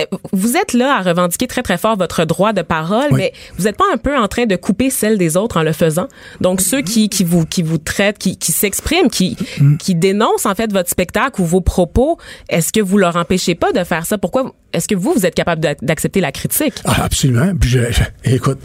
Euh, 0.00 0.04
Vous 0.32 0.56
êtes 0.56 0.72
là 0.72 0.98
à 0.98 1.02
revendiquer 1.02 1.46
très, 1.46 1.62
très 1.62 1.78
fort 1.78 1.96
votre 1.96 2.24
droit 2.24 2.52
de 2.52 2.62
parole, 2.62 3.06
Oui. 3.10 3.18
mais 3.18 3.32
vous 3.58 3.64
n'êtes 3.64 3.76
pas 3.76 3.84
un 3.92 3.96
peu 3.98 4.16
en 4.16 4.28
train 4.28 4.46
de 4.46 4.56
couper 4.56 4.90
celle 4.90 5.18
des 5.18 5.36
autres 5.36 5.56
en 5.58 5.62
le 5.62 5.72
faisant? 5.72 6.06
Donc, 6.40 6.60
ceux 6.60 6.82
qui, 6.82 7.08
qui 7.08 7.24
vous, 7.24 7.44
qui 7.44 7.62
vous 7.62 7.78
qui, 8.18 8.36
qui 8.36 8.52
s'expriment, 8.52 9.08
qui, 9.10 9.36
qui 9.78 9.94
dénoncent, 9.94 10.46
en 10.46 10.54
fait, 10.54 10.72
votre 10.72 10.88
spectacle 10.90 11.40
ou 11.40 11.44
vos 11.44 11.60
propos, 11.60 12.18
est-ce 12.48 12.72
que 12.72 12.80
vous 12.80 12.98
leur 12.98 13.16
empêchez 13.16 13.54
pas 13.54 13.72
de 13.72 13.82
faire 13.84 14.06
ça? 14.06 14.18
Pourquoi, 14.18 14.54
est-ce 14.72 14.86
que 14.88 14.94
vous, 14.94 15.12
vous 15.14 15.26
êtes 15.26 15.34
capable 15.34 15.60
d'ac- 15.60 15.82
d'accepter 15.82 16.20
la 16.20 16.30
critique? 16.32 16.74
Ah, 16.84 17.02
absolument. 17.04 17.52
Puis 17.60 17.70
je, 17.70 17.78
je- 17.90 18.30
écoute, 18.34 18.58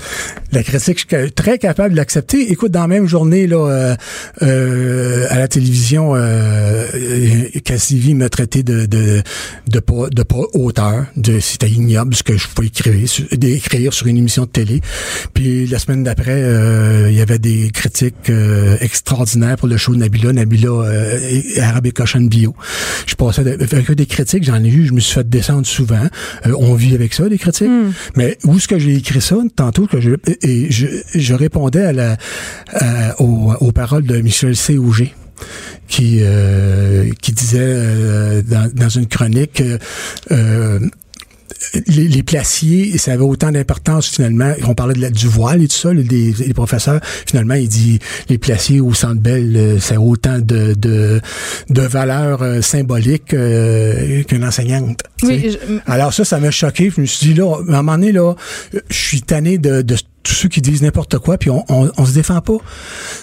la 0.51 0.61
critique, 0.63 0.99
je 1.09 1.17
suis 1.17 1.32
très 1.32 1.57
capable 1.57 1.91
de 1.91 1.97
l'accepter. 1.97 2.51
Écoute, 2.51 2.71
dans 2.71 2.82
la 2.82 2.88
même 2.88 3.07
journée, 3.07 3.47
là, 3.47 3.67
euh, 3.67 3.95
euh, 4.43 5.26
à 5.30 5.39
la 5.39 5.47
télévision, 5.47 6.15
euh, 6.15 6.86
euh, 6.93 7.59
Cassivi 7.63 8.13
m'a 8.13 8.30
traité 8.30 8.61
de 8.63 8.86
de 8.86 9.21
de 9.67 9.80
pas 9.80 10.09
de 10.11 10.23
pas 10.23 10.43
auteur, 10.53 11.05
de 11.15 11.39
c'était 11.39 11.69
ignoble 11.69 12.13
ce 12.15 12.23
que 12.23 12.38
je 12.38 12.47
pouvais 12.47 12.67
écrire, 12.67 13.09
sur- 13.09 13.26
d'écrire 13.32 13.93
sur 13.93 14.07
une 14.07 14.17
émission 14.17 14.43
de 14.43 14.49
télé. 14.49 14.82
Puis 15.34 15.65
la 15.67 15.80
semaine 15.80 16.03
d'après, 16.03 16.41
il 17.09 17.15
y 17.15 17.21
avait 17.21 17.39
des 17.39 17.69
critiques 17.71 18.30
euh, 18.30 18.78
pour 19.57 19.68
le 19.68 19.78
show 19.78 19.93
de 19.93 19.99
Nabila, 19.99 20.34
Nabila 20.34 20.70
euh, 20.70 21.20
et- 21.30 21.59
Arabe 21.61 21.86
et 21.88 21.91
Cochon 21.91 22.22
Bio. 22.22 22.55
Je 23.07 23.16
passais 23.16 23.41
avec 23.41 23.91
des 23.91 24.05
critiques, 24.05 24.43
j'en 24.43 24.63
ai 24.63 24.68
eu, 24.70 24.86
je 24.88 24.93
me 24.93 24.99
suis 24.99 25.13
fait 25.13 25.28
descendre 25.30 25.66
souvent. 25.66 26.07
Euh, 26.45 26.53
on 26.57 26.74
vit 26.76 26.93
avec 26.95 27.13
ça, 27.13 27.30
des 27.30 27.38
critiques. 27.38 27.70
Mais 28.16 28.38
où 28.43 28.57
est-ce 28.57 28.68
que 28.68 28.78
j'ai 28.80 28.95
écrit 28.95 29.22
ça? 29.22 29.38
Tantôt 29.55 29.88
que 29.88 29.99
je 30.01 30.11
et 30.41 30.72
je, 30.72 30.88
je 31.13 31.34
répondais 31.34 31.84
à 31.84 31.93
la 31.93 32.18
à- 32.74 33.22
aux, 33.22 33.53
aux 33.59 33.72
paroles 33.72 34.03
de 34.05 34.20
Michel 34.22 34.55
C. 34.55 34.78
Auger 34.78 35.13
qui 35.88 36.20
euh, 36.22 37.09
qui 37.22 37.32
disait 37.34 37.59
euh, 37.61 38.41
dans, 38.41 38.70
dans 38.74 38.89
une 38.89 39.05
chronique 39.07 39.61
euh, 40.32 40.80
les, 41.88 42.07
les 42.07 42.24
placiers, 42.24 42.97
ça 42.97 43.13
avait 43.13 43.24
autant 43.24 43.51
d'importance 43.51 44.07
finalement. 44.09 44.53
On 44.68 44.74
parlait 44.76 44.93
de 44.93 45.01
la- 45.01 45.09
du 45.09 45.28
voile 45.28 45.61
et 45.63 45.68
tout 45.68 45.76
ça, 45.78 45.93
les, 45.93 46.03
les 46.03 46.53
professeurs. 46.53 46.99
Finalement, 47.28 47.53
il 47.55 47.68
dit 47.70 47.99
les 48.30 48.38
placiers 48.38 48.80
au 48.82 48.93
Centre 48.93 49.22
Bell, 49.22 49.53
euh, 49.55 49.80
ça 49.80 49.95
a 49.95 49.99
autant 49.99 50.39
de 50.39 50.74
de, 50.74 51.22
de 51.70 51.82
valeur 51.82 52.41
euh, 52.41 52.61
symbolique 52.61 53.34
euh, 53.34 54.24
qu'une 54.24 54.43
enseignante. 54.43 55.01
Oui, 55.24 55.51
je- 55.51 55.78
Alors 55.86 56.13
ça, 56.13 56.26
ça 56.26 56.39
m'a 56.39 56.51
choqué. 56.51 56.91
Je 56.95 57.01
me 57.01 57.05
suis 57.05 57.28
dit 57.28 57.34
là, 57.34 57.55
à 57.55 57.59
un 57.59 57.82
moment 57.84 57.93
donné 57.97 58.11
là, 58.11 58.34
je 58.89 58.95
suis 58.95 59.22
tanné 59.22 59.57
de, 59.57 59.82
de 59.82 59.95
tous 60.26 60.34
ceux 60.34 60.49
qui 60.49 60.59
disent 60.61 60.82
n'importe 60.82 61.17
quoi, 61.19 61.38
puis 61.38 61.49
on, 61.49 61.63
on, 61.69 61.89
on 61.97 62.05
se 62.05 62.13
défend 62.13 62.41
pas. 62.41 62.57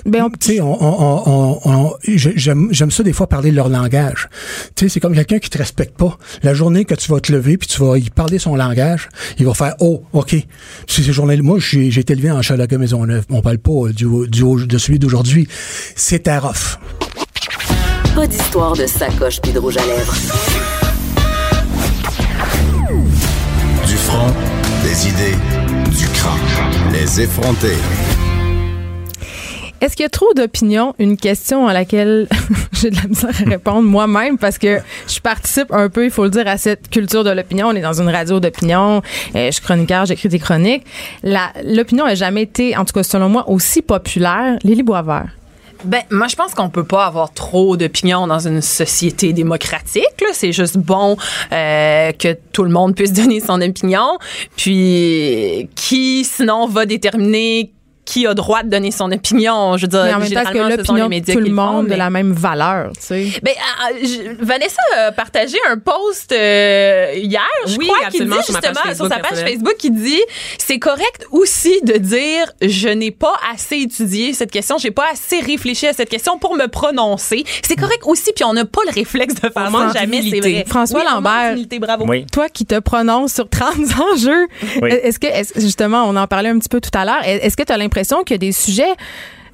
Ben, 0.07 0.23
on- 0.25 0.31
Tu 0.31 0.55
sais, 0.55 0.61
on, 0.61 0.83
on, 0.83 1.23
on, 1.27 1.61
on- 1.65 1.93
je- 2.07 2.31
j'aime, 2.37 2.69
j'aime 2.71 2.91
ça 2.91 3.03
des 3.03 3.13
fois 3.13 3.27
parler 3.27 3.51
leur 3.51 3.69
langage. 3.69 4.29
Tu 4.77 4.85
sais, 4.85 4.89
c'est 4.89 5.01
comme 5.01 5.15
quelqu'un 5.15 5.39
qui 5.41 5.51
te 5.51 5.59
respecte 5.59 5.97
pas. 5.99 6.17
La 6.43 6.55
journée 6.55 6.85
que 6.85 6.95
tu 6.95 7.11
vas 7.13 7.21
te 7.21 7.33
lever 7.33 7.59
puis 7.59 7.69
tu 7.69 7.83
vas 7.83 7.99
y 7.99 8.09
parler 8.09 8.39
son 8.39 8.57
langage, 8.57 9.09
il 9.39 9.45
va 9.47 9.53
faire 9.55 9.75
oh, 9.81 10.05
ok. 10.13 10.37
C'est 10.89 11.03
ces 11.03 11.13
journées. 11.13 11.37
Moi, 11.43 11.59
j'ai, 11.59 11.91
j'ai 11.91 12.01
été 12.03 12.13
élevé 12.13 12.31
en 12.31 12.41
Chalaga 12.41 12.79
Maisonneuve. 12.79 13.25
On 13.31 13.43
parle 13.43 13.59
pas 13.59 13.89
du, 13.95 14.07
du 14.29 14.67
de 14.67 14.79
celui 14.79 14.99
d'aujourd'hui. 14.99 15.49
C'est 15.97 16.29
à 16.29 16.39
rough. 16.41 16.79
Pas 18.15 18.27
d'histoire 18.27 18.77
de 18.77 18.87
sacoche 18.87 19.41
puis 19.41 19.53
de 19.53 19.59
rouge 19.59 19.77
à 19.77 19.85
lèvres. 19.87 20.15
Du 23.87 23.97
front, 23.97 24.33
des 24.85 25.09
idées, 25.09 25.37
du 25.99 26.07
crâne. 26.09 26.39
Les 26.93 27.23
effronter. 27.23 27.77
Est-ce 29.81 29.97
qu'il 29.97 30.03
y 30.03 30.07
a 30.07 30.11
trop 30.11 30.33
d'opinions? 30.35 30.95
Une 30.99 31.17
question 31.17 31.67
à 31.67 31.73
laquelle 31.73 32.29
j'ai 32.73 32.91
de 32.91 32.97
la 32.97 33.09
misère 33.09 33.31
à 33.31 33.49
répondre 33.49 33.83
moi-même 33.83 34.37
parce 34.37 34.59
que 34.59 34.79
je 35.09 35.21
participe 35.21 35.73
un 35.73 35.89
peu, 35.89 36.05
il 36.05 36.11
faut 36.11 36.25
le 36.25 36.31
dire, 36.31 36.47
à 36.47 36.59
cette 36.59 36.91
culture 36.91 37.25
de 37.25 37.31
l'opinion. 37.31 37.69
On 37.69 37.73
est 37.73 37.81
dans 37.81 38.01
une 38.01 38.09
radio 38.09 38.41
d'opinion. 38.41 39.03
Euh, 39.35 39.47
je 39.47 39.51
suis 39.53 39.63
chroniqueur, 39.63 40.05
j'écris 40.05 40.29
des 40.29 40.39
chroniques. 40.39 40.85
L'opinion 41.65 42.05
n'a 42.05 42.15
jamais 42.15 42.43
été, 42.43 42.77
en 42.77 42.85
tout 42.85 42.93
cas 42.93 43.03
selon 43.03 43.29
moi, 43.29 43.49
aussi 43.49 43.81
populaire. 43.81 44.59
Lily 44.63 44.83
Boisvert. 44.83 45.31
Ben, 45.85 46.03
moi, 46.11 46.29
je 46.29 46.37
pense 46.37 46.55
qu'on 46.55 46.71
peut 46.71 46.85
pas 46.85 47.07
avoir 47.07 47.33
trop 47.33 47.77
d'opinions 47.77 48.27
dans 48.27 48.47
une 48.47 48.61
société 48.61 49.33
démocratique. 49.33 50.05
C'est 50.33 50.53
juste 50.53 50.79
bon 50.79 51.17
euh, 51.53 52.13
que 52.13 52.37
tout 52.53 52.65
le 52.65 52.71
monde 52.71 52.95
puisse 52.95 53.13
donner 53.13 53.41
son 53.41 53.61
opinion. 53.61 54.19
Puis, 54.57 55.69
qui, 55.75 56.25
sinon, 56.25 56.67
va 56.67 56.87
déterminer 56.87 57.73
qui 58.05 58.27
a 58.27 58.35
droit 58.35 58.63
de 58.63 58.69
donner 58.69 58.91
son 58.91 59.11
opinion? 59.13 59.77
Je 59.77 59.83
veux 59.83 59.89
dire, 59.89 60.03
Mais 60.05 60.15
en 60.15 60.19
même 60.19 60.29
temps, 60.33 60.41
est-ce 60.41 60.49
généralement, 60.49 60.71
que 60.71 60.77
l'opinion 60.79 61.05
de 61.05 61.11
médias 61.11 61.35
tout 61.35 61.41
le 61.41 61.47
font, 61.47 61.53
monde 61.53 61.87
de 61.89 61.95
la 61.95 62.11
même 62.11 62.33
valeur, 62.33 62.91
tu 62.95 63.01
sais? 63.01 63.27
Ben, 63.43 63.55
ah, 63.81 63.89
je- 64.03 64.45
Vanessa 64.45 64.83
a 64.97 65.13
partagé 65.13 65.57
un 65.71 65.79
post 65.79 66.33
euh, 66.33 67.13
hier, 67.15 67.41
je 67.67 67.77
Oui, 67.79 67.87
crois, 67.87 68.09
qui 68.11 68.21
dit 68.25 68.27
sur 68.29 68.43
justement 68.43 68.75
sur 68.75 68.83
Facebook 68.85 69.09
sa 69.13 69.19
page 69.19 69.29
personnelle. 69.31 69.53
Facebook 69.55 69.77
qui 69.79 69.91
dit 69.91 70.21
c'est 70.59 70.79
correct 70.79 71.27
aussi 71.31 71.81
de 71.83 71.95
dire 71.99 72.51
je 72.61 72.89
n'ai 72.89 73.11
pas 73.13 73.35
assez 73.53 73.77
étudié 73.79 74.33
cette 74.33 74.51
question, 74.51 74.79
j'ai 74.79 74.91
pas 74.91 75.05
assez 75.13 75.41
réfléchi 75.41 75.87
à 75.87 75.93
cette 75.93 76.09
question 76.09 76.39
pour 76.39 76.57
me 76.57 76.67
prononcer. 76.67 77.45
C'est 77.63 77.77
correct 77.77 78.03
aussi, 78.05 78.33
puis 78.35 78.45
on 78.45 78.53
n'a 78.53 78.65
pas 78.65 78.81
le 78.87 78.93
réflexe 78.93 79.35
de 79.35 79.41
faire 79.49 79.71
ça 79.71 79.93
jamais, 80.01 80.23
c'est 80.23 80.41
vrai. 80.41 80.65
François 80.67 81.01
Oui, 81.01 81.07
Lambert. 81.11 81.51
d'humilité, 81.51 81.79
bravo. 81.79 82.05
Oui. 82.09 82.27
Toi 82.33 82.49
qui 82.49 82.67
te 82.67 82.79
prononces 82.79 83.33
sur 83.35 83.49
30 83.49 83.75
enjeux, 84.15 84.47
Oui. 84.83 84.91
est-ce 84.91 85.19
que, 85.19 85.29
justement, 85.61 86.05
on 86.09 86.17
en 86.17 86.27
parlait 86.27 86.49
un 86.49 86.59
petit 86.59 86.69
peu 86.69 86.81
tout 86.81 86.91
à 86.95 87.05
l'heure, 87.05 87.23
est-ce 87.25 87.57
que 87.57 87.63
tu 87.63 87.73
as 87.73 87.77
l'impression 87.77 87.93
qu'il 88.25 88.35
y 88.35 88.37
a 88.37 88.39
des 88.39 88.53
sujets 88.53 88.95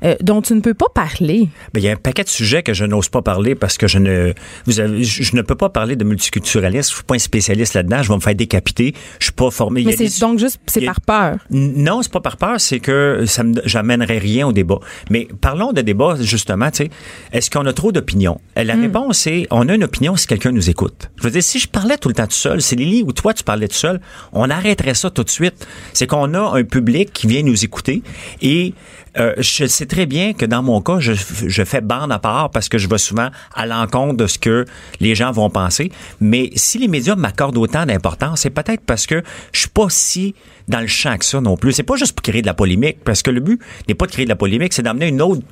euh, 0.04 0.14
dont 0.20 0.42
tu 0.42 0.54
ne 0.54 0.60
peux 0.60 0.74
pas 0.74 0.88
parler? 0.94 1.48
Ben, 1.74 1.80
il 1.80 1.84
y 1.84 1.88
a 1.88 1.92
un 1.92 1.96
paquet 1.96 2.24
de 2.24 2.28
sujets 2.28 2.62
que 2.62 2.74
je 2.74 2.84
n'ose 2.84 3.08
pas 3.08 3.22
parler 3.22 3.54
parce 3.54 3.78
que 3.78 3.86
je 3.86 3.98
ne, 3.98 4.32
vous 4.66 4.80
avez, 4.80 5.02
je, 5.02 5.22
je 5.22 5.36
ne 5.36 5.42
peux 5.42 5.54
pas 5.54 5.68
parler 5.68 5.96
de 5.96 6.04
multiculturalisme. 6.04 6.90
Je 6.90 6.94
suis 6.96 7.04
pas 7.04 7.14
un 7.14 7.18
spécialiste 7.18 7.74
là-dedans. 7.74 8.02
Je 8.02 8.08
vais 8.08 8.14
me 8.16 8.20
faire 8.20 8.34
décapiter. 8.34 8.94
Je 9.18 9.24
suis 9.26 9.32
pas 9.32 9.50
formé. 9.50 9.82
Mais 9.84 9.92
c'est 9.92 10.20
donc 10.20 10.38
juste, 10.38 10.60
c'est 10.66 10.84
par 10.84 11.00
peur. 11.00 11.38
Non, 11.50 12.02
c'est 12.02 12.12
pas 12.12 12.20
par 12.20 12.36
peur, 12.36 12.60
c'est 12.60 12.80
que 12.80 13.24
ça 13.26 13.42
j'amènerais 13.64 14.18
rien 14.18 14.46
au 14.46 14.52
débat. 14.52 14.78
Mais 15.10 15.28
parlons 15.40 15.72
de 15.72 15.80
débat, 15.82 16.16
justement, 16.20 16.70
tu 16.70 16.84
sais. 16.84 16.90
Est-ce 17.32 17.50
qu'on 17.50 17.66
a 17.66 17.72
trop 17.72 17.92
d'opinions? 17.92 18.40
Euh, 18.58 18.64
La 18.64 18.74
réponse 18.74 19.26
est, 19.26 19.46
on 19.50 19.68
a 19.68 19.74
une 19.74 19.84
opinion 19.84 20.16
si 20.16 20.26
quelqu'un 20.26 20.52
nous 20.52 20.70
écoute. 20.70 21.10
Je 21.16 21.22
veux 21.24 21.30
dire, 21.30 21.42
si 21.42 21.58
je 21.58 21.68
parlais 21.68 21.96
tout 21.98 22.08
le 22.08 22.14
temps 22.14 22.26
tout 22.26 22.32
seul, 22.32 22.62
c'est 22.62 22.76
Lily 22.76 23.02
ou 23.02 23.12
toi, 23.12 23.34
tu 23.34 23.44
parlais 23.44 23.68
tout 23.68 23.76
seul, 23.76 24.00
on 24.32 24.50
arrêterait 24.50 24.94
ça 24.94 25.10
tout 25.10 25.24
de 25.24 25.30
suite. 25.30 25.66
C'est 25.92 26.06
qu'on 26.06 26.34
a 26.34 26.58
un 26.58 26.64
public 26.64 27.12
qui 27.12 27.26
vient 27.26 27.42
nous 27.42 27.64
écouter 27.64 28.02
et 28.42 28.74
euh, 29.18 29.34
je 29.38 29.66
sais 29.66 29.86
très 29.86 30.06
bien 30.06 30.32
que 30.32 30.46
dans 30.46 30.62
mon 30.62 30.80
cas, 30.80 30.98
je, 31.00 31.64
fais 31.64 31.80
bande 31.80 32.12
à 32.12 32.18
part 32.18 32.50
parce 32.50 32.68
que 32.68 32.78
je 32.78 32.88
vais 32.88 32.98
souvent 32.98 33.30
à 33.54 33.66
l'encontre 33.66 34.16
de 34.16 34.26
ce 34.26 34.38
que 34.38 34.64
les 35.00 35.14
gens 35.14 35.32
vont 35.32 35.50
penser. 35.50 35.90
Mais 36.20 36.50
si 36.54 36.78
les 36.78 36.88
médias 36.88 37.16
m'accordent 37.16 37.58
autant 37.58 37.84
d'importance, 37.86 38.40
c'est 38.42 38.50
peut-être 38.50 38.82
parce 38.82 39.06
que 39.06 39.22
je 39.52 39.60
suis 39.60 39.68
pas 39.68 39.86
si 39.88 40.34
dans 40.68 40.80
le 40.80 40.86
champ 40.86 41.16
que 41.16 41.24
ça 41.24 41.40
non 41.40 41.56
plus. 41.56 41.72
C'est 41.72 41.82
pas 41.82 41.96
juste 41.96 42.12
pour 42.12 42.22
créer 42.22 42.42
de 42.42 42.46
la 42.46 42.54
polémique, 42.54 42.98
parce 43.04 43.22
que 43.22 43.30
le 43.30 43.40
but 43.40 43.60
n'est 43.88 43.94
pas 43.94 44.06
de 44.06 44.12
créer 44.12 44.24
de 44.24 44.30
la 44.30 44.36
polémique, 44.36 44.72
c'est 44.72 44.82
d'amener 44.82 45.08
une 45.08 45.22
autre, 45.22 45.42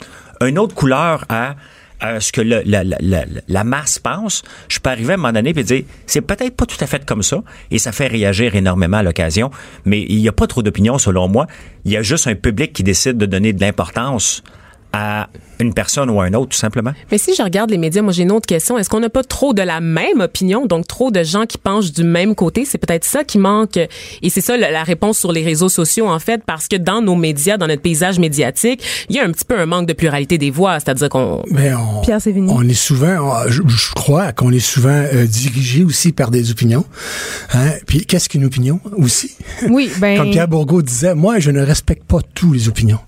une 0.40 0.58
autre 0.58 0.74
couleur 0.74 1.24
à 1.28 1.56
à 2.01 2.20
ce 2.20 2.30
que 2.32 2.40
le- 2.40 2.62
la, 2.66 2.84
la, 2.84 2.97
la, 3.01 3.24
la 3.49 3.64
masse 3.64 3.99
pense, 3.99 4.42
je 4.68 4.78
peux 4.78 4.90
arriver 4.90 5.12
à 5.12 5.14
un 5.14 5.16
moment 5.16 5.32
donné 5.32 5.51
et 5.57 5.62
dire 5.64 5.82
c'est 6.07 6.20
peut-être 6.20 6.55
pas 6.57 6.66
tout 6.66 6.76
à 6.80 6.86
fait 6.86 7.05
comme 7.05 7.22
ça 7.22 7.42
et 7.70 7.78
ça 7.78 7.92
fait 7.92 8.07
réagir 8.07 8.55
énormément 8.55 8.99
à 8.99 9.03
l'occasion, 9.03 9.51
mais 9.84 10.03
il 10.09 10.18
n'y 10.18 10.28
a 10.28 10.32
pas 10.32 10.47
trop 10.47 10.62
d'opinion 10.62 10.99
selon 10.99 11.28
moi. 11.28 11.47
Il 11.84 11.92
y 11.92 11.97
a 11.97 12.03
juste 12.03 12.26
un 12.26 12.34
public 12.34 12.72
qui 12.72 12.82
décide 12.82 13.16
de 13.16 13.26
donner 13.26 13.53
de 13.53 13.61
l'importance 13.61 14.42
à 14.97 15.28
une 15.59 15.74
personne 15.74 16.11
ou 16.11 16.20
à 16.20 16.24
un 16.24 16.34
autre, 16.34 16.51
tout 16.51 16.59
simplement. 16.59 16.92
Mais 17.11 17.18
si 17.18 17.34
je 17.34 17.42
regarde 17.42 17.70
les 17.70 17.78
médias, 17.78 18.03
moi 18.03 18.12
j'ai 18.12 18.22
une 18.22 18.32
autre 18.32 18.47
question. 18.47 18.78
Est-ce 18.78 18.88
qu'on 18.88 19.01
n'a 19.01 19.11
pas 19.11 19.24
trop 19.24 19.53
de 19.53 19.62
la 19.62 19.80
même 19.80 20.20
opinion, 20.20 20.66
donc 20.66 20.86
trop 20.86 21.11
de 21.11 21.22
gens 21.22 21.44
qui 21.47 21.59
penchent 21.59 21.92
du 21.92 22.05
même 22.05 22.34
côté? 22.34 22.64
C'est 22.64 22.78
peut-être 22.78 23.05
ça 23.05 23.24
qui 23.24 23.38
manque. 23.38 23.76
Et 23.76 24.30
c'est 24.30 24.40
ça 24.40 24.57
la, 24.57 24.82
réponse 24.84 25.18
sur 25.18 25.32
les 25.32 25.42
réseaux 25.42 25.68
sociaux, 25.68 26.09
en 26.09 26.18
fait, 26.18 26.42
parce 26.44 26.68
que 26.68 26.76
dans 26.76 27.03
nos 27.03 27.14
médias, 27.14 27.57
dans 27.57 27.66
notre 27.66 27.82
paysage 27.82 28.18
médiatique, 28.18 28.82
il 29.09 29.16
y 29.16 29.18
a 29.18 29.24
un 29.24 29.32
petit 29.32 29.44
peu 29.44 29.59
un 29.59 29.66
manque 29.66 29.86
de 29.86 29.92
pluralité 29.92 30.38
des 30.38 30.51
voix. 30.51 30.78
C'est-à-dire 30.80 31.09
qu'on... 31.09 31.42
Mais 31.51 31.72
on, 31.74 32.03
Pierre 32.03 32.20
Sévigny. 32.20 32.51
on 32.51 32.66
est 32.66 32.74
souvent, 32.74 33.16
on- 33.20 33.51
je, 33.51 33.62
je 33.66 33.92
crois 33.94 34.32
qu'on 34.32 34.53
est 34.53 34.61
souvent 34.61 34.88
euh, 34.90 35.26
dirigé 35.26 35.84
aussi 35.84 36.12
par 36.12 36.30
des 36.30 36.51
opinions. 36.51 36.84
Hein? 37.55 37.72
Puis 37.86 38.07
qu'est-ce 38.07 38.28
qu'une 38.28 38.44
opinion 38.44 38.80
aussi? 38.97 39.36
Oui, 39.68 39.90
ben. 40.01 40.18
Comme 40.18 40.30
Pierre 40.30 40.49
Bourgault 40.49 40.82
disait, 40.82 41.14
moi, 41.14 41.38
je 41.38 41.51
ne 41.51 41.62
respecte 41.62 42.05
pas 42.05 42.20
tous 42.34 42.53
les 42.53 42.68
opinions. 42.68 43.01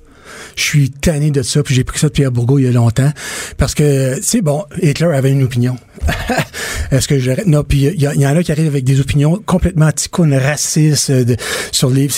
Je 0.58 0.64
suis 0.64 0.90
tanné 0.90 1.30
de 1.30 1.42
ça, 1.42 1.62
puis 1.62 1.72
j'ai 1.72 1.84
pris 1.84 2.00
ça 2.00 2.08
de 2.08 2.12
Pierre 2.12 2.32
Bourgault 2.32 2.58
il 2.58 2.64
y 2.64 2.68
a 2.68 2.72
longtemps. 2.72 3.12
Parce 3.58 3.74
que, 3.76 4.18
sais, 4.20 4.40
bon, 4.42 4.64
Hitler 4.82 5.06
avait 5.14 5.30
une 5.30 5.44
opinion. 5.44 5.76
Est-ce 6.90 7.06
que 7.06 7.18
je... 7.20 7.30
Non, 7.46 7.62
puis 7.62 7.84
il 7.84 8.02
y, 8.02 8.26
en 8.26 8.36
a 8.36 8.42
qui 8.42 8.50
arrivent 8.50 8.66
avec 8.66 8.82
des 8.84 8.98
opinions 8.98 9.40
complètement 9.46 9.86
anticounes, 9.86 10.34
racistes, 10.34 11.10
euh, 11.10 11.22
de- 11.24 11.36
sur 11.70 11.90
les 11.90 12.08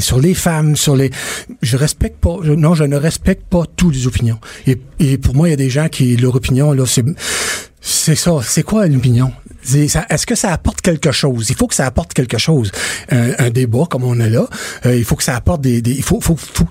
sur 0.00 0.20
les 0.20 0.32
femmes, 0.34 0.74
sur 0.76 0.96
les... 0.96 1.10
Je 1.60 1.76
respecte 1.76 2.16
pas... 2.18 2.36
non, 2.44 2.74
je 2.74 2.84
ne 2.84 2.96
respecte 2.96 3.44
pas 3.48 3.64
toutes 3.76 3.94
les 3.94 4.06
opinions. 4.06 4.38
Et, 4.66 4.80
et 4.98 5.18
pour 5.18 5.34
moi, 5.34 5.48
il 5.48 5.50
y 5.50 5.54
a 5.54 5.56
des 5.56 5.70
gens 5.70 5.88
qui, 5.88 6.16
leur 6.16 6.34
opinion, 6.34 6.72
là, 6.72 6.86
c'est... 6.86 7.04
C'est 7.82 8.14
ça. 8.14 8.32
C'est 8.42 8.62
quoi 8.62 8.86
une 8.86 8.96
opinion? 8.96 9.32
C'est- 9.62 9.86
Est-ce 10.08 10.26
que 10.26 10.34
ça 10.34 10.52
apporte 10.52 10.80
quelque 10.80 11.12
chose? 11.12 11.48
Il 11.50 11.56
faut 11.56 11.66
que 11.66 11.74
ça 11.74 11.86
apporte 11.86 12.12
quelque 12.14 12.38
chose. 12.38 12.70
Un, 13.10 13.32
un 13.38 13.50
débat 13.50 13.84
comme 13.90 14.04
on 14.04 14.18
a 14.20 14.28
là, 14.28 14.46
euh, 14.86 14.96
il 14.96 15.04
faut 15.04 15.16
que 15.16 15.22
ça 15.24 15.34
apporte 15.36 15.60
des... 15.62 15.82
des- 15.82 15.92
il 15.92 16.02
faut, 16.02 16.20
faut, 16.20 16.36
faut, 16.36 16.66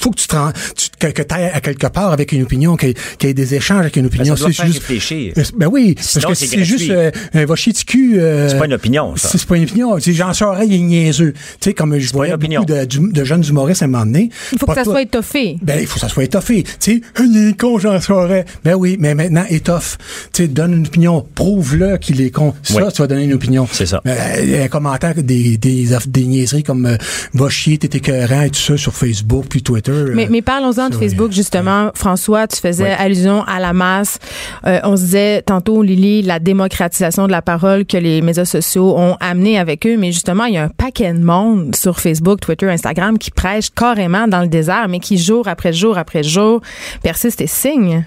faut 0.00 0.10
que 0.10 0.16
tu 0.20 0.26
te 0.26 0.36
tu, 0.76 0.88
que, 0.98 1.06
que 1.08 1.22
t'ailles 1.22 1.50
à 1.52 1.60
quelque 1.60 1.86
part 1.86 2.12
avec 2.12 2.32
une 2.32 2.42
opinion, 2.42 2.76
qu'il 2.76 2.94
qu'il 3.18 3.28
y 3.28 3.30
ait 3.30 3.34
des 3.34 3.54
échanges 3.54 3.80
avec 3.80 3.96
une 3.96 4.06
opinion. 4.06 4.34
Ben, 4.34 4.36
ça 4.36 4.44
doit 4.44 4.48
C'est 4.52 4.56
faire 4.56 4.66
juste- 4.66 4.78
réfléchir. 4.80 5.32
Ben 5.56 5.66
oui, 5.70 5.94
Sinon, 6.00 6.22
parce 6.28 6.32
que 6.40 6.46
c'est 6.46 6.46
si 6.46 6.50
c'est 6.58 6.64
juste 6.64 6.88
gratuit. 6.88 7.10
euh, 7.36 7.42
un 7.42 7.44
va 7.46 7.56
chier 7.56 7.72
du 7.72 7.84
cul. 7.84 8.18
euh, 8.20 8.48
C'est 8.48 8.58
pas 8.58 8.66
une 8.66 8.74
opinion, 8.74 9.16
ça. 9.16 9.28
C'est 9.32 9.44
pas 9.46 9.56
une 9.56 9.64
opinion. 9.64 9.98
Jean 9.98 10.32
Charest, 10.32 10.68
il 10.70 10.74
est 10.74 10.78
niaiseux. 10.78 11.32
Tu 11.32 11.40
sais, 11.70 11.74
comme 11.74 11.98
je 11.98 12.12
voyais 12.12 12.32
opinion. 12.32 12.60
beaucoup 12.62 12.72
de, 12.78 12.84
du- 12.84 13.12
de 13.12 13.24
jeunes 13.24 13.44
humoristes 13.46 13.82
à 13.82 13.86
un 13.86 13.88
moment 13.88 14.04
donné. 14.06 14.30
Il 14.52 14.58
faut 14.58 14.66
que 14.66 14.74
ça 14.74 14.84
toi- 14.84 14.92
soit 14.94 15.02
étoffé. 15.02 15.56
ben, 15.62 15.78
il 15.80 15.86
faut 15.86 15.94
que 15.94 16.00
ça 16.00 16.08
soit 16.08 16.24
étoffé. 16.24 16.62
Tu 16.62 16.70
sais, 16.80 17.00
il 17.20 17.48
est 17.50 17.58
con, 17.60 17.78
Jean 17.78 18.00
Charest. 18.00 18.46
Ben 18.64 18.74
oui, 18.74 18.96
mais 18.98 19.14
maintenant, 19.14 19.44
étoffe. 19.48 19.98
Tu 20.32 20.42
sais, 20.42 20.48
donne 20.48 20.74
une 20.74 20.86
opinion. 20.86 21.26
Prouve-le 21.34 21.96
qu'il 21.98 22.20
est 22.20 22.30
con. 22.30 22.54
Ça, 22.62 22.74
Oui. 22.76 22.82
tu 22.94 23.02
vas 23.02 23.06
donner 23.08 23.24
une 23.24 23.32
opinion. 23.34 23.66
C'est 23.70 23.86
ça. 23.86 24.00
Euh, 24.06 24.64
un 24.64 24.68
commentaire, 24.68 25.14
des, 25.16 25.56
des, 25.56 25.92
aff- 25.92 26.08
des 26.08 26.24
niaiseries 26.24 26.62
comme 26.62 26.86
euh, 26.86 26.96
va 27.34 27.48
chier, 27.48 27.78
t'es 27.78 27.96
écœurant 27.96 28.42
et 28.42 28.50
tout 28.50 28.60
ça 28.60 28.76
sur 28.76 28.94
Facebook 28.94 29.46
puis 29.48 29.62
Twitter. 29.62 29.87
Euh, 29.88 30.12
Mais, 30.14 30.28
mais 30.30 30.42
parlons-en 30.42 30.88
de 30.88 30.94
Facebook, 30.94 31.32
justement. 31.32 31.90
François, 31.94 32.46
tu 32.46 32.60
faisais 32.60 32.90
allusion 32.90 33.42
à 33.44 33.60
la 33.60 33.72
masse. 33.72 34.18
Euh, 34.66 34.80
on 34.84 34.96
se 34.96 35.02
disait 35.02 35.42
tantôt, 35.42 35.82
Lily, 35.82 36.22
la 36.22 36.38
démocratisation 36.38 37.26
de 37.26 37.32
la 37.32 37.42
parole 37.42 37.84
que 37.84 37.96
les 37.96 38.22
médias 38.22 38.44
sociaux 38.44 38.96
ont 38.96 39.16
amené 39.20 39.58
avec 39.58 39.86
eux. 39.86 39.96
Mais 39.96 40.12
justement, 40.12 40.44
il 40.44 40.54
y 40.54 40.58
a 40.58 40.64
un 40.64 40.68
paquet 40.68 41.12
de 41.12 41.22
monde 41.24 41.74
sur 41.74 42.00
Facebook, 42.00 42.40
Twitter, 42.40 42.68
Instagram 42.70 43.18
qui 43.18 43.30
prêche 43.30 43.70
carrément 43.70 44.28
dans 44.28 44.40
le 44.40 44.48
désert, 44.48 44.88
mais 44.88 45.00
qui, 45.00 45.18
jour 45.18 45.48
après 45.48 45.72
jour 45.72 45.98
après 45.98 46.22
jour, 46.22 46.60
persiste 47.02 47.40
et 47.40 47.46
signe. 47.46 48.04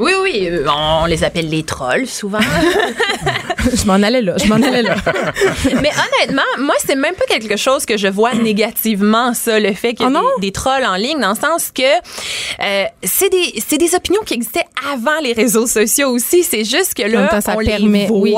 Oui, 0.00 0.12
oui, 0.22 0.48
euh, 0.50 0.64
on 0.68 1.04
les 1.04 1.22
appelle 1.24 1.48
les 1.50 1.62
trolls 1.62 2.06
souvent. 2.06 2.38
je 3.74 3.84
m'en 3.86 3.94
allais 3.94 4.22
là, 4.22 4.34
je 4.42 4.46
m'en 4.48 4.54
allais 4.56 4.82
là. 4.82 4.96
Mais 5.82 5.90
honnêtement, 5.90 6.42
moi, 6.58 6.74
c'est 6.86 6.94
même 6.94 7.14
pas 7.14 7.26
quelque 7.26 7.56
chose 7.56 7.84
que 7.84 7.96
je 7.98 8.08
vois 8.08 8.32
négativement, 8.34 9.34
ça, 9.34 9.60
le 9.60 9.72
fait 9.74 9.92
qu'il 9.94 10.06
y 10.06 10.08
ait 10.08 10.12
non? 10.12 10.22
des, 10.40 10.46
des 10.46 10.52
trolls 10.52 10.84
en 10.86 10.96
ligne, 10.96 11.18
dans 11.20 11.30
le 11.30 11.34
sens 11.38 11.70
que 11.74 11.82
euh, 11.82 12.84
c'est 13.02 13.28
des, 13.28 13.60
c'est 13.66 13.76
des 13.76 13.94
opinions 13.94 14.22
qui 14.24 14.34
existaient 14.34 14.64
avant 14.92 15.20
les 15.22 15.34
réseaux 15.34 15.66
sociaux 15.66 16.08
aussi. 16.08 16.42
C'est 16.44 16.64
juste 16.64 16.94
que 16.94 17.02
là, 17.02 17.28
temps, 17.28 17.40
ça 17.42 17.54
on 17.58 17.62
permet- 17.62 18.02
les 18.02 18.06
voit. 18.06 18.20
oui. 18.22 18.34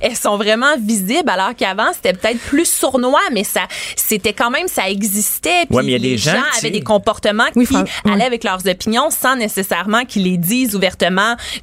Elles 0.00 0.16
sont 0.16 0.36
vraiment 0.38 0.74
visibles, 0.80 1.28
alors 1.28 1.54
qu'avant, 1.56 1.92
c'était 1.94 2.14
peut-être 2.14 2.38
plus 2.40 2.64
sournois, 2.66 3.20
mais 3.32 3.44
ça, 3.44 3.62
c'était 3.96 4.32
quand 4.32 4.50
même, 4.50 4.66
ça 4.68 4.88
existait. 4.88 5.66
Puis 5.68 5.76
Ouais, 5.76 5.82
mais 5.82 5.90
il 5.90 5.92
y 5.92 5.96
a 5.96 5.98
des 5.98 6.08
les 6.12 6.16
gens, 6.16 6.42
avaient 6.58 6.70
des 6.70 6.80
comportements 6.82 7.44
Oui, 7.54 7.66
qui 7.66 7.76
allaient 8.10 8.24
avec 8.24 8.44
leurs 8.44 8.66
opinions 8.66 9.10
sans 9.10 9.36
nécessairement 9.36 10.06
qu'ils 10.06 10.24
les 10.24 10.38
disent 10.38 10.74
ouvertement. 10.74 11.01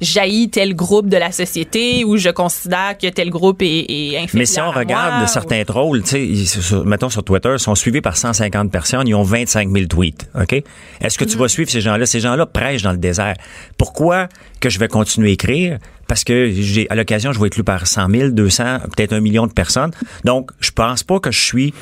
Jaillit 0.00 0.50
tel 0.50 0.74
groupe 0.74 1.08
de 1.08 1.16
la 1.16 1.32
société 1.32 2.04
ou 2.04 2.16
je 2.16 2.28
considère 2.30 2.96
que 3.00 3.08
tel 3.08 3.30
groupe 3.30 3.62
est, 3.62 3.86
est 3.88 4.08
inférieur 4.16 4.28
Mais 4.34 4.46
si 4.46 4.60
on 4.60 4.70
regarde 4.70 5.14
moi, 5.14 5.24
ou- 5.24 5.28
certains 5.28 5.64
trolls, 5.64 6.02
tu 6.02 6.36
sais, 6.46 6.76
mettons 6.84 7.10
sur 7.10 7.22
Twitter, 7.24 7.54
sont 7.58 7.74
suivis 7.74 8.00
par 8.00 8.16
150 8.16 8.70
personnes, 8.70 9.06
ils 9.08 9.14
ont 9.14 9.22
25 9.22 9.70
000 9.70 9.86
tweets, 9.86 10.28
OK? 10.40 10.62
Est-ce 11.00 11.18
que 11.18 11.24
tu 11.24 11.36
vas 11.36 11.48
suivre 11.48 11.70
ces 11.70 11.80
gens-là? 11.80 12.06
Ces 12.06 12.20
gens-là 12.20 12.46
prêchent 12.46 12.82
dans 12.82 12.92
le 12.92 12.98
désert. 12.98 13.34
Pourquoi 13.76 14.28
que 14.60 14.68
je 14.70 14.78
vais 14.78 14.88
continuer 14.88 15.30
à 15.30 15.32
écrire? 15.32 15.78
Parce 16.08 16.24
que 16.24 16.50
j'ai, 16.50 16.90
à 16.90 16.96
l'occasion, 16.96 17.32
je 17.32 17.38
vais 17.40 17.46
être 17.46 17.56
lu 17.56 17.62
par 17.64 17.86
100 17.86 18.08
000, 18.10 18.30
200, 18.30 18.64
peut-être 18.96 19.12
un 19.12 19.20
million 19.20 19.46
de 19.46 19.52
personnes. 19.52 19.92
Donc, 20.24 20.50
je 20.60 20.70
pense 20.72 21.04
pas 21.04 21.20
que 21.20 21.30
je 21.30 21.40
suis 21.40 21.72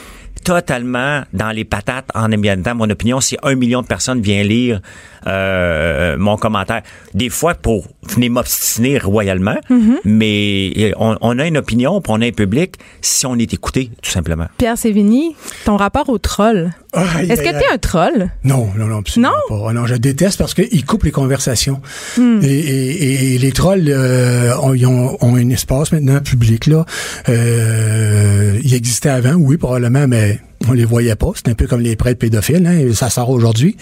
totalement 0.44 1.22
dans 1.32 1.50
les 1.50 1.64
patates 1.64 2.08
en 2.14 2.30
émettant 2.30 2.74
mon 2.74 2.88
opinion 2.88 3.20
si 3.20 3.36
un 3.42 3.54
million 3.54 3.82
de 3.82 3.86
personnes 3.86 4.20
viennent 4.20 4.46
lire 4.46 4.80
euh, 5.28 6.16
mon 6.18 6.36
commentaire. 6.36 6.82
Des 7.14 7.28
fois 7.28 7.54
pour 7.54 7.86
venir 8.08 8.30
m'obstiner 8.30 8.98
royalement, 8.98 9.56
mais 10.04 10.72
euh, 10.78 10.92
on, 10.98 11.16
on 11.20 11.38
a 11.38 11.46
une 11.46 11.56
opinion, 11.58 12.00
puis 12.00 12.12
on 12.14 12.20
a 12.20 12.26
un 12.26 12.30
public 12.32 12.74
si 13.02 13.26
on 13.26 13.36
est 13.36 13.52
écouté, 13.52 13.90
tout 14.02 14.10
simplement. 14.10 14.46
Pierre 14.58 14.78
Sévigny, 14.78 15.36
ton 15.64 15.76
rapport 15.76 16.08
au 16.08 16.18
troll? 16.18 16.70
Aïe, 16.94 17.30
Est-ce 17.30 17.42
que 17.42 17.48
aïe. 17.48 17.58
t'es 17.60 17.72
un 17.74 17.78
troll? 17.78 18.30
Non, 18.44 18.68
non, 18.76 18.86
non, 18.86 18.98
absolument 18.98 19.32
pas. 19.48 19.66
Ah 19.68 19.72
Non, 19.74 19.86
je 19.86 19.94
déteste 19.94 20.38
parce 20.38 20.54
qu'ils 20.54 20.84
coupent 20.86 21.04
les 21.04 21.10
conversations. 21.10 21.80
Et, 22.18 22.46
et- 22.46 23.34
et 23.34 23.38
les 23.38 23.52
trolls, 23.52 23.84
euh, 23.88 24.56
ont, 24.58 24.72
ils 24.74 24.86
ont, 24.86 25.16
ont 25.20 25.36
un 25.36 25.50
espace 25.50 25.92
maintenant 25.92 26.20
public 26.20 26.66
là. 26.66 26.86
Euh, 27.28 28.58
il 28.62 28.74
existait 28.74 29.10
avant, 29.10 29.34
oui, 29.34 29.56
probablement, 29.56 30.06
mais 30.08 30.38
on 30.68 30.72
les 30.72 30.84
voyait 30.84 31.16
pas. 31.16 31.32
C'est 31.34 31.48
un 31.48 31.54
peu 31.54 31.66
comme 31.66 31.80
les 31.80 31.96
prêtres 31.96 32.18
pédophiles. 32.18 32.66
Hein, 32.66 32.92
ça 32.94 33.10
sort 33.10 33.30
aujourd'hui 33.30 33.76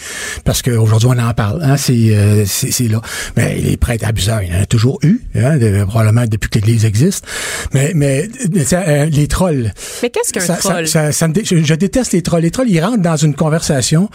parce 0.45 0.63
qu'aujourd'hui 0.63 1.09
on 1.13 1.19
en 1.19 1.35
parle. 1.35 1.61
Hein, 1.63 1.77
c'est, 1.77 2.17
euh, 2.17 2.45
c'est, 2.47 2.89
là. 2.89 3.01
Mais 3.37 3.57
les 3.57 3.77
prêtres 3.77 4.07
abuseurs, 4.07 4.43
il 4.43 4.53
y 4.53 4.57
en 4.57 4.61
a 4.63 4.67
toujours 4.67 4.99
eu, 5.03 5.21
hein, 5.35 5.57
de- 5.57 5.85
probablement 5.85 6.25
depuis 6.27 6.49
que 6.51 6.59
l'Église 6.59 6.85
existe. 6.85 7.27
Mais, 7.73 7.93
mais 7.95 8.29
euh, 8.73 9.07
les 9.07 9.27
trolls. 9.29 9.73
Mais 10.03 10.11
qu'est-ce 10.11 10.33
qu'un 10.33 10.41
ça- 10.41 10.57
troll? 10.57 10.87
ça- 10.87 11.13
ça 11.13 11.29
me 11.29 11.33
dé- 11.33 11.43
je, 11.45 11.63
je 11.63 11.75
déteste 11.75 12.13
les 12.13 12.23
trolls. 12.23 12.43
Les 12.43 12.51
trolls, 12.51 12.71
ils 12.71 12.81
rentrent 12.81 13.03
dans 13.03 13.17
une 13.17 13.35
conversation, 13.35 14.09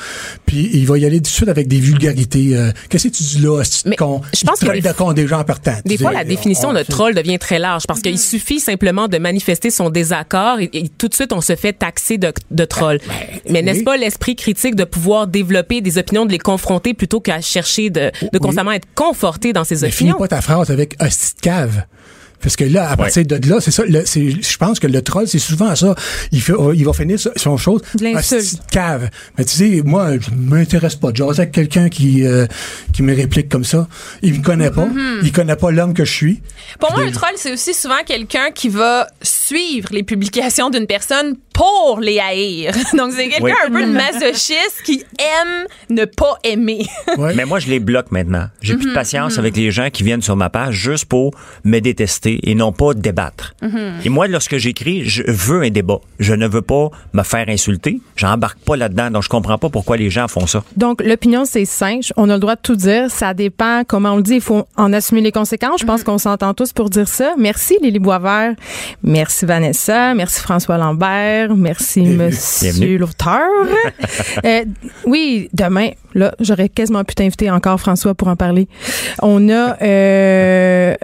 puis 0.46 0.70
il 0.74 0.86
va 0.86 0.98
y 0.98 1.06
aller 1.06 1.18
tout 1.18 1.24
de 1.24 1.28
suite 1.28 1.50
avec 1.50 1.68
des 1.68 1.80
vulgarités. 1.80 2.56
Euh, 2.56 2.72
Qu'est-ce 2.90 3.08
que 3.08 3.14
tu 3.14 3.24
dis 3.24 3.40
là, 3.40 3.64
ce 3.64 3.88
Mais 3.88 3.96
con? 3.96 4.22
je 4.34 4.44
pense 4.44 4.60
que 4.60 4.66
de 4.82 4.94
con 4.94 5.14
des 5.14 5.28
gens 5.28 5.44
partant. 5.44 5.76
Des 5.86 5.98
fois, 5.98 6.12
la 6.14 6.24
définition 6.24 6.70
on- 6.70 6.74
de 6.74 6.84
troll 6.84 7.14
devient 7.16 7.40
très 7.40 7.60
large 7.60 7.84
parce 7.88 8.00
Mm-hmm. 8.00 8.04
qu'il 8.04 8.20
suffit 8.20 8.60
simplement 8.60 9.08
de 9.08 9.18
manifester 9.18 9.70
son 9.70 9.90
désaccord 9.90 10.60
et, 10.60 10.70
et 10.74 10.90
tout 10.90 11.08
de 11.08 11.14
suite, 11.14 11.34
on 11.34 11.42
se 11.42 11.56
fait 11.56 11.74
taxer 11.74 12.18
de, 12.18 12.32
de 12.52 12.61
troll. 12.66 13.00
Mais 13.50 13.62
n'est-ce 13.62 13.80
oui. 13.80 13.84
pas 13.86 13.98
l'esprit 13.98 14.36
critique 14.36 14.76
de 14.76 14.84
pouvoir 14.84 15.28
développer 15.28 15.82
des 15.82 15.98
opinions, 15.98 16.26
de 16.26 16.32
les 16.32 16.40
confronter 16.40 16.94
plutôt 16.94 17.20
qu'à 17.20 17.42
chercher 17.42 17.90
de, 17.90 18.12
de 18.32 18.38
constamment 18.40 18.72
être 18.72 18.88
conforté 18.96 19.54
dans 19.54 19.64
ses 19.64 19.82
Mais 19.82 19.92
finis 19.92 20.12
opinions? 20.12 20.18
pas 20.28 20.28
ta 20.36 20.42
phrase 20.42 20.70
avec 20.72 20.96
hostie 21.02 21.36
de 21.36 21.42
cave. 21.42 21.84
Parce 22.42 22.56
que 22.56 22.64
là, 22.64 22.90
à 22.90 22.98
partir 22.98 23.24
de 23.24 23.50
là, 23.50 23.58
c'est 23.62 23.70
ça. 23.70 23.84
le- 23.86 24.04
c'est- 24.04 24.42
Je 24.42 24.58
pense 24.58 24.80
que 24.80 24.88
le 24.88 25.04
troll, 25.04 25.28
c'est 25.28 25.38
souvent 25.38 25.76
ça. 25.76 25.94
Il, 26.32 26.42
fait, 26.42 26.54
il 26.74 26.84
va 26.84 26.92
finir 26.92 27.20
son- 27.20 27.56
chose. 27.58 27.82
De 27.94 28.00
de 28.00 28.72
cave. 28.72 29.12
Mais 29.38 29.46
tu 29.46 29.56
sais, 29.56 29.82
moi, 29.86 30.14
je 30.20 30.32
m'intéresse 30.36 30.96
pas. 30.96 31.10
J'ose 31.14 31.40
avec 31.40 31.52
quelqu'un 31.52 31.88
qui 31.90 32.26
euh, 32.26 32.48
qui 32.94 33.04
me 33.04 33.16
réplique 33.16 33.48
comme 33.48 33.64
ça. 33.64 33.88
Il 34.24 34.40
me 34.40 34.44
connaît 34.44 34.72
pas. 34.72 34.88
Mm-hmm. 34.88 35.20
Il 35.22 35.32
connaît 35.32 35.56
pas 35.56 35.70
l'homme 35.70 35.94
que 35.94 36.04
je 36.04 36.12
suis. 36.12 36.42
Pour 36.80 36.92
moi, 36.94 37.04
un 37.04 37.12
troll, 37.12 37.30
c'est 37.36 37.54
aussi 37.54 37.76
souvent 37.76 38.02
quelqu'un 38.08 38.50
qui 38.50 38.70
va 38.70 39.06
suivre 39.52 39.90
les 39.92 40.04
publications 40.04 40.70
d'une 40.70 40.88
personne 40.88 41.36
pour 41.54 42.00
les 42.00 42.20
haïr. 42.20 42.72
Donc, 42.98 43.12
c'est 43.12 43.28
quelqu'un 43.28 43.44
Oui. 43.44 43.52
un 43.68 43.72
peu 43.72 43.82
de 43.86 43.92
masochiste 43.92 44.82
qui 44.86 45.04
aime 45.20 45.66
ne 45.90 46.06
pas 46.06 46.38
aimer. 46.46 46.86
Mais 47.36 47.44
moi, 47.46 47.60
je 47.60 47.68
les 47.68 47.80
bloque 47.80 48.12
maintenant. 48.12 48.46
J'ai 48.62 48.76
plus 48.76 48.88
de 48.90 48.94
patience 48.94 49.38
avec 49.38 49.58
les 49.58 49.70
gens 49.70 49.90
qui 49.92 50.04
viennent 50.04 50.22
sur 50.22 50.38
ma 50.38 50.50
page 50.50 50.76
juste 50.76 51.06
pour 51.06 51.32
me 51.66 51.80
détester 51.80 52.40
et 52.50 52.56
non 52.56 52.72
pas 52.72 52.94
débattre. 52.94 53.54
Et 54.06 54.10
moi, 54.10 54.28
lorsque 54.28 54.56
j'écris, 54.58 55.04
je 55.10 55.24
veux 55.28 55.62
un 55.64 55.70
débat. 55.70 56.00
Je 56.20 56.34
ne 56.34 56.48
veux 56.48 56.62
pas 56.62 56.90
me 57.14 57.24
faire 57.24 57.46
insulter. 57.50 58.00
J'embarque 58.16 58.60
pas 58.60 58.78
là-dedans. 58.78 59.12
Donc, 59.12 59.24
je 59.24 59.30
comprends 59.30 59.58
pas 59.58 59.70
pourquoi 59.70 59.98
les 59.98 60.10
gens 60.10 60.28
font 60.30 60.48
ça. 60.48 60.64
Donc, 60.78 61.02
l'opinion, 61.04 61.44
c'est 61.44 61.66
simple. 61.66 62.06
On 62.16 62.30
a 62.30 62.34
le 62.36 62.40
droit 62.40 62.56
de 62.56 62.62
tout 62.62 62.76
dire. 62.78 63.12
Ça 63.12 63.34
dépend 63.34 63.84
comment 63.86 64.14
on 64.14 64.18
le 64.18 64.24
dit. 64.24 64.36
Il 64.36 64.42
faut 64.42 64.66
en 64.78 64.94
assumer 64.94 65.20
les 65.22 65.32
conséquences. 65.34 65.82
Je 65.82 65.86
pense 65.86 66.04
qu'on 66.04 66.18
s'entend 66.18 66.54
tous 66.54 66.72
pour 66.72 66.90
dire 66.90 67.08
ça. 67.10 67.34
Merci, 67.38 67.78
Lily 67.82 68.00
Boisvert. 68.00 68.54
Merci, 69.04 69.41
Vanessa. 69.46 70.14
Merci, 70.14 70.40
François 70.42 70.78
Lambert. 70.78 71.56
Merci, 71.56 72.02
monsieur 72.02 72.98
l'auteur. 72.98 73.40
Euh, 74.46 74.64
oui, 75.06 75.50
demain, 75.54 75.90
là, 76.16 76.34
j'aurais 76.40 76.70
quasiment 76.70 77.04
pu 77.04 77.14
t'inviter 77.16 77.50
encore, 77.52 77.80
François, 77.80 78.14
pour 78.16 78.28
en 78.28 78.36
parler. 78.36 78.68
On 79.22 79.50
a, 79.50 79.78
euh, 79.82 80.96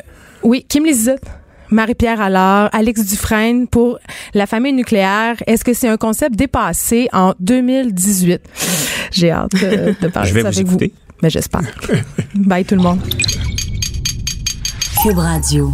oui, 0.44 0.66
Kim 0.68 0.86
Lizotte. 0.86 1.22
Marie-Pierre 1.70 2.22
Allard, 2.22 2.70
Alex 2.72 3.06
Dufresne 3.06 3.68
pour 3.68 4.00
la 4.34 4.46
famille 4.48 4.72
nucléaire. 4.72 5.36
Est-ce 5.46 5.66
que 5.66 5.74
c'est 5.74 5.90
un 5.90 5.98
concept 5.98 6.36
dépassé 6.38 7.10
en 7.12 7.34
2018? 7.42 8.42
J'ai 9.12 9.32
hâte 9.32 9.52
de, 9.52 9.94
de 10.02 10.08
parler 10.08 10.30
Je 10.30 10.34
de 10.34 10.40
vais 10.40 10.44
ça 10.44 10.50
vous 10.52 10.58
avec 10.60 10.68
écouter. 10.68 10.94
vous. 10.96 11.14
Mais 11.22 11.30
j'espère. 11.30 11.62
Bye 12.36 12.64
tout 12.64 12.76
le 12.76 12.82
monde. 12.82 13.02
Cube 15.04 15.18
Radio. 15.18 15.72